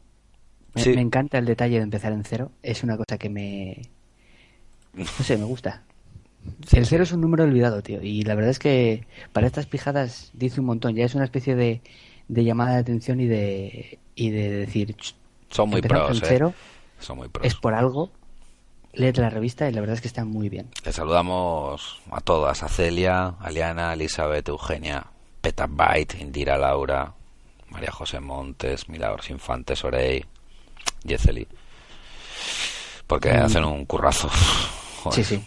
[0.74, 0.90] Me, Sí.
[0.90, 2.50] me encanta el detalle de empezar en cero.
[2.62, 3.82] Es una cosa que me.
[4.92, 5.82] No sé, me gusta.
[6.66, 8.02] Sí, el cero es un número olvidado, tío.
[8.02, 10.94] Y la verdad es que para estas pijadas dice un montón.
[10.94, 11.80] Ya es una especie de,
[12.28, 14.96] de llamada de atención y de, y de decir.
[14.96, 15.14] "Ch,
[15.50, 16.40] Son muy pros, eh.
[17.00, 17.46] Son muy pros.
[17.46, 18.10] es por algo.
[18.92, 20.68] Leed la revista y la verdad es que está muy bien.
[20.84, 25.04] Les saludamos a todas, a Celia, a Liana, Elizabeth, Eugenia,
[25.42, 27.12] Petabyte, Indira Laura,
[27.68, 30.24] María José Montes, Milagros Infantes, Orey,
[31.04, 31.46] Yezeli.
[33.06, 33.42] Porque Mm.
[33.44, 34.28] hacen un currazo.
[35.02, 35.24] Joder.
[35.24, 35.44] Sí, sí.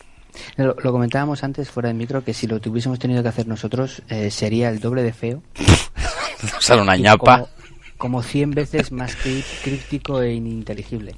[0.55, 4.03] Lo, lo comentábamos antes fuera de micro que si lo tuviésemos tenido que hacer nosotros
[4.09, 5.41] eh, sería el doble de feo.
[6.59, 7.37] Sale una ñapa.
[7.39, 7.49] Como,
[7.97, 11.15] como 100 veces más crí- críptico e ininteligible.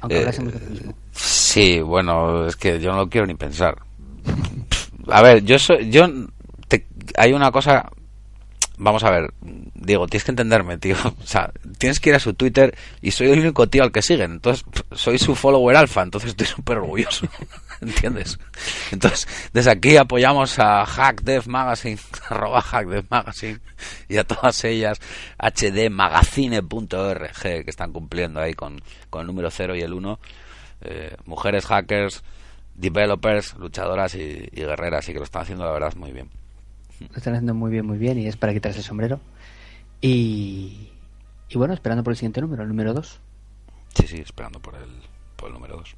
[0.00, 0.26] Aunque Eh,
[0.70, 0.94] mismo.
[1.12, 3.76] Sí, bueno, es que yo no lo quiero ni pensar.
[5.08, 6.06] A ver, yo soy, yo
[6.68, 7.90] te- hay una cosa,
[8.76, 9.32] vamos a ver,
[9.74, 10.96] Diego, tienes que entenderme, tío.
[11.22, 14.02] O sea, tienes que ir a su Twitter y soy el único tío al que
[14.02, 14.32] siguen.
[14.32, 17.26] Entonces, soy su follower alfa, entonces estoy súper orgulloso.
[17.80, 18.38] ¿Entiendes?
[18.90, 21.98] Entonces, desde aquí apoyamos a HackDev Magazine,
[22.28, 23.60] arroba HackDev Magazine,
[24.08, 25.00] y a todas ellas,
[25.38, 28.80] hdmagazine.org, que están cumpliendo ahí con,
[29.10, 30.18] con el número 0 y el 1.
[30.82, 32.22] Eh, mujeres hackers,
[32.74, 36.30] developers, luchadoras y, y guerreras, y que lo están haciendo, la verdad, muy bien.
[37.00, 39.20] Lo están haciendo muy bien, muy bien y es para quitarse el sombrero.
[40.00, 40.90] Y,
[41.48, 43.20] y bueno, esperando por el siguiente número, el número 2.
[43.94, 44.88] Sí, sí, esperando por el,
[45.36, 45.96] por el número 2.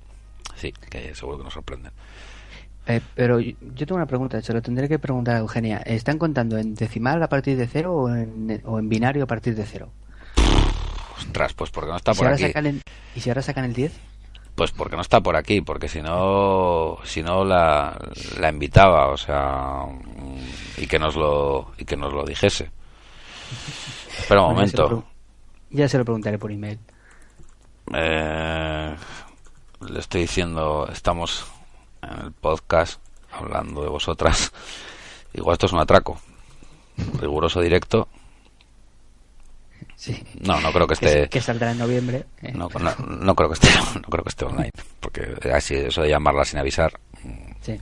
[0.59, 1.93] Sí, que seguro que nos sorprenden.
[2.87, 3.55] Eh, pero yo
[3.87, 5.79] tengo una pregunta, se lo tendré que preguntar a Eugenia.
[5.79, 9.55] ¿Están contando en decimal a partir de cero o en, o en binario a partir
[9.55, 9.91] de cero?
[11.19, 12.69] Ostras, pues porque no está ¿Y si, por ahora aquí.
[12.69, 12.83] el,
[13.15, 13.93] ¿Y si ahora sacan el 10?
[14.55, 17.97] Pues porque no está por aquí, porque si no, si no la,
[18.41, 19.83] la invitaba, o sea,
[20.77, 22.71] y que nos lo, y que nos lo dijese.
[24.19, 25.09] Espera un Bueno, ya se momento.
[25.71, 26.79] Ya se lo preguntaré por email.
[27.95, 28.97] Eh,
[29.81, 31.47] le estoy diciendo, estamos
[32.03, 33.01] en el podcast
[33.33, 34.53] hablando de vosotras.
[35.35, 36.21] Igual esto es un atraco.
[37.21, 38.09] Riguroso directo.
[39.95, 40.23] Sí.
[40.41, 41.29] No, no creo que Que, esté.
[41.29, 42.27] que saldrá en noviembre.
[42.43, 42.53] eh.
[42.53, 46.09] No, no, no creo que esté, no creo que esté online, porque así eso de
[46.11, 46.99] llamarla sin avisar.
[47.61, 47.79] Sí.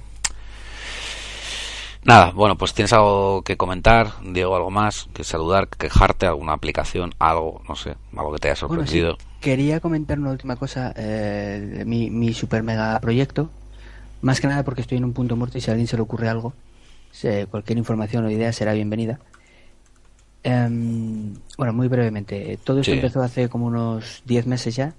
[2.06, 6.52] Nada, bueno, pues tienes algo que comentar, Diego, algo más, que saludar, que quejarte, alguna
[6.52, 9.18] aplicación, algo, no sé, algo que te haya Bueno, sí, sorprendido.
[9.40, 13.50] quería comentar una última cosa, eh, mi, mi super mega proyecto,
[14.22, 16.02] más que nada porque estoy en un punto muerto y si a alguien se le
[16.02, 16.52] ocurre algo,
[17.50, 19.18] cualquier información o idea será bienvenida.
[20.44, 22.98] Em, bueno, muy brevemente, todo esto Sí.
[22.98, 24.94] empezó hace como unos 10 meses ya,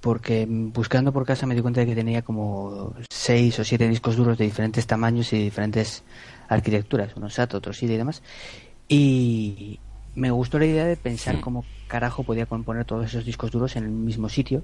[0.00, 4.16] porque buscando por casa me di cuenta de que tenía como 6 o 7 discos
[4.16, 6.04] duros de diferentes tamaños y diferentes
[6.48, 8.22] arquitecturas, unos SAT, otros SID y demás.
[8.88, 9.80] Y
[10.14, 13.84] me gustó la idea de pensar cómo carajo podía componer todos esos discos duros en
[13.84, 14.62] el mismo sitio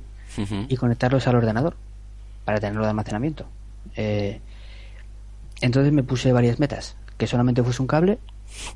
[0.69, 1.77] y conectarlos al ordenador
[2.45, 3.47] para tenerlo de almacenamiento.
[3.97, 4.41] Eh,
[5.61, 8.19] entonces me puse varias metas, que solamente fuese un cable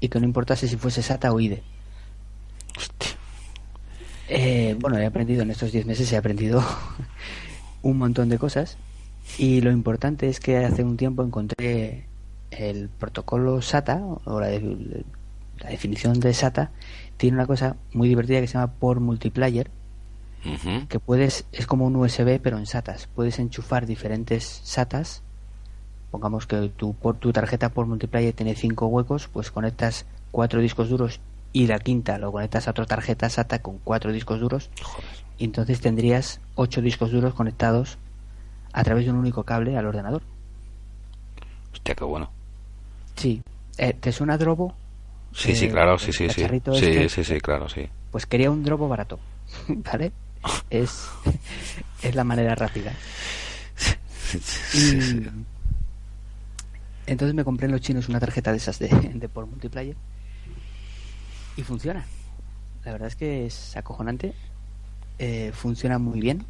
[0.01, 1.63] y que no importase si fuese SATA o IDE.
[2.77, 3.16] Hostia.
[4.29, 6.63] Eh, bueno, he aprendido en estos 10 meses, he aprendido
[7.83, 8.77] un montón de cosas
[9.39, 12.07] Y lo importante es que hace un tiempo encontré
[12.51, 15.05] el protocolo SATA, o la, de-
[15.61, 16.71] la definición de SATA,
[17.17, 19.71] tiene una cosa muy divertida que se llama por multiplayer,
[20.89, 23.09] que puedes, es como un USB pero en SATAs.
[23.15, 25.23] Puedes enchufar diferentes SATAs.
[26.13, 30.89] Pongamos que tu, por, tu tarjeta por multiplayer tiene cinco huecos, pues conectas cuatro discos
[30.89, 31.19] duros
[31.53, 35.05] y la quinta lo conectas a otra tarjeta SATA con cuatro discos duros Joder.
[35.39, 37.99] y entonces tendrías ocho discos duros conectados
[38.73, 40.23] a través de un único cable al ordenador.
[41.73, 42.31] Hostia, qué bueno.
[43.17, 43.43] Sí.
[43.79, 44.75] Eh, ¿Te suena Drobo?
[45.33, 46.43] Sí, sí, Eh, claro, sí, sí, sí.
[46.43, 47.09] este.
[47.09, 47.89] sí, sí, claro, sí.
[48.11, 49.19] Pues quería un Drobo barato,
[49.69, 50.13] ¿vale?
[50.71, 51.09] Es,
[52.03, 52.93] es la manera rápida.
[54.75, 55.23] Y
[57.07, 59.97] entonces me compré en los chinos una tarjeta de esas de, de por multiplayer
[61.57, 62.05] y funciona.
[62.85, 64.33] La verdad es que es acojonante.
[65.19, 66.45] Eh, funciona muy bien.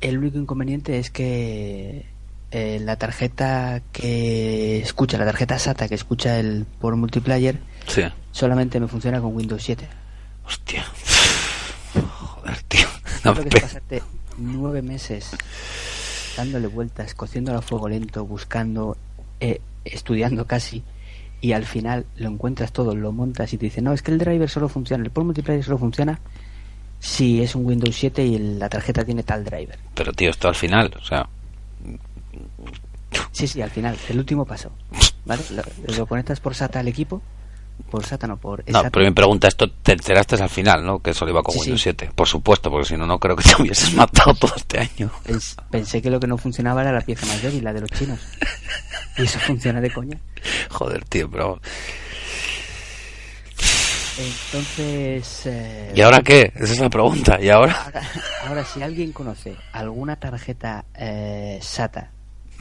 [0.00, 2.06] El único inconveniente es que
[2.50, 8.02] eh, la tarjeta que escucha, la tarjeta SATA que escucha el por multiplayer, Sí.
[8.32, 9.86] solamente me funciona con Windows 7.
[10.46, 10.84] Hostia.
[11.94, 12.86] Joder, tío.
[13.24, 14.02] No, Creo que es pasarte
[14.36, 15.30] nueve meses
[16.36, 18.96] dándole vueltas, cociéndolo a fuego lento, buscando,
[19.40, 20.84] eh, estudiando casi,
[21.40, 24.18] y al final lo encuentras todo, lo montas y te dicen, no, es que el
[24.18, 26.18] driver solo funciona, el por multiplayer solo funciona
[26.98, 29.78] si es un Windows 7 y la tarjeta tiene tal driver.
[29.94, 31.28] Pero, tío, esto al final, o sea,
[33.32, 34.72] Sí, sí, al final, el último paso.
[35.24, 35.42] ¿Vale?
[35.50, 35.62] Lo,
[35.96, 37.22] lo conectas por SATA al equipo,
[37.90, 40.98] por SATA no, por No, pero mi pregunta, esto te enteraste al final, ¿no?
[41.00, 41.84] Que solo iba con Sí, Windows sí.
[41.84, 42.10] 7.
[42.14, 45.10] Por supuesto, porque si no, no creo que te hubieses matado todo este año.
[45.26, 47.90] Pens- pensé que lo que no funcionaba era la pieza más débil, la de los
[47.90, 48.18] chinos.
[49.16, 50.18] Y eso funciona de coña.
[50.70, 51.60] Joder, tío, pero...
[54.18, 55.42] Entonces.
[55.46, 56.52] eh, ¿Y ahora qué?
[56.56, 57.38] Esa es la pregunta.
[57.40, 57.80] ¿Y ahora?
[57.84, 58.02] Ahora,
[58.46, 62.10] ahora, si alguien conoce alguna tarjeta eh, SATA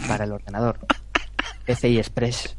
[0.07, 0.79] para el ordenador,
[1.65, 2.55] PCI Express,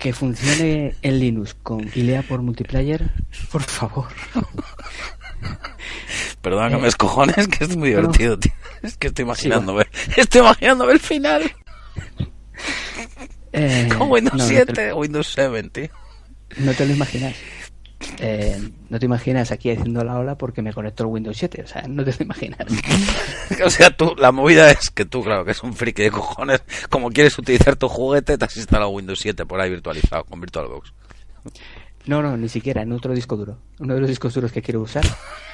[0.00, 3.10] que funcione en Linux con y lea por multiplayer,
[3.52, 4.08] por favor.
[6.42, 7.96] Perdona que Eh, me escojones, que es muy no.
[7.98, 8.52] divertido, tío.
[8.82, 9.86] Es que estoy imaginándome...
[10.16, 11.52] Estoy imaginándome el final.
[13.52, 15.88] Eh, Con Windows no, no 7, te- Windows 7, tío.
[16.56, 17.34] No te, lo imaginas.
[18.18, 21.62] Eh, no te imaginas aquí haciendo la ola porque me conecto al Windows 7.
[21.62, 22.60] O sea, no te lo imaginas.
[23.64, 26.62] O sea, tú, la movida es que tú, claro, que es un friki de cojones,
[26.88, 30.92] como quieres utilizar tu juguete, te has instalado Windows 7 por ahí virtualizado con VirtualBox.
[32.06, 33.58] No, no, ni siquiera en otro disco duro.
[33.80, 35.04] Uno de los discos duros que quiero usar.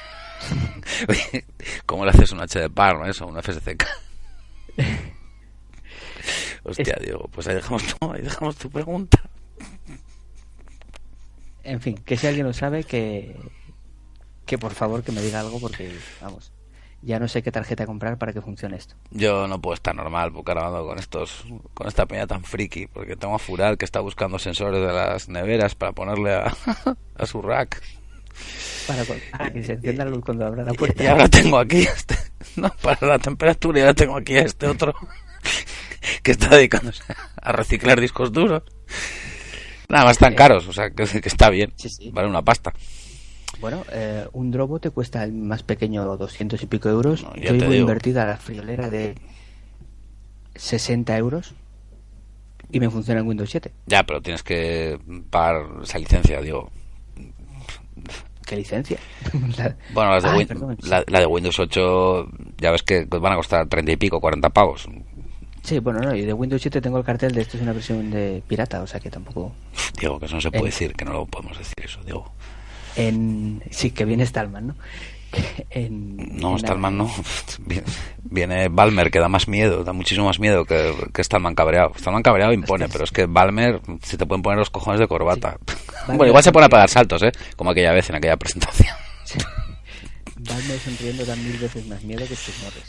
[1.85, 3.05] ¿cómo le haces un HD par, no?
[3.05, 3.85] Eso, un FSCK.
[6.63, 9.17] Hostia, Diego, pues ahí dejamos tu, ahí dejamos tu pregunta.
[11.67, 13.35] En fin, que si alguien lo sabe, que,
[14.45, 16.53] que por favor que me diga algo porque, vamos,
[17.01, 18.95] ya no sé qué tarjeta comprar para que funcione esto.
[19.11, 22.87] Yo no puedo estar normal porque ahora ando con estos, con esta peña tan friki,
[22.87, 26.55] porque tengo a Fural que está buscando sensores de las neveras para ponerle a,
[27.17, 27.83] a su rack.
[28.87, 31.03] Para, para que se encienda la luz cuando abra la puerta.
[31.03, 32.15] y ahora tengo aquí este,
[32.55, 34.95] no, para la temperatura y ahora tengo aquí a este otro
[36.23, 37.03] que está dedicándose
[37.41, 38.63] a reciclar discos duros.
[39.89, 41.71] Nada más tan caros, o sea, que, que está bien.
[41.75, 42.09] Sí, sí.
[42.11, 42.73] Vale una pasta.
[43.61, 47.23] Bueno, eh, un Drobo te cuesta el más pequeño 200 y pico euros.
[47.23, 49.15] No, Yo llevo invertida la friolera de
[50.55, 51.53] 60 euros
[52.71, 53.71] y me funciona en Windows 7.
[53.85, 54.99] Ya, pero tienes que
[55.29, 56.69] pagar esa licencia, digo.
[58.45, 58.97] ¿Qué licencia?
[59.57, 62.27] La- Bueno, las de, Ay, Win- la, la de Windows 8,
[62.57, 64.87] ya ves que van a costar 30 y pico, 40 pavos.
[65.67, 68.09] Sí, bueno, no, y de Windows 7 tengo el cartel de esto es una versión
[68.09, 69.51] de pirata, o sea que tampoco...
[69.99, 72.31] Digo, que eso no se puede decir, que no lo podemos decir eso, digo.
[72.95, 73.61] En...
[73.69, 74.75] Sí, que viene Stallman, ¿no?
[75.69, 76.15] En...
[76.39, 77.13] No, en- Stallman no.
[78.23, 81.91] Viene- Balmer, que da más miedo, da muchísimo más miedo que, que Stallman cabreado.
[81.97, 85.57] Stallman cabreado impone, pero es que Balmer se te pueden poner los cojones de corbata.
[86.07, 87.31] Bueno, igual se pone a pegar saltos, ¿eh?
[87.57, 88.95] Como aquella vez en aquella presentación.
[90.37, 92.83] Balmer sonriendo da mil veces más miedo que sus morres.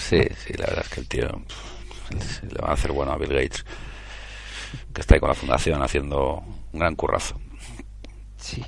[0.00, 1.42] Sí, sí, la verdad es que el tío
[2.10, 3.64] le va a hacer bueno a Bill Gates,
[4.92, 7.38] que está ahí con la fundación haciendo un gran currazo.
[8.36, 8.64] Sí.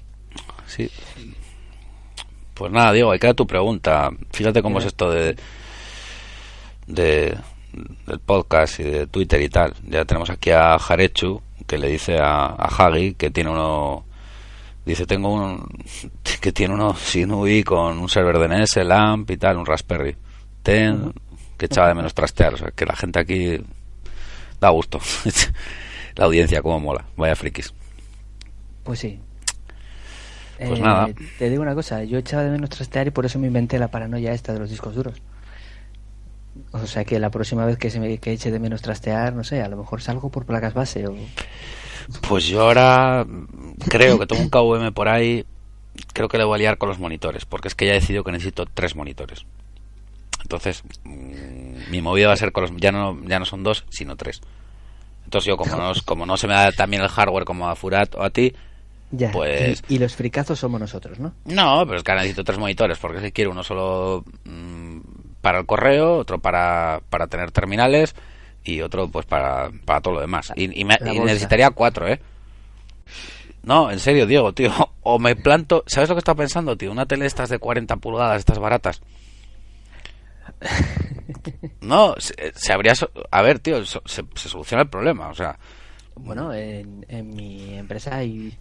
[0.67, 0.91] Sí.
[2.55, 4.11] Pues nada, Diego, ahí queda tu pregunta.
[4.33, 5.37] Fíjate cómo es esto de,
[6.87, 7.37] de
[8.07, 9.75] del podcast y de Twitter y tal.
[9.87, 14.05] Ya tenemos aquí a Jarechu que le dice a, a Hagi que tiene uno
[14.85, 15.67] dice tengo un
[16.41, 20.17] que tiene uno Sinui con un server DNS, LAMP y tal, un Raspberry.
[20.63, 21.13] Ten
[21.61, 23.61] que echaba de menos trastear, o sea, que la gente aquí
[24.59, 24.99] da gusto.
[26.17, 27.75] la audiencia como mola, vaya frikis.
[28.83, 29.21] Pues sí.
[30.59, 31.09] Pues Eh, nada.
[31.39, 33.89] Te digo una cosa, yo echaba de menos trastear y por eso me inventé la
[33.89, 35.21] paranoia esta de los discos duros.
[36.73, 39.45] O sea que la próxima vez que se me que eche de menos trastear, no
[39.45, 41.15] sé, a lo mejor salgo por placas base o...
[42.27, 43.27] Pues yo ahora
[43.91, 45.45] creo que tengo un KVM por ahí,
[46.15, 48.25] creo que le voy a liar con los monitores, porque es que ya he decidido
[48.25, 49.45] que necesito tres monitores.
[50.43, 53.85] Entonces, mm, mi movida va a ser con los, ya no ya no son dos,
[53.91, 54.41] sino tres.
[55.25, 58.15] Entonces yo como no, como no se me da también el hardware como a Furat
[58.17, 58.53] o a ti,
[59.13, 61.33] Ya, Pues- y, y los fricazos somos nosotros, ¿no?
[61.45, 64.99] No, pero es que ahora necesito tres monitores, porque si quiero uno solo mm,
[65.41, 68.15] para el correo, otro para, para tener terminales
[68.65, 70.53] y otro pues para, para todo lo demás.
[70.57, 72.21] Y, y me- y necesitaría cuatro, ¿eh?
[73.63, 74.71] No, en serio, Diego, tío.
[75.03, 75.83] O me planto...
[75.87, 76.93] ¿Sabes lo que estaba pensando, tío?
[76.93, 79.01] Una tele estas de 40 pulgadas, estas baratas.
[81.81, 82.95] No, se, se habría...
[82.95, 85.59] so- A ver, tío, so- se, se soluciona el problema, o sea...
[86.17, 88.55] Bueno, en, en mi empresa hay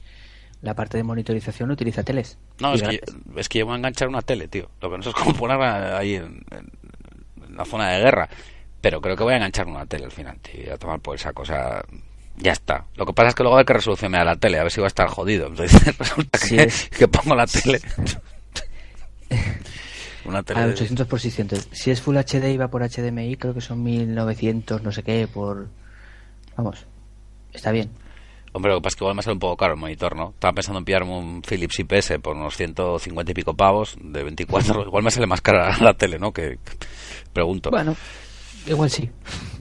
[0.61, 2.37] la parte de monitorización utiliza teles.
[2.59, 3.37] No, es que, grandes.
[3.37, 4.69] es que yo voy a enganchar una tele, tío.
[4.81, 6.71] Lo que no sé es cómo ponerla ahí en, en-
[7.47, 8.29] en la zona de guerra.
[8.81, 10.61] Pero creo que voy a enganchar una tele al final, tío.
[10.65, 11.83] y A tomar por el saco, o sea...
[12.37, 12.85] Ya está.
[12.95, 14.71] Lo que pasa es que luego hay que resolución me da la tele, a ver
[14.71, 15.47] si va a estar jodido.
[15.49, 16.89] Entonces resulta Sí, que, es.
[16.89, 17.81] que pongo la tele.
[20.25, 20.59] una tele.
[20.61, 21.69] A de- 800 por 600.
[21.71, 25.27] Si es Full HD y va por HDMI, creo que son 1900, no sé qué,
[25.27, 25.67] por...
[26.57, 26.85] Vamos,
[27.53, 27.89] está bien.
[28.51, 30.31] Hombre, lo que pasa es que igual me sale un poco caro el monitor, ¿no?
[30.31, 34.83] Estaba pensando en pillarme un Philips IPS por unos 150 y pico pavos de 24.
[34.87, 36.31] igual me sale más cara la tele, ¿no?
[36.33, 36.85] Que, que-
[37.31, 37.69] pregunto.
[37.69, 37.95] Bueno,
[38.65, 39.09] igual sí.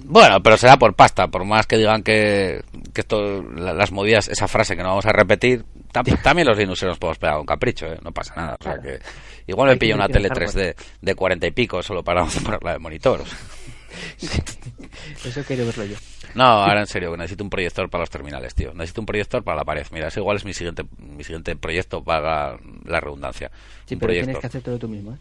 [0.05, 2.63] Bueno, pero será por pasta, por más que digan que,
[2.95, 6.57] que esto, la- las movidas, esa frase que no vamos a repetir, tam- también los
[6.57, 7.99] Linuxeros nos podemos pegar un capricho, ¿eh?
[8.03, 8.57] no pasa nada.
[8.59, 8.83] O sea Claro.
[8.99, 9.05] que
[9.49, 12.79] igual me pillo una tele en 3D de 40 y pico solo para ponerla de
[12.79, 13.23] monitor.
[15.25, 15.97] Eso quiero verlo yo.
[16.35, 18.73] No, ahora en serio, que necesito un proyector para los terminales, tío.
[18.75, 19.87] Necesito un proyector para la pared.
[19.93, 23.51] Mira, ese igual es mi siguiente, mi siguiente proyecto, paga la redundancia.
[23.87, 24.27] Sí, un pero proyector.
[24.27, 25.19] tienes que hacértelo tú mismo, ¿eh?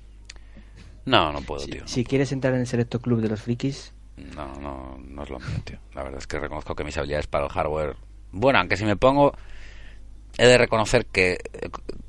[1.06, 1.88] No, no puedo, Si, tío.
[1.88, 3.94] si quieres entrar en el selecto club de los frikis,
[4.36, 5.78] No, no, no es lo mío, tío.
[5.96, 7.96] La verdad es que reconozco que mis habilidades para el hardware.
[8.32, 9.34] Bueno, aunque si me pongo.
[10.38, 11.38] He de reconocer que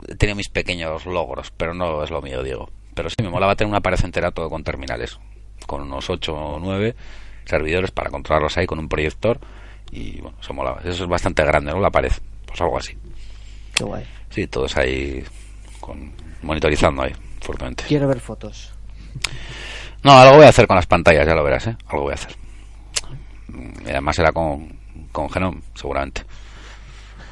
[0.07, 2.71] he tenido mis pequeños logros, pero no es lo mío, Diego.
[2.95, 5.19] Pero sí, me molaba tener una pared entera todo con terminales.
[5.67, 6.95] Con unos 8 o 9
[7.45, 9.39] servidores para controlarlos ahí con un proyector.
[9.91, 10.81] Y bueno, eso molaba.
[10.85, 11.81] Eso es bastante grande, ¿no?
[11.81, 12.13] La pared.
[12.47, 12.97] Pues algo así.
[13.75, 14.05] qué guay.
[14.31, 15.25] Sí, todos ahí
[15.81, 17.85] con, monitorizando ahí, fuertemente.
[17.89, 18.73] Quiero ver fotos.
[20.03, 21.77] No, algo voy a hacer con las pantallas, ya lo verás, ¿eh?
[21.87, 22.33] Algo voy a hacer.
[23.85, 24.79] Y además será con,
[25.13, 26.23] con Genome, seguramente.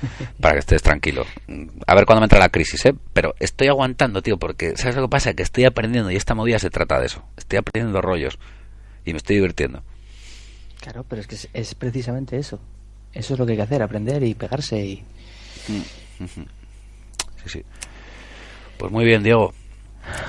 [0.40, 1.24] Para que estés tranquilo.
[1.46, 2.94] Mm, A ver cuándo me entra la crisis, ¿eh?
[3.12, 5.34] Pero estoy aguantando, tío, porque ¿sabes lo que pasa?
[5.34, 7.22] Que estoy aprendiendo y esta movida se trata de eso.
[7.36, 8.38] Estoy aprendiendo rollos
[9.04, 9.82] y me estoy divirtiendo.
[10.80, 12.60] Claro, pero es que es, es precisamente eso.
[13.12, 15.02] Eso es lo que hay que hacer, aprender y pegarse y...
[15.66, 15.82] Sí,
[17.46, 17.62] sí.
[18.78, 19.52] Pues muy bien, Diego.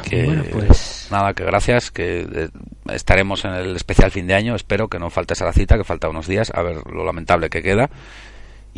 [0.09, 2.49] Que, Bueno, pues- Nada, que gracias, que eh,
[2.91, 4.55] estaremos en el especial fin de año.
[4.55, 7.49] Espero que no faltes a la cita, que falta unos días, a ver lo lamentable
[7.49, 7.89] que queda.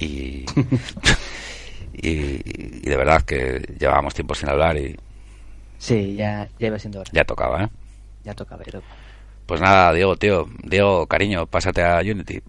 [0.01, 0.45] Y,
[1.93, 2.41] y,
[2.83, 4.95] y de verdad que llevábamos tiempo sin hablar y
[5.77, 7.09] Sí, ya, ya iba siendo hora.
[7.13, 7.69] ya tocaba, ¿eh?
[8.23, 8.93] Ya tocaba, ya tocaba.
[9.45, 10.47] Pues nada, Diego, tío.
[10.63, 12.41] Diego, cariño, pásate a Unity.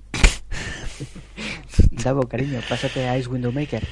[2.05, 3.87] Davo, cariño, pásate a Ice Window Maker.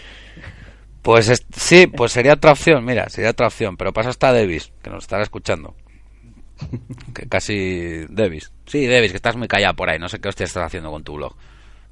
[1.02, 3.76] Pues es- sí, pues sería otra opción, mira, sería otra opción.
[3.76, 5.74] Pero pasa hasta Davis, que nos estará escuchando.
[7.14, 8.52] Que casi Davis.
[8.66, 9.98] Sí, Davis, que estás muy callado por ahí.
[9.98, 11.34] No sé qué hostia estás haciendo con tu blog.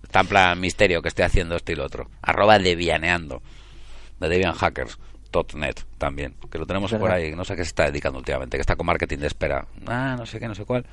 [0.07, 2.09] Está en plan misterio que estoy haciendo esto y lo otro.
[2.23, 3.43] Arroba devianeando.
[4.21, 4.99] De Debian Hackers.
[5.55, 6.35] .net también.
[6.51, 7.35] Que lo tenemos por ahí.
[7.35, 8.57] No sé a qué se está dedicando últimamente.
[8.57, 9.67] Que está con marketing de espera.
[9.87, 10.87] Ah, no sé qué, no sé cuál.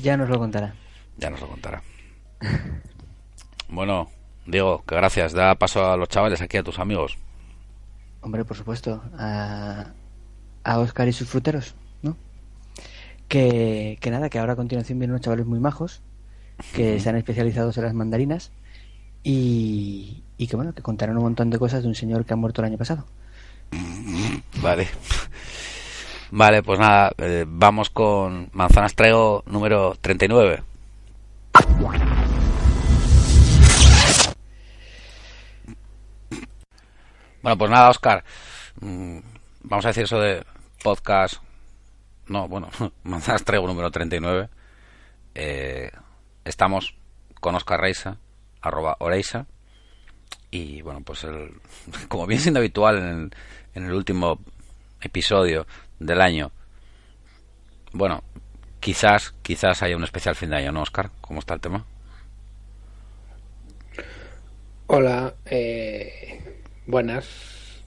[0.00, 0.74] Ya nos lo contará.
[1.16, 1.82] Ya nos lo contará.
[3.70, 4.08] Bueno,
[4.46, 5.34] Diego, que gracias.
[5.34, 7.18] Da paso a los chavales aquí, a tus amigos.
[8.22, 9.92] Hombre, por supuesto, a,
[10.64, 12.16] a Oscar y sus fruteros, ¿no?
[13.28, 16.00] Que, que nada, que ahora a continuación vienen unos chavales muy majos
[16.74, 18.50] que están especializados en las mandarinas
[19.22, 22.36] y, y que bueno, que contarán un montón de cosas de un señor que ha
[22.36, 23.04] muerto el año pasado.
[24.62, 24.88] Vale.
[26.30, 30.62] Vale, pues nada, eh, vamos con Manzanas Traigo número 39.
[37.42, 38.24] Bueno, pues nada, Oscar.
[38.80, 39.18] mm,
[39.62, 40.44] Vamos a decir eso de
[40.82, 41.36] podcast.
[42.26, 42.68] No, bueno,
[43.04, 44.48] Manzanas Traigo número 39.
[45.34, 45.90] Eh,
[46.48, 46.94] estamos
[47.40, 48.18] con Oscar Reisa,
[48.60, 49.46] arroba Oreisa.
[50.50, 51.52] Y bueno, pues el,
[52.08, 53.30] como bien siendo habitual en el,
[53.74, 54.38] en el último
[55.00, 55.66] episodio
[55.98, 56.50] del año,
[57.92, 58.22] bueno,
[58.80, 61.10] quizás, quizás haya un especial fin de año, ¿no, Oscar?
[61.20, 61.84] ¿Cómo está el tema?
[64.86, 67.82] Hola, eh, buenas.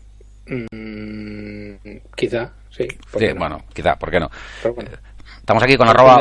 [0.45, 1.75] Mm,
[2.15, 2.88] quizá, sí.
[3.11, 3.35] ¿por Sí, no?
[3.35, 4.29] bueno, quizá, ¿por qué no?
[4.75, 4.91] Bueno.
[5.39, 6.19] Estamos aquí con arroba...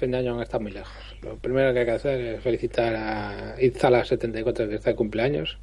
[0.00, 0.90] Fin de, año, año está muy lejos.
[1.20, 5.58] Lo primero que hay que hacer es felicitar a Itzala74 que está de cumpleaños.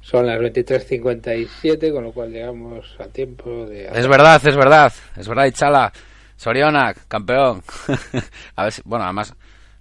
[0.00, 3.84] Son las 23.57, con lo cual llegamos a tiempo de...
[3.92, 5.92] Es verdad, es verdad, es verdad, Ichala.
[6.36, 7.62] Sorionak, campeón.
[8.56, 9.34] a ver si, bueno, además,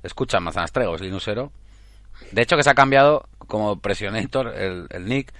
[0.03, 1.53] escucha Manzanas Trego, es Linusero.
[2.33, 5.33] De hecho, que se ha cambiado como Presionator el, el nick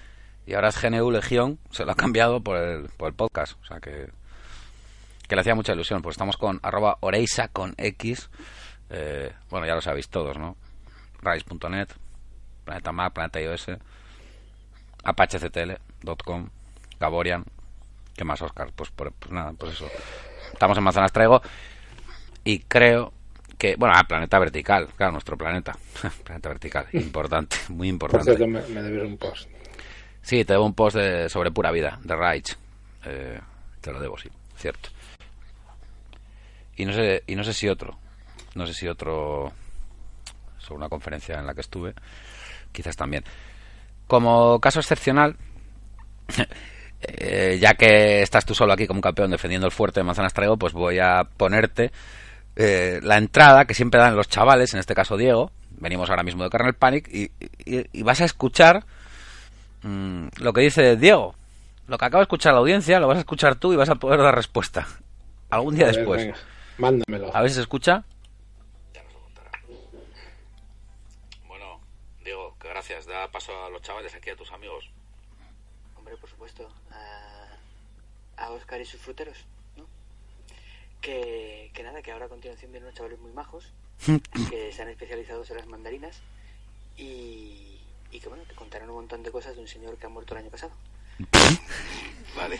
[0.46, 3.60] y ahora es GNU Legión, se lo ha cambiado por el, por el podcast.
[3.62, 4.08] O sea que,
[5.34, 8.30] que le hacía mucha ilusión, pues estamos con arroba oreisa con X.
[8.92, 10.56] Eh, bueno, ya lo sabéis todos, ¿no?
[11.24, 11.88] Rise.net,
[12.64, 13.66] Planeta Mac, Planeta iOS,
[15.04, 16.50] apachectl.com,
[17.00, 17.46] Gaborian.
[18.16, 18.72] ¿Qué más, Oscar?
[18.76, 19.88] Pues, por- pues nada, pues eso.
[20.52, 21.42] Estamos en Manzanas Traigo
[22.44, 23.12] y creo
[23.58, 25.76] que, bueno, ah, planeta vertical, claro, nuestro planeta.
[26.24, 28.36] planeta vertical, importante, muy Por importante.
[28.36, 29.50] cierto, me, me debes un post.
[30.22, 32.56] Sí, te debo un post de- sobre pura vida, de Rage.
[33.06, 33.40] Eh,
[33.82, 34.90] te lo debo, sí, cierto.
[36.76, 37.98] Y no sé, y no sé si otro,
[38.56, 39.52] no sé si otro
[40.58, 41.94] sobre una conferencia en la que estuve,
[42.72, 43.24] quizás también.
[44.08, 45.36] Como caso excepcional,
[47.02, 50.58] eh, ya que estás tú solo aquí como campeón defendiendo el fuerte de Manzanas Traigo,
[50.58, 51.92] pues voy a ponerte
[52.56, 55.52] eh, la entrada que siempre dan los chavales, en este caso Diego.
[55.80, 57.32] Venimos ahora mismo de Kernel Panic y,
[57.66, 58.86] y- y vas a escuchar
[59.84, 61.36] mm, lo que dice Diego.
[61.88, 63.96] Lo que acaba de escuchar la audiencia, lo vas a escuchar tú y vas a
[63.96, 64.88] poder dar respuesta.
[65.50, 66.22] Algún día ver, después.
[66.24, 66.38] venga,
[66.78, 67.36] mándamelo.
[67.36, 68.04] A ver si se escucha.
[71.48, 71.80] Bueno,
[72.24, 73.06] Diego, que gracias.
[73.06, 74.90] Da paso a los chavales aquí, a tus amigos.
[75.96, 76.70] Hombre, por supuesto.
[76.92, 79.38] A, a Oscar y sus fruteros,
[79.78, 79.86] ¿no?
[81.02, 83.72] Que, que nada, que ahora a continuación vienen unos chavales muy majos
[84.50, 86.22] que se han especializado en las mandarinas
[86.98, 87.80] y,
[88.12, 90.34] y que bueno, te contarán un montón de cosas de un señor que ha muerto
[90.34, 90.74] el año pasado.
[92.36, 92.60] Vale.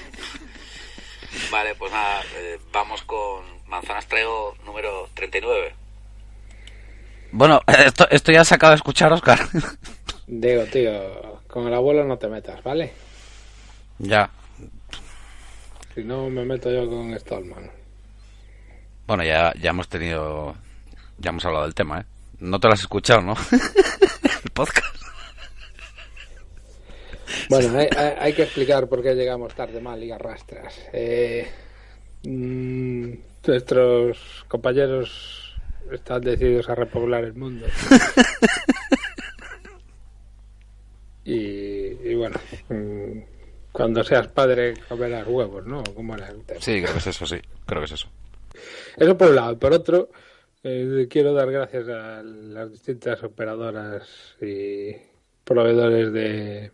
[1.52, 5.76] Vale, pues nada, eh, vamos con Manzanas Traigo número 39.
[7.32, 9.40] Bueno, esto, esto ya se acaba de escuchar, Oscar.
[10.28, 12.94] Digo, tío, con el abuelo no te metas, ¿vale?
[14.00, 14.30] ya.
[15.94, 17.70] Si no, me meto yo con Stallman.
[19.06, 20.56] Bueno, ya, ya hemos tenido.
[21.20, 22.06] Ya hemos hablado del tema, ¿eh?
[22.40, 23.36] No te lo has escuchado, ¿no?
[24.44, 24.93] el podcast.
[27.50, 30.80] Bueno, hay, hay- hay que explicar por qué llegamos tarde mal y arrastras.
[30.94, 31.48] Eh,
[32.24, 33.14] mm,
[33.48, 35.56] nuestros compañeros
[35.92, 37.66] están decididos a repoblar el mundo.
[41.26, 42.38] y, y bueno,
[42.70, 43.20] mm,
[43.72, 45.84] cuando seas padre comerás huevos, ¿no?
[45.96, 46.62] ¿Cómo era el tema?
[46.62, 47.38] Sí, creo que es eso, sí.
[47.66, 48.08] Creo que es eso.
[48.98, 49.58] Eso por un lado.
[49.58, 50.10] Por otro,
[50.64, 54.08] eh, quiero dar gracias a las distintas operadoras
[54.42, 54.96] y
[55.44, 56.72] proveedores de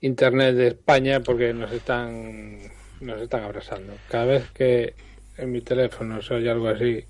[0.00, 2.58] Internet de España porque nos están
[3.00, 3.94] nos están abrazando.
[4.08, 4.94] Cada vez que
[5.36, 7.04] en mi teléfono se oye algo así,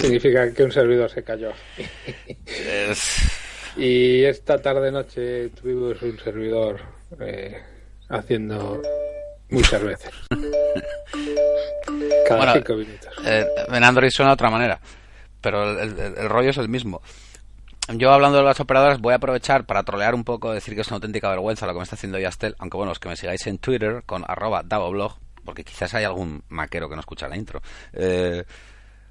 [0.00, 1.52] significa que un servidor se cayó.
[3.76, 6.80] Y esta tarde noche tuvimos un servidor
[7.20, 7.56] eh,
[8.08, 8.82] haciendo
[9.50, 10.10] muchas veces.
[12.26, 13.12] Cada Bueno, cinco minutos.
[13.24, 14.80] eh, en Android suena de otra manera,
[15.40, 17.00] pero el, el- el rollo es el mismo.
[17.96, 20.88] Yo hablando de las operadoras voy a aprovechar para trolear un poco, decir que es
[20.88, 23.44] una auténtica vergüenza lo que me está haciendo Yastel, aunque bueno, es que me sigáis
[23.48, 27.60] en Twitter con arroba davoblog, porque quizás hay algún maquero que no escucha la intro.
[27.92, 28.44] Eh,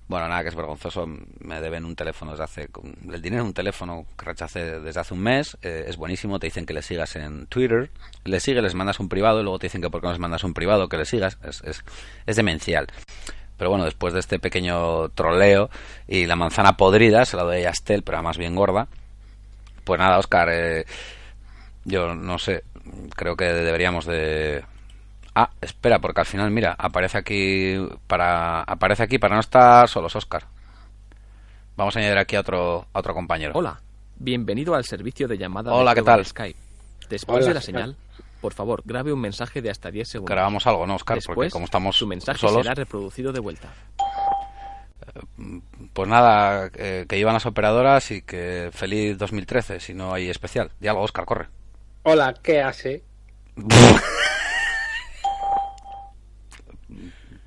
[0.07, 2.69] bueno, nada, que es vergonzoso, me deben un teléfono desde hace...
[3.11, 6.65] El dinero un teléfono que rechacé desde hace un mes, eh, es buenísimo, te dicen
[6.65, 7.91] que le sigas en Twitter,
[8.23, 10.19] le sigues, les mandas un privado y luego te dicen que por qué no les
[10.19, 11.83] mandas un privado, que le sigas, es, es,
[12.25, 12.87] es demencial.
[13.59, 15.69] Pero bueno, después de este pequeño troleo
[16.07, 18.87] y la manzana podrida, se la doy a Yastel, pero más bien gorda.
[19.83, 20.85] Pues nada, Oscar, eh,
[21.83, 22.63] yo no sé,
[23.17, 24.63] creo que deberíamos de...
[25.35, 27.75] Ah, espera, porque al final, mira, aparece aquí
[28.07, 30.45] para aparece aquí para no estar solos, Oscar.
[31.75, 33.51] Vamos a añadir aquí a otro, a otro compañero.
[33.55, 33.81] Hola,
[34.15, 36.25] bienvenido al servicio de llamada Hola, de ¿qué tal?
[36.25, 36.59] Skype.
[37.09, 37.97] Después Hola, de la ¿qué señal,
[38.41, 40.31] por favor, grabe un mensaje de hasta 10 segundos.
[40.31, 41.17] Grabamos algo, ¿no, Oscar?
[41.17, 43.69] porque Después, como estamos su mensaje solos, será reproducido de vuelta.
[45.93, 50.71] pues nada, eh, que iban las operadoras y que feliz 2013, si no hay especial.
[50.79, 51.47] Di algo, Oscar, corre.
[52.03, 53.03] Hola, ¿qué hace?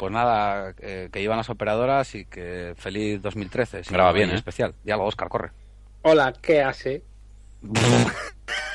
[0.02, 3.84] Pues nada, eh, que iban las operadoras y que feliz 2013.
[3.84, 4.34] Si Graba bien, ¿eh?
[4.34, 4.74] especial.
[4.88, 5.52] Algo, Oscar, corre.
[6.02, 7.04] Hola, ¿qué hace?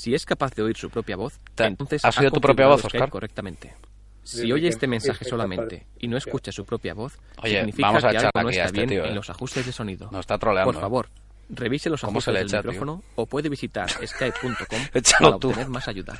[0.00, 2.82] Si es capaz de oír su propia voz, entonces ¿has ha oído tu propia voz,
[2.82, 3.10] Oscar?
[3.10, 3.74] correctamente.
[4.22, 8.10] Si oye este mensaje solamente y no escucha su propia voz, Oye, significa vamos a
[8.10, 9.14] que algo no está este bien tío, en ¿eh?
[9.14, 10.08] los ajustes de sonido.
[10.10, 10.72] Nos está troleando.
[10.72, 11.08] Por favor,
[11.50, 12.70] revise los ¿Cómo se ajustes le del echa, tío?
[12.70, 14.80] micrófono o puede visitar skype.com
[15.20, 15.48] para tú.
[15.50, 16.18] obtener más ayuda.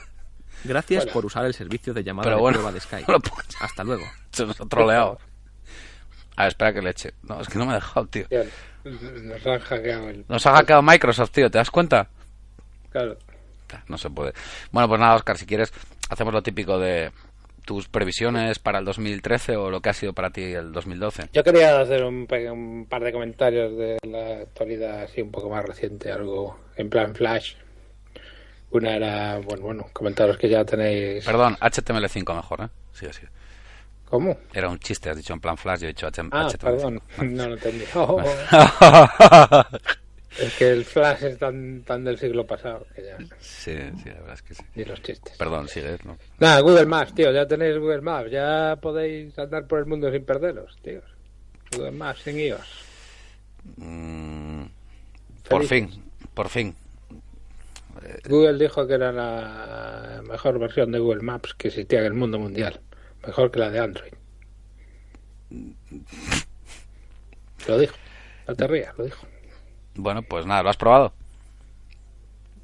[0.64, 1.12] Gracias Bueno.
[1.14, 3.04] por usar el servicio de llamada Pero de bueno, prueba de Skype.
[3.08, 4.04] no lo puedo- Hasta luego.
[4.30, 5.18] Se nos ha troleado.
[6.36, 7.14] A ver, espera que le eche.
[7.22, 8.26] No, es que no me ha dejado, tío.
[8.28, 8.44] Tío,
[8.84, 10.24] Nos han hackeado el...
[10.28, 12.08] Nos ha hackeado Microsoft, tío, ¿te das cuenta?
[12.90, 13.16] Claro.
[13.88, 14.32] No se puede.
[14.72, 15.72] Bueno, pues nada, Oscar, si quieres,
[16.08, 17.10] hacemos lo típico de
[17.64, 21.28] tus previsiones para el 2013 o lo que ha sido para ti el 2012.
[21.32, 25.64] Yo quería hacer un, un par de comentarios de la actualidad así un poco más
[25.64, 27.54] reciente, algo en plan flash.
[28.72, 31.24] Una era, bueno, bueno, comentaros que ya tenéis...
[31.24, 32.68] Perdón, HTML5 mejor, ¿eh?
[32.92, 33.26] Sí, sí.
[34.04, 34.36] ¿Cómo?
[34.52, 36.28] Era un chiste, has dicho en plan flash, yo he dicho HTML5.
[36.32, 37.84] Ah, perdón, no lo entendí.
[37.94, 38.20] Oh,
[40.38, 43.18] es que el flash es tan, tan del siglo pasado que ya...
[43.40, 44.62] sí, sí, la verdad es que sí.
[44.74, 45.36] Ni los chistes.
[45.36, 46.16] Perdón, sigue, ¿no?
[46.38, 50.24] Nada, Google Maps, tío, ya tenéis Google Maps, ya podéis andar por el mundo sin
[50.24, 51.00] perderos, tío.
[51.72, 52.84] Google Maps sin iOS.
[53.76, 54.64] Mm,
[55.48, 55.90] por fin,
[56.32, 56.74] por fin.
[58.28, 62.38] Google dijo que era la mejor versión de Google Maps que existía en el mundo
[62.38, 62.80] mundial.
[63.26, 64.12] Mejor que la de Android.
[67.68, 67.96] Lo dijo.
[68.48, 69.26] No te rías, lo dijo.
[69.94, 71.12] Bueno, pues nada, ¿lo has probado?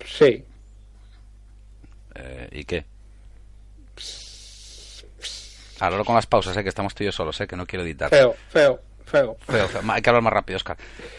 [0.05, 0.45] Sí.
[2.15, 2.85] Eh, ¿Y qué?
[5.81, 6.63] Ahora con las pausas, ¿eh?
[6.63, 7.47] que estamos tú y yo solos, ¿eh?
[7.47, 8.09] que no quiero editar.
[8.09, 9.37] Feo, feo, feo.
[9.41, 9.83] Feo, feo.
[9.93, 10.77] Hay que hablar más rápido, Oscar.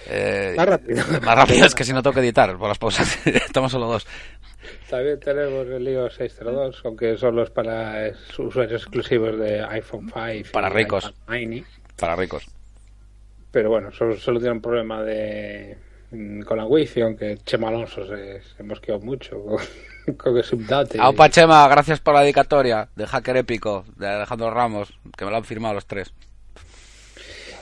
[0.07, 1.03] Eh, Más rápido.
[1.21, 3.19] Más rápido es que si no tengo que editar por las pausas.
[3.27, 4.07] Estamos solo dos.
[4.89, 10.29] También tenemos el iOS 602, aunque solo es para usuarios exclusivos de iPhone 5.
[10.31, 11.13] y Para ricos.
[11.27, 11.63] Mini.
[11.95, 12.47] Para ricos.
[13.51, 15.77] Pero bueno, solo, solo tiene un problema de
[16.09, 20.99] con la wifi, aunque Chema Alonso se, se mosqueó mucho con, con el subdate.
[20.99, 25.37] Aupa Chema, gracias por la dedicatoria de Hacker Épico de Alejandro Ramos, que me lo
[25.37, 26.13] han firmado los tres.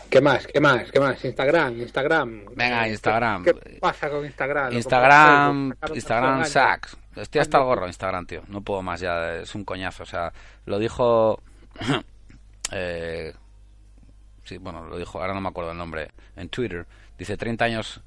[0.10, 0.48] ¿Qué más?
[0.48, 0.92] ¿Qué más?
[0.92, 1.26] ¿Qué más?
[1.26, 2.46] Instagram, Instagram.
[2.56, 3.44] Venga, ¿Qué- Instagram.
[3.44, 4.72] ¿Qué, pasa con Instagram?
[4.72, 6.46] ¿Lo Instagram, Instagram.
[6.46, 6.98] Sacks.
[7.16, 8.42] Estoy hasta el gorro, Instagram, tío.
[8.48, 10.04] No puedo más ya, es un coñazo.
[10.04, 10.32] O sea,
[10.66, 11.42] lo dijo.
[12.72, 13.34] eh,
[14.44, 16.12] sí, bueno, lo dijo, ahora no me acuerdo el nombre.
[16.36, 16.86] En Twitter.
[17.18, 18.02] Dice 30 años.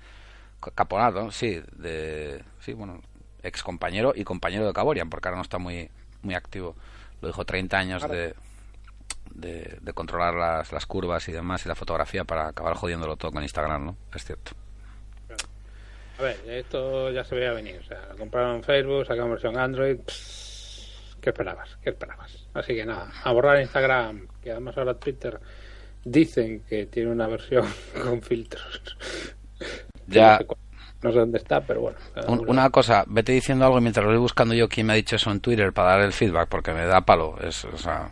[0.74, 2.42] Caponato, sí, de.
[2.60, 3.00] Sí, bueno,
[3.42, 5.90] ex compañero y compañero de Caborian, porque ahora no está muy,
[6.22, 6.74] muy activo.
[7.20, 8.34] Lo dijo 30 años de.
[9.30, 13.30] De, de controlar las, las curvas y demás y la fotografía para acabar jodiéndolo todo
[13.30, 13.96] con Instagram, ¿no?
[14.12, 14.52] Es cierto.
[16.18, 17.78] A ver, esto ya se veía venir.
[17.78, 19.98] O sea, compraron Facebook, sacaron versión Android.
[20.00, 21.76] pss, ¿Qué esperabas?
[21.82, 22.46] ¿Qué esperabas?
[22.54, 25.38] Así que nada, a borrar Instagram, que además ahora Twitter
[26.04, 27.66] dicen que tiene una versión
[28.02, 28.82] con filtros.
[30.08, 30.40] Ya.
[31.02, 31.96] No sé, dónde está, pero bueno.
[32.26, 35.14] Un- una cosa, vete diciendo algo mientras lo voy buscando yo quién me ha dicho
[35.16, 37.36] eso en Twitter para dar el feedback, porque me da palo.
[37.40, 38.10] Es, o sea,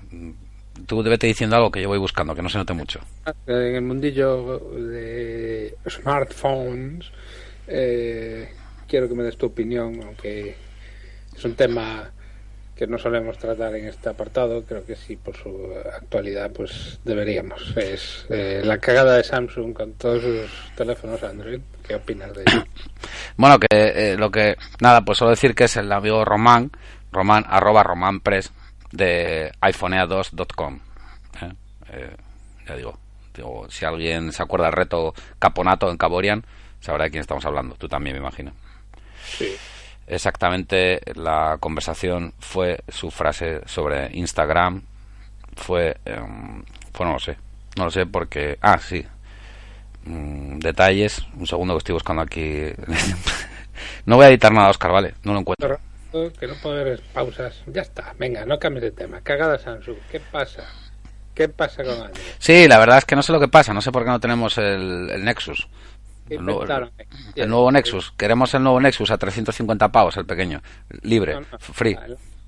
[0.87, 3.01] tú vete diciendo algo que yo voy buscando, que no se note mucho.
[3.47, 7.11] En el mundillo de smartphones,
[7.67, 8.51] eh,
[8.87, 10.55] quiero que me des tu opinión, aunque
[11.37, 12.13] es un tema
[12.77, 17.75] que no solemos tratar en este apartado, creo que sí, por su actualidad, pues deberíamos.
[17.75, 21.61] Es eh, la cagada de Samsung con todos sus teléfonos Android.
[21.87, 22.65] ¿Qué opinas de ello?
[23.39, 24.57] Bueno, que eh, lo que.
[24.81, 26.71] Nada, pues solo decir que es el amigo Román,
[27.13, 28.51] Román, arroba Román Press,
[28.93, 30.81] de iPhonea2.com.
[31.43, 31.53] ¿eh?
[31.93, 32.17] Eh,
[32.67, 32.99] ya digo,
[33.35, 36.45] digo, si alguien se acuerda del reto Caponato en Caborian,
[36.81, 37.75] sabrá de quién estamos hablando.
[37.77, 38.53] Tú también, me imagino.
[39.23, 39.55] Sí.
[40.07, 44.83] Exactamente la conversación fue su frase sobre Instagram
[45.57, 45.97] fue
[46.93, 47.37] fue no lo sé
[47.77, 49.05] no lo sé porque ah sí
[50.07, 52.63] Mm, detalles un segundo que estoy buscando aquí
[54.07, 55.81] no voy a editar nada Oscar vale no lo encuentro
[56.39, 57.63] Que no poner pausas.
[57.67, 59.21] Ya está, venga, no cambies de tema.
[59.21, 59.99] Cagada Samsung.
[60.11, 60.65] ¿Qué pasa?
[61.35, 62.25] ¿Qué pasa con Android?
[62.39, 64.21] sí la verdad es que no sé lo que pasa no sé por qué no
[64.21, 65.69] tenemos el, el Nexus ¿Qué
[66.29, 66.91] el nuevo, inventaron?
[67.35, 70.61] el nuevo Nexus queremos el nuevo Nexus a 350 pavos el pequeño
[71.03, 71.97] libre No, no, free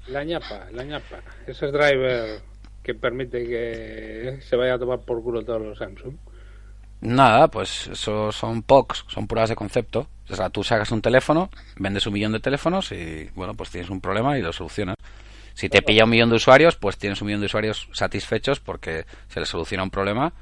[0.08, 1.20] La, ñapa, la ñapa.
[1.46, 2.42] Esos drivers
[2.82, 6.14] que permiten que se vaya a tomar por culo todos los Samsung.
[7.00, 10.08] Nada, pues eso son POCs, son pruebas de concepto.
[10.30, 13.90] O sea, tú sacas un teléfono, vendes un millón de teléfonos y, bueno, pues tienes
[13.90, 14.96] un problema y lo solucionas.
[15.54, 19.04] Si te pilla un millón de usuarios, pues tienes un millón de usuarios satisfechos porque
[19.28, 20.32] se les soluciona un problema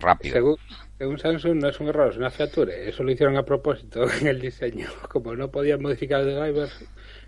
[0.00, 0.32] rápido.
[0.34, 0.56] Según,
[0.98, 2.88] según Samsung no es un error, es una feature.
[2.88, 4.88] Eso lo hicieron a propósito en el diseño.
[5.08, 6.68] Como no podían modificar el driver,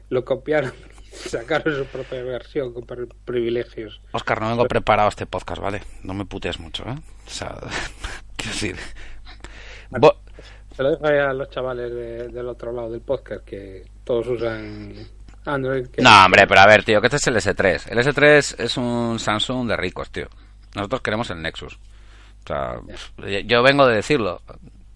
[0.08, 0.72] lo copiaron
[1.12, 4.00] y sacaron su propia versión con pri- privilegios.
[4.12, 5.82] Oscar, no vengo preparado a este podcast, ¿vale?
[6.02, 6.94] No me putees mucho, ¿eh?
[7.26, 7.54] O sea,
[8.36, 8.76] quiero decir...
[9.90, 10.20] Bo-
[10.76, 14.26] Se lo dejo ahí a los chavales de- del otro lado del podcast que todos
[14.28, 14.94] usan
[15.44, 15.86] Android.
[15.88, 17.90] Que No, hombre, pero a ver, tío, que este es el S3.
[17.90, 20.28] El S3 es un Samsung de ricos, tío.
[20.76, 21.78] Nosotros queremos el Nexus.
[22.44, 22.80] O sea,
[23.44, 24.42] yo vengo de decirlo.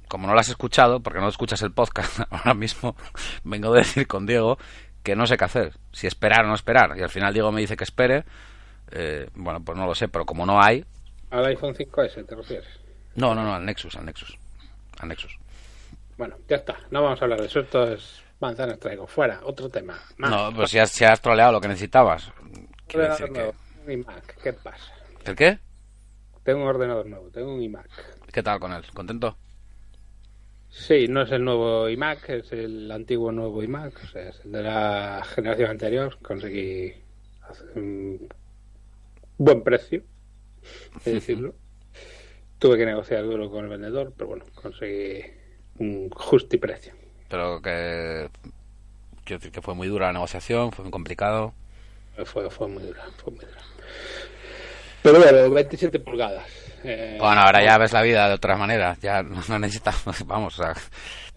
[0.09, 2.95] Como no lo has escuchado, porque no escuchas el podcast ahora mismo,
[3.43, 4.59] vengo de decir con Diego
[5.03, 5.73] que no sé qué hacer.
[5.93, 6.97] Si esperar o no esperar.
[6.97, 8.25] Y al final Diego me dice que espere.
[8.93, 10.85] eh, bueno, pues no lo sé, pero como no hay.
[11.31, 12.69] ¿Al iPhone 5S te refieres?
[13.17, 14.39] No, no, no, al Nexus, al Nexus.
[15.01, 15.37] Al Nexus.
[16.17, 16.77] Bueno, ya está.
[16.91, 17.61] No vamos a hablar de eso.
[17.61, 19.07] Esto es manzanas traigo.
[19.07, 19.99] Fuera, otro tema.
[20.17, 20.31] Más.
[20.31, 22.31] No, pues si has, si has troleado lo que necesitabas.
[22.87, 23.53] Quiero decir que...
[23.85, 24.43] Un iMac.
[24.43, 24.93] ¿Qué pasa?
[25.25, 25.59] ¿El qué?
[26.45, 27.31] Tengo un ordenador nuevo.
[27.31, 27.89] Tengo un iMac.
[28.33, 28.85] ¿Qué tal con él?
[28.93, 29.37] ¿Contento?
[30.69, 34.53] Sí, no es el nuevo iMac, es el antiguo nuevo iMac, o sea, es el
[34.53, 36.19] de la generación anterior.
[36.21, 36.93] Conseguí
[37.77, 38.29] un
[39.39, 40.03] buen precio,
[41.05, 41.55] decirlo.
[42.59, 45.23] Tuve que negociar duro con el vendedor, pero bueno, conseguí
[45.79, 46.93] un justi precio.
[47.29, 48.29] Pero que...
[49.25, 51.55] Quiero decir que fue muy dura la negociación, fue muy complicado.
[52.25, 53.63] Fue, fue muy dura, fue muy dura.
[55.05, 56.47] Pero bueno, 27 pulgadas.
[56.83, 58.99] Eh, Bueno, ahora ya ves la vida de otras maneras.
[59.01, 60.73] Ya no necesitas, vamos, o sea,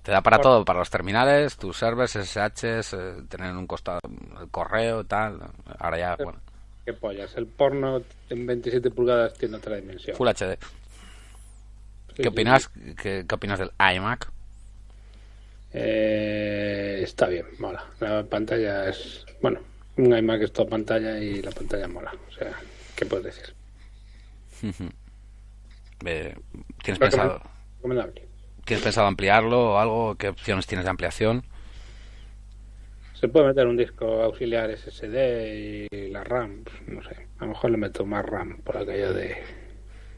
[0.02, 3.99] te da para todo, para los terminales, tus servers, SSHs, eh, tener un costado
[4.41, 5.39] el correo, tal.
[5.80, 6.39] Ahora ya, bueno,
[6.85, 7.35] ¿Qué pollas?
[7.35, 10.15] El porno en 27 pulgadas tiene otra dimensión.
[10.15, 10.56] Full HD.
[10.57, 12.69] Sí, ¿Qué sí, opinas?
[12.69, 14.31] ¿Qué, qué opinas del iMac?
[15.73, 17.84] Eh, está bien, mola.
[17.99, 19.26] La pantalla es.
[19.41, 19.60] Bueno,
[19.98, 22.14] un iMac es toda pantalla y la pantalla mola.
[22.30, 22.53] O sea,
[22.95, 23.56] ¿qué puedes decir?
[25.99, 27.41] ¿Tienes pensado.
[28.65, 30.15] ¿Tienes pensado ampliarlo o algo?
[30.15, 31.43] ¿Qué opciones tienes de ampliación?
[33.13, 37.27] Se puede meter un disco auxiliar SSD y la RAM, pues, no sé.
[37.39, 39.38] A lo mejor le meto más RAM por aquello de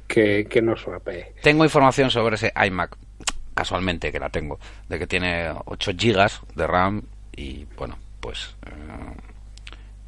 [0.08, 1.34] que, que no swapee.
[1.42, 2.98] Tengo información sobre ese iMac,
[3.54, 4.60] casualmente que la tengo,
[4.90, 7.04] de que tiene 8 gigas de RAM
[7.36, 9.14] y, bueno, pues eh,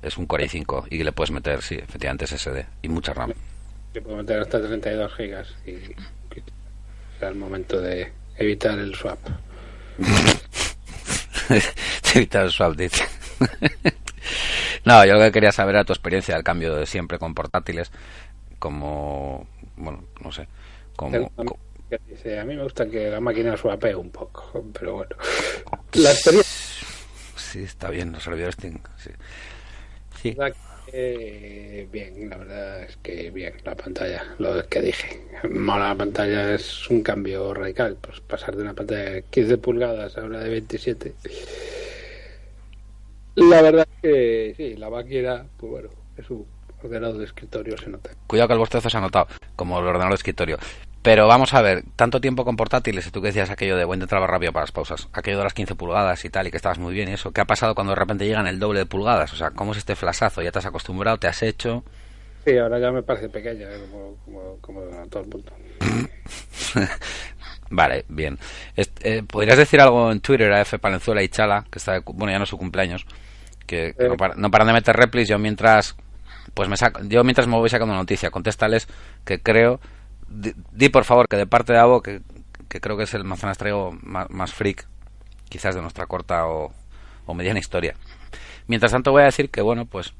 [0.01, 3.31] es un Core i5 y le puedes meter, sí, efectivamente SSD y mucha RAM.
[3.93, 5.75] Le puedo meter hasta 32 gigas y
[7.17, 9.19] será el momento de evitar el swap.
[12.15, 13.03] Evitar el swap, dice.
[14.85, 17.91] no, yo lo que quería saber era tu experiencia del cambio de siempre con portátiles,
[18.59, 20.47] como, bueno, no sé,
[20.95, 21.31] como...
[21.89, 25.15] Que dice, a mí me gusta que la máquina swapee un poco, pero bueno.
[25.93, 26.87] La experiencia
[27.35, 28.81] Sí, está bien, los servidores tienen...
[28.97, 29.09] Sí.
[30.21, 30.37] Sí.
[30.91, 35.21] Que, bien, la verdad es que bien, la pantalla, lo que dije.
[35.43, 40.23] La pantalla es un cambio radical, pues pasar de una pantalla de 15 pulgadas a
[40.23, 41.13] una de 27.
[43.35, 46.45] La verdad es que sí, la máquina, pues bueno, es un
[46.83, 48.09] ordenador de escritorio, se nota.
[48.27, 50.57] Cuidado que el bostezo se ha notado, como el ordenador de escritorio.
[51.03, 53.99] Pero vamos a ver, tanto tiempo con portátiles, y tú que decías aquello de buen
[54.01, 56.77] entraba rápido para las pausas, aquello de las 15 pulgadas y tal, y que estabas
[56.77, 59.33] muy bien y eso, ¿qué ha pasado cuando de repente llegan el doble de pulgadas?
[59.33, 60.43] O sea, ¿cómo es este flasazo?
[60.43, 61.17] ¿Ya te has acostumbrado?
[61.17, 61.83] ¿Te has hecho?
[62.45, 65.51] Sí, ahora ya me parece pequeña, eh, como, como, como a todo el mundo.
[67.69, 68.37] Vale, bien.
[68.75, 72.01] Est- eh, ¿Podrías decir algo en Twitter a F Palenzuela y Chala, que está de
[72.05, 73.05] bueno, ya no es su cumpleaños,
[73.65, 74.09] que, que Eh.
[74.09, 75.95] no, par- no paran de meter replis, yo mientras
[76.53, 78.87] pues me saco, yo mientras me voy sacando noticia, contéstales
[79.23, 79.79] que creo
[80.31, 82.21] di, di, por favor que de parte de Abo que,
[82.69, 84.87] que creo que es el manzanas traigo más, más freak
[85.49, 86.71] quizás de nuestra corta o,
[87.25, 87.95] o mediana historia.
[88.67, 90.13] Mientras tanto voy a decir que bueno, pues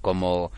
[0.00, 0.50] como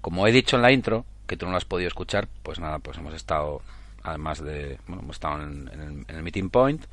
[0.00, 2.78] como he dicho en la intro, que tú no lo has podido escuchar, pues nada,
[2.78, 3.62] pues hemos estado,
[4.02, 6.84] además de, bueno, hemos estado en, en el, en el Meeting Point,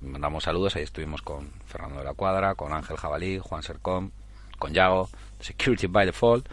[0.00, 4.10] mandamos saludos, ahí estuvimos con Fernando de la Cuadra, con Ángel Jabalí, Juan Sercom,
[4.58, 5.08] con Yago,
[5.40, 6.48] Security by Default,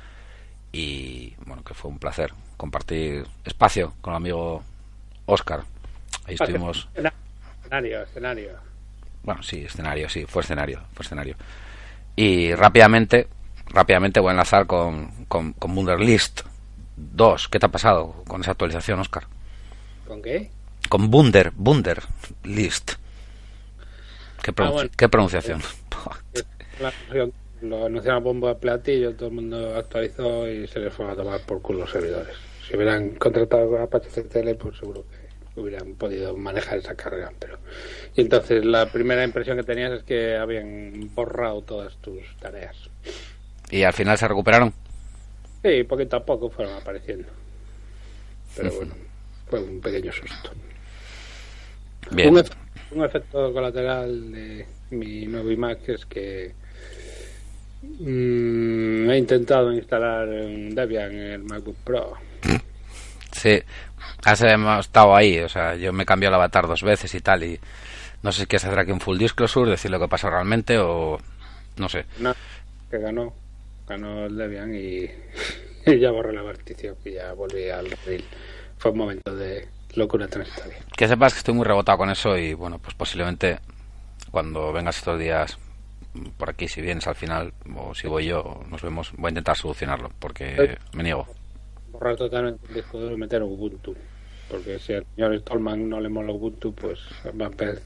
[0.71, 4.61] y bueno, que fue un placer compartir espacio con el amigo
[5.25, 5.63] Oscar.
[6.25, 6.87] Ahí estuvimos,
[7.63, 8.51] Escenario, escenario.
[9.23, 11.35] bueno, sí, escenario, sí, fue escenario, fue escenario.
[12.15, 13.27] Y rápidamente,
[13.65, 16.41] rápidamente voy a enlazar con, con, con Wunderlist
[16.97, 17.47] 2.
[17.47, 19.23] ¿Qué te ha pasado con esa actualización, Oscar?
[20.07, 20.51] ¿Con qué?
[20.87, 22.91] Con Wunder, Wunderlist.
[24.43, 24.89] ¿Qué, pronunci- Ah, bueno.
[24.95, 25.61] ¿qué pronunciación?
[27.61, 31.15] Lo anunciaron a bombo de platillo, todo el mundo actualizó y se les fue a
[31.15, 32.35] tomar por culo los servidores.
[32.71, 35.03] Si hubieran contratado a Apache CTL, pues seguro
[35.53, 37.33] que hubieran podido manejar esa carga.
[37.37, 37.57] Pero...
[38.15, 42.77] Y entonces la primera impresión que tenías es que habían borrado todas tus tareas.
[43.69, 44.73] y al final se recuperaron.
[45.63, 47.27] Sí, poquito a poco fueron apareciendo.
[48.55, 48.93] Pero bueno,
[49.49, 50.51] fue un pequeño susto.
[52.11, 52.29] Bien.
[52.29, 52.55] Un, efe-
[52.91, 56.53] un efecto colateral de mi nuevo iMac es que
[57.83, 62.13] mm, he intentado instalar un Debian en el MacBook Pro.
[63.31, 63.61] Sí,
[64.25, 67.21] has hemos estado ahí, o sea, yo me he cambiado el avatar dos veces y
[67.21, 67.59] tal, y
[68.23, 71.17] no sé si quieres hacer aquí un full disclosure, decir lo que pasó realmente o
[71.77, 72.05] no sé.
[72.19, 72.33] No,
[72.89, 73.33] que ganó,
[73.87, 75.09] ganó el Debian y,
[75.85, 78.23] y ya borré la partición y ya volví al reel.
[78.77, 80.79] Fue un momento de locura transitoria.
[80.95, 83.59] Que sepas que estoy muy rebotado con eso y bueno, pues posiblemente
[84.31, 85.57] cuando vengas estos días
[86.37, 89.11] por aquí, si vienes al final o si voy yo, nos vemos.
[89.13, 91.27] Voy a intentar solucionarlo porque me niego.
[92.01, 93.95] Borrar totalmente el disco duro meter Ubuntu.
[94.49, 96.97] Porque si al señor Stallman no le mola Ubuntu, pues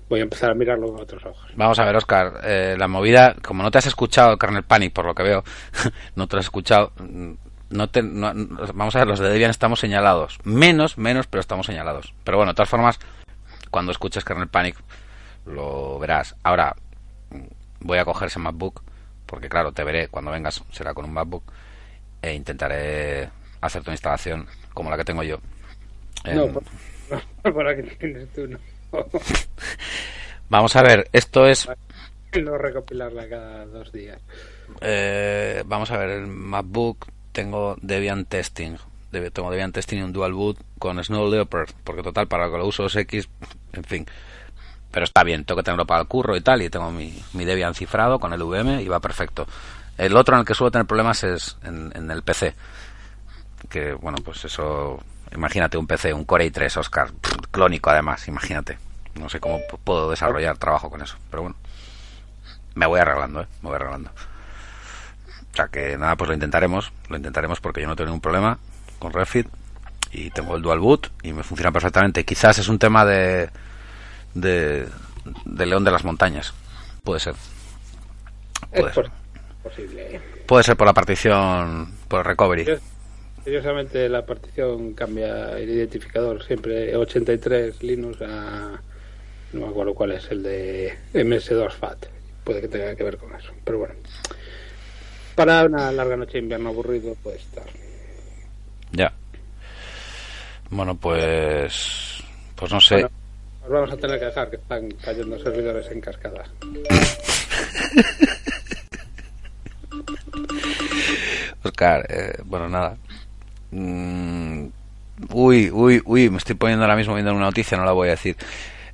[0.08, 1.52] voy a empezar a mirarlo con otros ojos.
[1.58, 5.04] Vamos a ver, Oscar, eh, la movida, como no te has escuchado Kernel Panic, por
[5.04, 5.44] lo que veo,
[6.16, 7.32] no te lo has escuchado, mm,
[7.72, 8.32] no te, no-
[8.74, 10.40] vamos a ver, los de Debian estamos señalados.
[10.46, 12.14] Menos, menos, pero estamos señalados.
[12.24, 12.98] Pero bueno, de todas formas,
[13.70, 14.78] cuando escuches Kernel Panic,
[15.46, 16.38] lo verás.
[16.42, 16.74] Ahora,
[17.32, 17.44] mm,
[17.82, 18.82] voy a coger ese MacBook,
[19.26, 21.44] porque claro, te veré cuando vengas, será con un MacBook,
[22.22, 23.30] e intentaré
[23.68, 25.40] hacer tu instalación como la que tengo yo.
[26.24, 26.64] En- No, por,
[27.54, 28.58] por aquí tienes tú, no.
[30.50, 31.68] Vamos a ver, esto es
[32.42, 34.20] no recopilarla cada dos días.
[34.82, 38.76] Eh, vamos a ver, el MacBook tengo Debian Testing.
[39.32, 42.58] Tengo Debian Testing y un Dual Boot con Snow Leopard, porque total, para lo que
[42.58, 43.30] lo uso es X,
[43.72, 44.06] en fin.
[44.92, 47.46] Pero está bien, tengo que tenerlo para el curro y tal, y tengo mi, mi
[47.46, 49.48] Debian cifrado con el VM y va perfecto.
[49.98, 52.54] El otro en el que suelo tener problemas es en, en el PC.
[53.70, 55.02] Que, bueno, pues eso,
[55.34, 58.78] imagínate un PC, un Core i3, Oscar, pff, clónico además, imagínate.
[59.20, 61.56] No sé cómo puedo desarrollar trabajo con eso, pero bueno.
[62.76, 63.48] Me voy arreglando, ¿eh?
[63.62, 64.10] Me voy arreglando.
[65.54, 66.92] O sea que nada, pues lo intentaremos.
[67.08, 68.58] Lo intentaremos porque yo no tengo ningún problema
[69.00, 69.48] con Refit.
[70.12, 72.26] Y tengo el Dual Boot y me funciona perfectamente.
[72.26, 73.50] Quizás es un tema de,
[74.34, 74.88] de,
[75.46, 76.54] de León de las Montañas.
[77.04, 77.36] Puede ser.
[78.72, 79.12] Es Puede ser.
[79.64, 80.22] posible.
[80.46, 82.66] Puede ser por la partición, por el recovery.
[83.46, 88.82] Curios- Curiosamente la partición cambia el identificador siempre 83 Linux a
[89.54, 92.06] no me acuerdo cuál es el de MS2 FAT.
[92.44, 93.94] Puede que tenga que ver con eso, pero bueno.
[95.36, 97.66] Para una larga noche de invierno aburrido puede estar.
[98.92, 99.14] Ya.
[100.70, 102.22] Bueno, pues.
[102.56, 102.96] Pues no sé.
[102.96, 103.10] Bueno,
[103.62, 106.44] Nos vamos a tener que dejar que están cayendo servidores en cascada.
[111.64, 112.98] Oscar, eh, bueno, nada.
[113.72, 114.68] Mm,
[115.32, 118.12] uy, uy, uy, me estoy poniendo ahora mismo viendo una noticia, no la voy a
[118.12, 118.36] decir.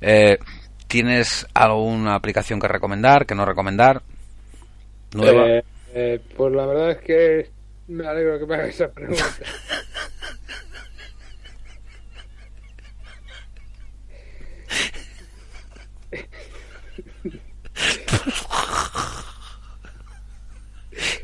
[0.00, 0.38] Eh,
[0.86, 4.02] ¿Tienes alguna aplicación que recomendar, que no recomendar?
[5.14, 5.48] ¿Nueva?
[5.48, 7.50] Eh, eh, pues la verdad es que
[7.88, 9.24] me alegro que me hagas esa pregunta.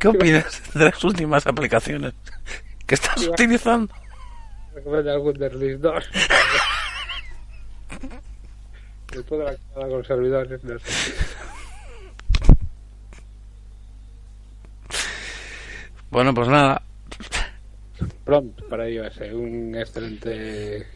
[0.00, 2.14] ¿Qué opinas de las últimas aplicaciones
[2.88, 3.94] que estás utilizando?
[4.74, 6.04] Recomienda el Wunderlist 2.
[9.12, 11.14] Después de la cagada con servidores, no sé.
[16.10, 16.82] Bueno, pues nada.
[18.24, 20.86] Prompt para iOS, un excelente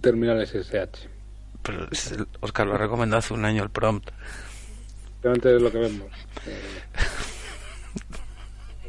[0.00, 1.08] terminal SSH.
[1.62, 4.10] Pero el- Oscar lo ha recomendado hace un año el prompt.
[5.22, 6.08] Realmente es lo que vemos.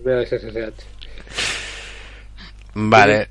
[0.06, 0.97] Eh, SSH.
[2.80, 3.30] Vale.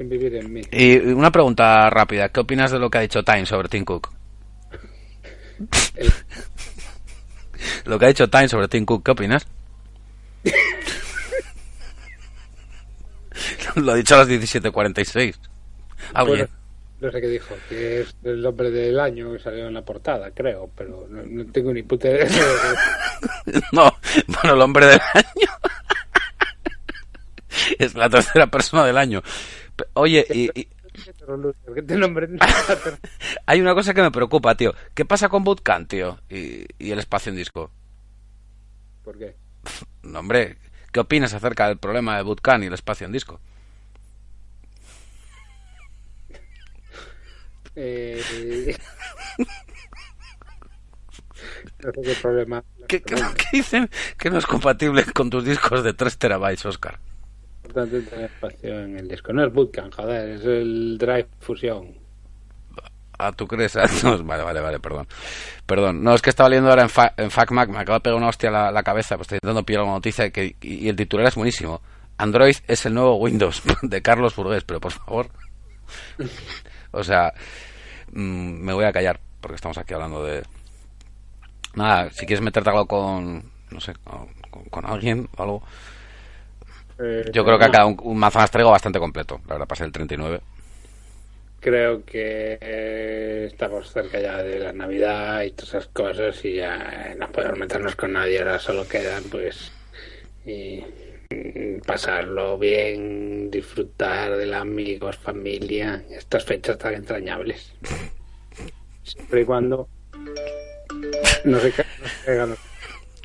[0.00, 0.62] Vivir en mí.
[0.72, 2.28] Y una pregunta rápida.
[2.30, 4.10] ¿Qué opinas de lo que ha dicho Time sobre Tim Cook?
[5.94, 6.12] El-
[7.84, 9.46] Lo que ha dicho Time sobre Tim Cook, ¿qué opinas?
[13.76, 15.36] lo ha dicho a las 17.46.
[16.14, 16.38] Alguien.
[16.38, 16.52] Bueno,
[17.00, 20.30] no sé qué dijo, que es el hombre del año que salió en la portada,
[20.32, 22.26] creo, pero no, no tengo ni puta idea.
[23.72, 23.92] No,
[24.26, 25.48] bueno, el hombre del año.
[27.78, 29.22] es la tercera persona del año.
[29.94, 30.50] Oye, y,
[33.46, 34.74] hay una cosa que me preocupa, tío.
[34.94, 36.18] ¿Qué pasa con Bootcamp, tío?
[36.28, 37.70] Y, y el espacio en disco.
[39.04, 39.34] ¿Por qué?
[40.02, 40.58] No, hombre,
[40.92, 43.40] ¿qué opinas acerca del problema de Bootcamp y el espacio en disco?
[47.74, 48.76] Eh...
[51.82, 52.62] no sé qué problema.
[52.86, 53.88] ¿Qué, qué- qué dicen
[54.18, 56.98] que no es compatible con tus discos de 3 terabytes, Oscar?
[58.62, 59.32] En el disco.
[59.32, 61.94] No es Bootcamp, joder, es el Drive Fusion.
[63.18, 63.76] Ah, ¿tú crees?
[64.04, 65.06] Ah, vale, vale, vale, perdón.
[65.66, 66.02] Perdón.
[66.02, 68.28] No, es que estaba leyendo ahora en, Fa- en FacMac, me acaba de pegar una
[68.28, 70.26] hostia la, la cabeza, pues estoy intentando pillar una noticia
[70.60, 71.80] y, el titular es buenísimo.
[72.18, 75.28] Android es el nuevo Windows de Carlos Burgués, pero por favor.
[76.94, 77.32] O sea,
[78.12, 80.42] mm, me voy a callar porque estamos aquí hablando de...
[81.74, 84.28] Nada, si quieres meterte algo con, no sé, con,
[84.68, 85.62] con alguien o algo.
[87.02, 89.40] Eh, Yo creo que ha quedado un, un manzanas trego bastante completo.
[89.46, 90.40] La verdad, pasé el 39.
[91.60, 97.10] Creo que eh, estamos cerca ya de la Navidad y todas esas cosas y ya
[97.10, 98.38] eh, no podemos meternos con nadie.
[98.38, 99.72] Ahora solo quedan, pues,
[100.44, 100.84] y,
[101.30, 107.72] mm, pasarlo bien, disfrutar de amigos, familia, estas fechas tan entrañables.
[109.04, 109.88] Siempre y cuando
[111.44, 111.72] no se
[112.26, 112.58] los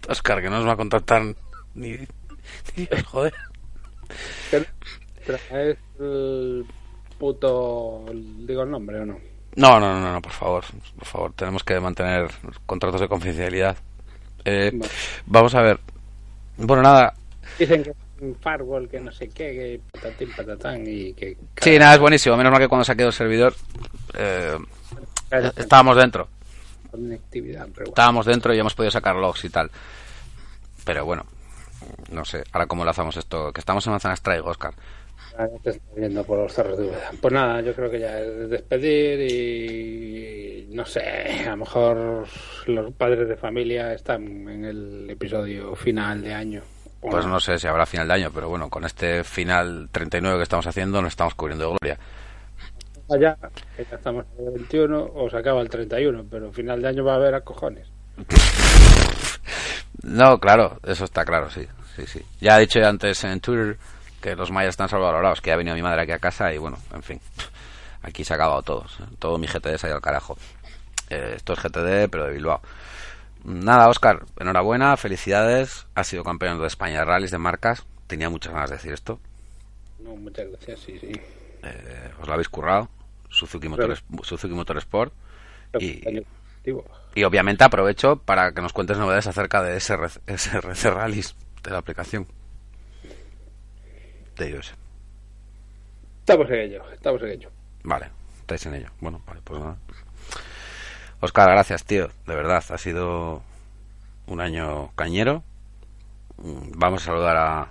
[0.10, 1.22] Oscar, que no nos va a contactar
[1.74, 3.34] ni, ni Dios, joder.
[4.52, 6.66] Es el
[7.18, 8.06] puto.
[8.12, 9.20] ¿Digo el nombre o no?
[9.56, 10.64] No, no, no, no, por favor,
[10.96, 12.30] por favor, tenemos que mantener
[12.66, 13.76] contratos de confidencialidad.
[14.46, 14.92] Eh, Vale.
[15.26, 15.80] Vamos a ver.
[16.58, 17.14] Bueno, nada.
[17.58, 21.38] Dicen que es un firewall, que no sé qué, que patatín, patatán y que.
[21.60, 22.38] Sí, nada, es buenísimo.
[22.38, 23.56] Menos mal que cuando se ha quedado el servidor
[24.14, 24.58] eh,
[25.56, 26.28] estábamos dentro.
[26.92, 27.90] Conectividad, pero bueno.
[27.90, 29.72] Estábamos dentro y hemos podido sacar logs y tal.
[30.86, 31.26] Pero bueno,
[32.12, 32.44] no sé.
[32.52, 33.52] Ahora cómo lanzamos esto.
[33.52, 34.74] Que estamos en Manzanas Traigo, Oscar.
[35.38, 37.12] Ah, te estoy viendo por los cerros de Úbeda.
[37.22, 42.28] Pues nada, yo creo que ya es despedir y no sé, a lo mejor
[42.66, 46.62] los padres de familia están en el episodio final de año.
[47.02, 50.44] Pues no sé si habrá final de año, pero bueno, con este final 39 que
[50.44, 52.00] estamos haciendo nos estamos cubriendo de gloria.
[53.10, 53.38] Allá,
[53.76, 57.06] que ya estamos en el 21 o se acaba el 31, pero final de año
[57.06, 57.88] va a haber a cojones.
[60.04, 62.26] No, claro, eso está claro, sí, sí, sí.
[62.40, 63.78] Ya he dicho antes en Twitter
[64.22, 66.78] que los mayas están sobrevalorados, que ha venido mi madre aquí a casa y bueno,
[66.94, 67.20] en fin,
[68.02, 68.86] aquí se ha acabado todo,
[69.20, 70.38] todo mi GTD se ha ido al carajo.
[71.10, 72.62] Eh, esto es GTD, pero de Bilbao.
[73.44, 78.54] Nada, Oscar, enhorabuena, felicidades, has sido campeón de España de rallies de marcas, tenía muchas
[78.54, 79.20] ganas de decir esto,
[80.00, 81.12] No, muchas gracias, sí, sí.
[81.64, 82.90] Eh, os lo habéis currado,
[83.30, 85.14] Suzuki Motor, Suzuki Motorsport,
[85.80, 86.02] y,
[87.16, 91.36] y obviamente aprovecho para que nos cuentes novedades acerca de SRC, SRC Rallies,
[91.68, 92.26] de la aplicación
[94.38, 94.74] de iOS.
[96.20, 97.52] Estamos en ello, estamos en ello.
[97.84, 98.88] Vale, estáis en ello.
[99.02, 99.76] Bueno, vale, pues nada.
[101.20, 102.10] Oscar, gracias, tío.
[102.26, 103.42] De verdad, ha sido
[104.28, 105.44] un año cañero.
[106.38, 107.62] Mm, Vamos a saludar a,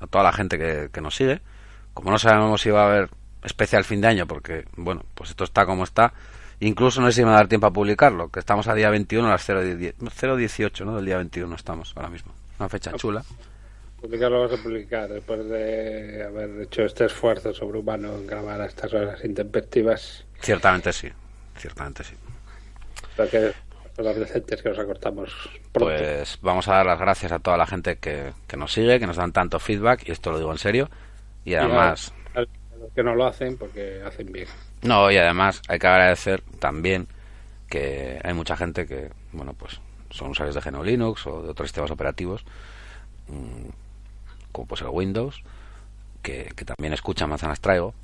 [0.00, 1.40] a toda la gente que, que nos sigue.
[1.94, 3.10] Como no sabemos si va a haber
[3.42, 6.12] especial fin de año, porque, bueno, pues esto está como está.
[6.60, 8.90] Incluso no sé si me va a dar tiempo a publicarlo, que estamos a día
[8.90, 10.96] 21 a las 0.10 0.18, ¿no?
[10.96, 12.37] Del día 21 estamos ahora mismo.
[12.58, 13.22] Una fecha chula.
[14.00, 18.92] Publicarlo vas a publicar después de haber hecho este esfuerzo sobrehumano en grabar a estas
[18.94, 20.24] horas intempestivas.
[20.40, 21.08] Ciertamente sí,
[21.56, 22.14] ciertamente sí.
[23.16, 23.52] Lo que
[23.96, 25.32] son las decentes que nos acortamos
[25.72, 25.92] pronto.
[25.92, 29.06] Pues vamos a dar las gracias a toda la gente que, que nos sigue, que
[29.08, 30.88] nos dan tanto feedback, y esto lo digo en serio.
[31.44, 34.46] Y Y a- además, a los que no lo hacen porque hacen bien.
[34.82, 37.08] no, y además hay que agradecer también
[37.68, 39.80] que hay mucha gente que, bueno, pues
[40.10, 42.44] son usuarios de GNU Linux o de otros sistemas operativos,
[43.28, 43.68] mm,
[44.52, 45.42] como pues el Windows,
[46.22, 47.94] que, que también escuchan Manzanas Traigo.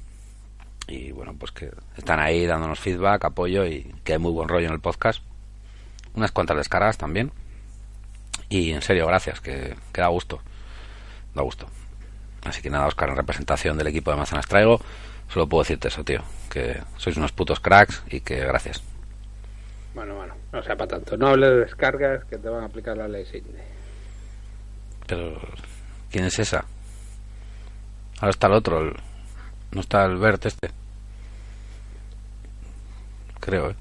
[0.86, 4.66] Y bueno, pues que están ahí dándonos feedback, apoyo y que hay muy buen rollo
[4.66, 5.22] en el podcast.
[6.14, 7.32] Unas cuantas descargas también.
[8.48, 10.40] Y en serio, gracias, que, que da gusto.
[11.35, 11.66] Da gusto.
[12.44, 14.81] Así que nada, Oscar, en representación del equipo de Manzanas Traigo,
[15.28, 16.22] solo puedo decirte eso, tío.
[16.51, 18.82] Que sois unos putos cracks y que gracias.
[19.95, 21.16] Bueno, bueno, no sea para tanto.
[21.16, 23.62] No hables de descargas que te van a aplicar la ley Sidney.
[25.07, 25.41] Pero,
[26.11, 26.65] ¿quién es esa?
[28.21, 28.97] Ahora está el otro, el-
[29.73, 30.71] no está el Bert este.
[33.41, 33.75] Creo, ¿eh?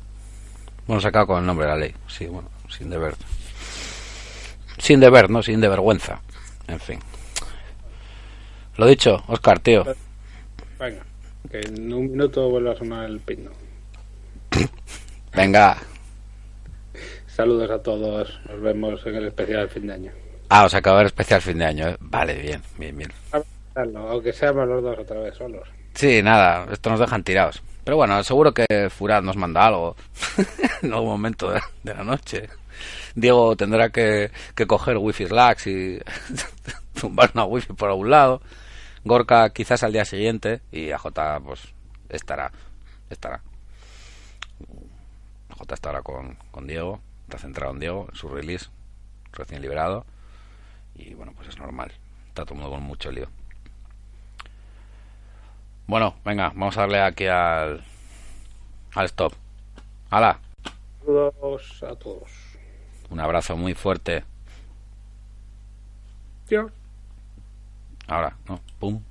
[0.85, 1.95] Bueno, se acaba con el nombre de la ley.
[2.07, 3.15] Sí, bueno, sin deber.
[4.77, 5.41] Sin deber, ¿no?
[5.41, 6.19] Sin de vergüenza.
[6.67, 6.99] En fin.
[8.77, 9.83] Lo dicho, Oscar, tío.
[10.79, 11.03] Venga,
[11.49, 13.51] que en un minuto vuelva a sonar el pino.
[15.33, 15.77] Venga.
[17.35, 18.39] Saludos a todos.
[18.47, 20.11] Nos vemos en el especial fin de año.
[20.49, 21.97] Ah, os acaba el especial fin de año, ¿eh?
[21.99, 23.11] Vale, bien, bien, bien.
[23.75, 25.67] Aunque seamos los dos otra vez solos.
[25.95, 27.63] Sí, nada, esto nos dejan tirados.
[27.83, 29.95] Pero bueno, seguro que Furad nos manda algo
[30.83, 32.49] en algún momento de, de la noche.
[33.15, 35.99] Diego tendrá que, que coger wifi slacks y
[36.95, 38.41] zumbar una wifi por algún lado.
[39.03, 41.07] Gorka quizás al día siguiente y AJ
[41.43, 41.61] pues
[42.09, 42.51] estará,
[43.09, 43.41] estará.
[45.49, 47.01] AJ estará con, con Diego,
[47.33, 48.67] está centrado en Diego, en su release,
[49.31, 50.05] recién liberado.
[50.93, 51.91] Y bueno, pues es normal,
[52.27, 53.27] está todo el mundo con mucho lío.
[55.87, 57.83] Bueno, venga, vamos a darle aquí al,
[58.93, 59.33] al stop.
[60.11, 60.39] ¡Hala!
[60.99, 62.29] Saludos a todos.
[63.09, 64.23] Un abrazo muy fuerte.
[66.47, 66.71] Dios.
[68.07, 68.59] Ahora, ¿no?
[68.79, 69.01] Pum.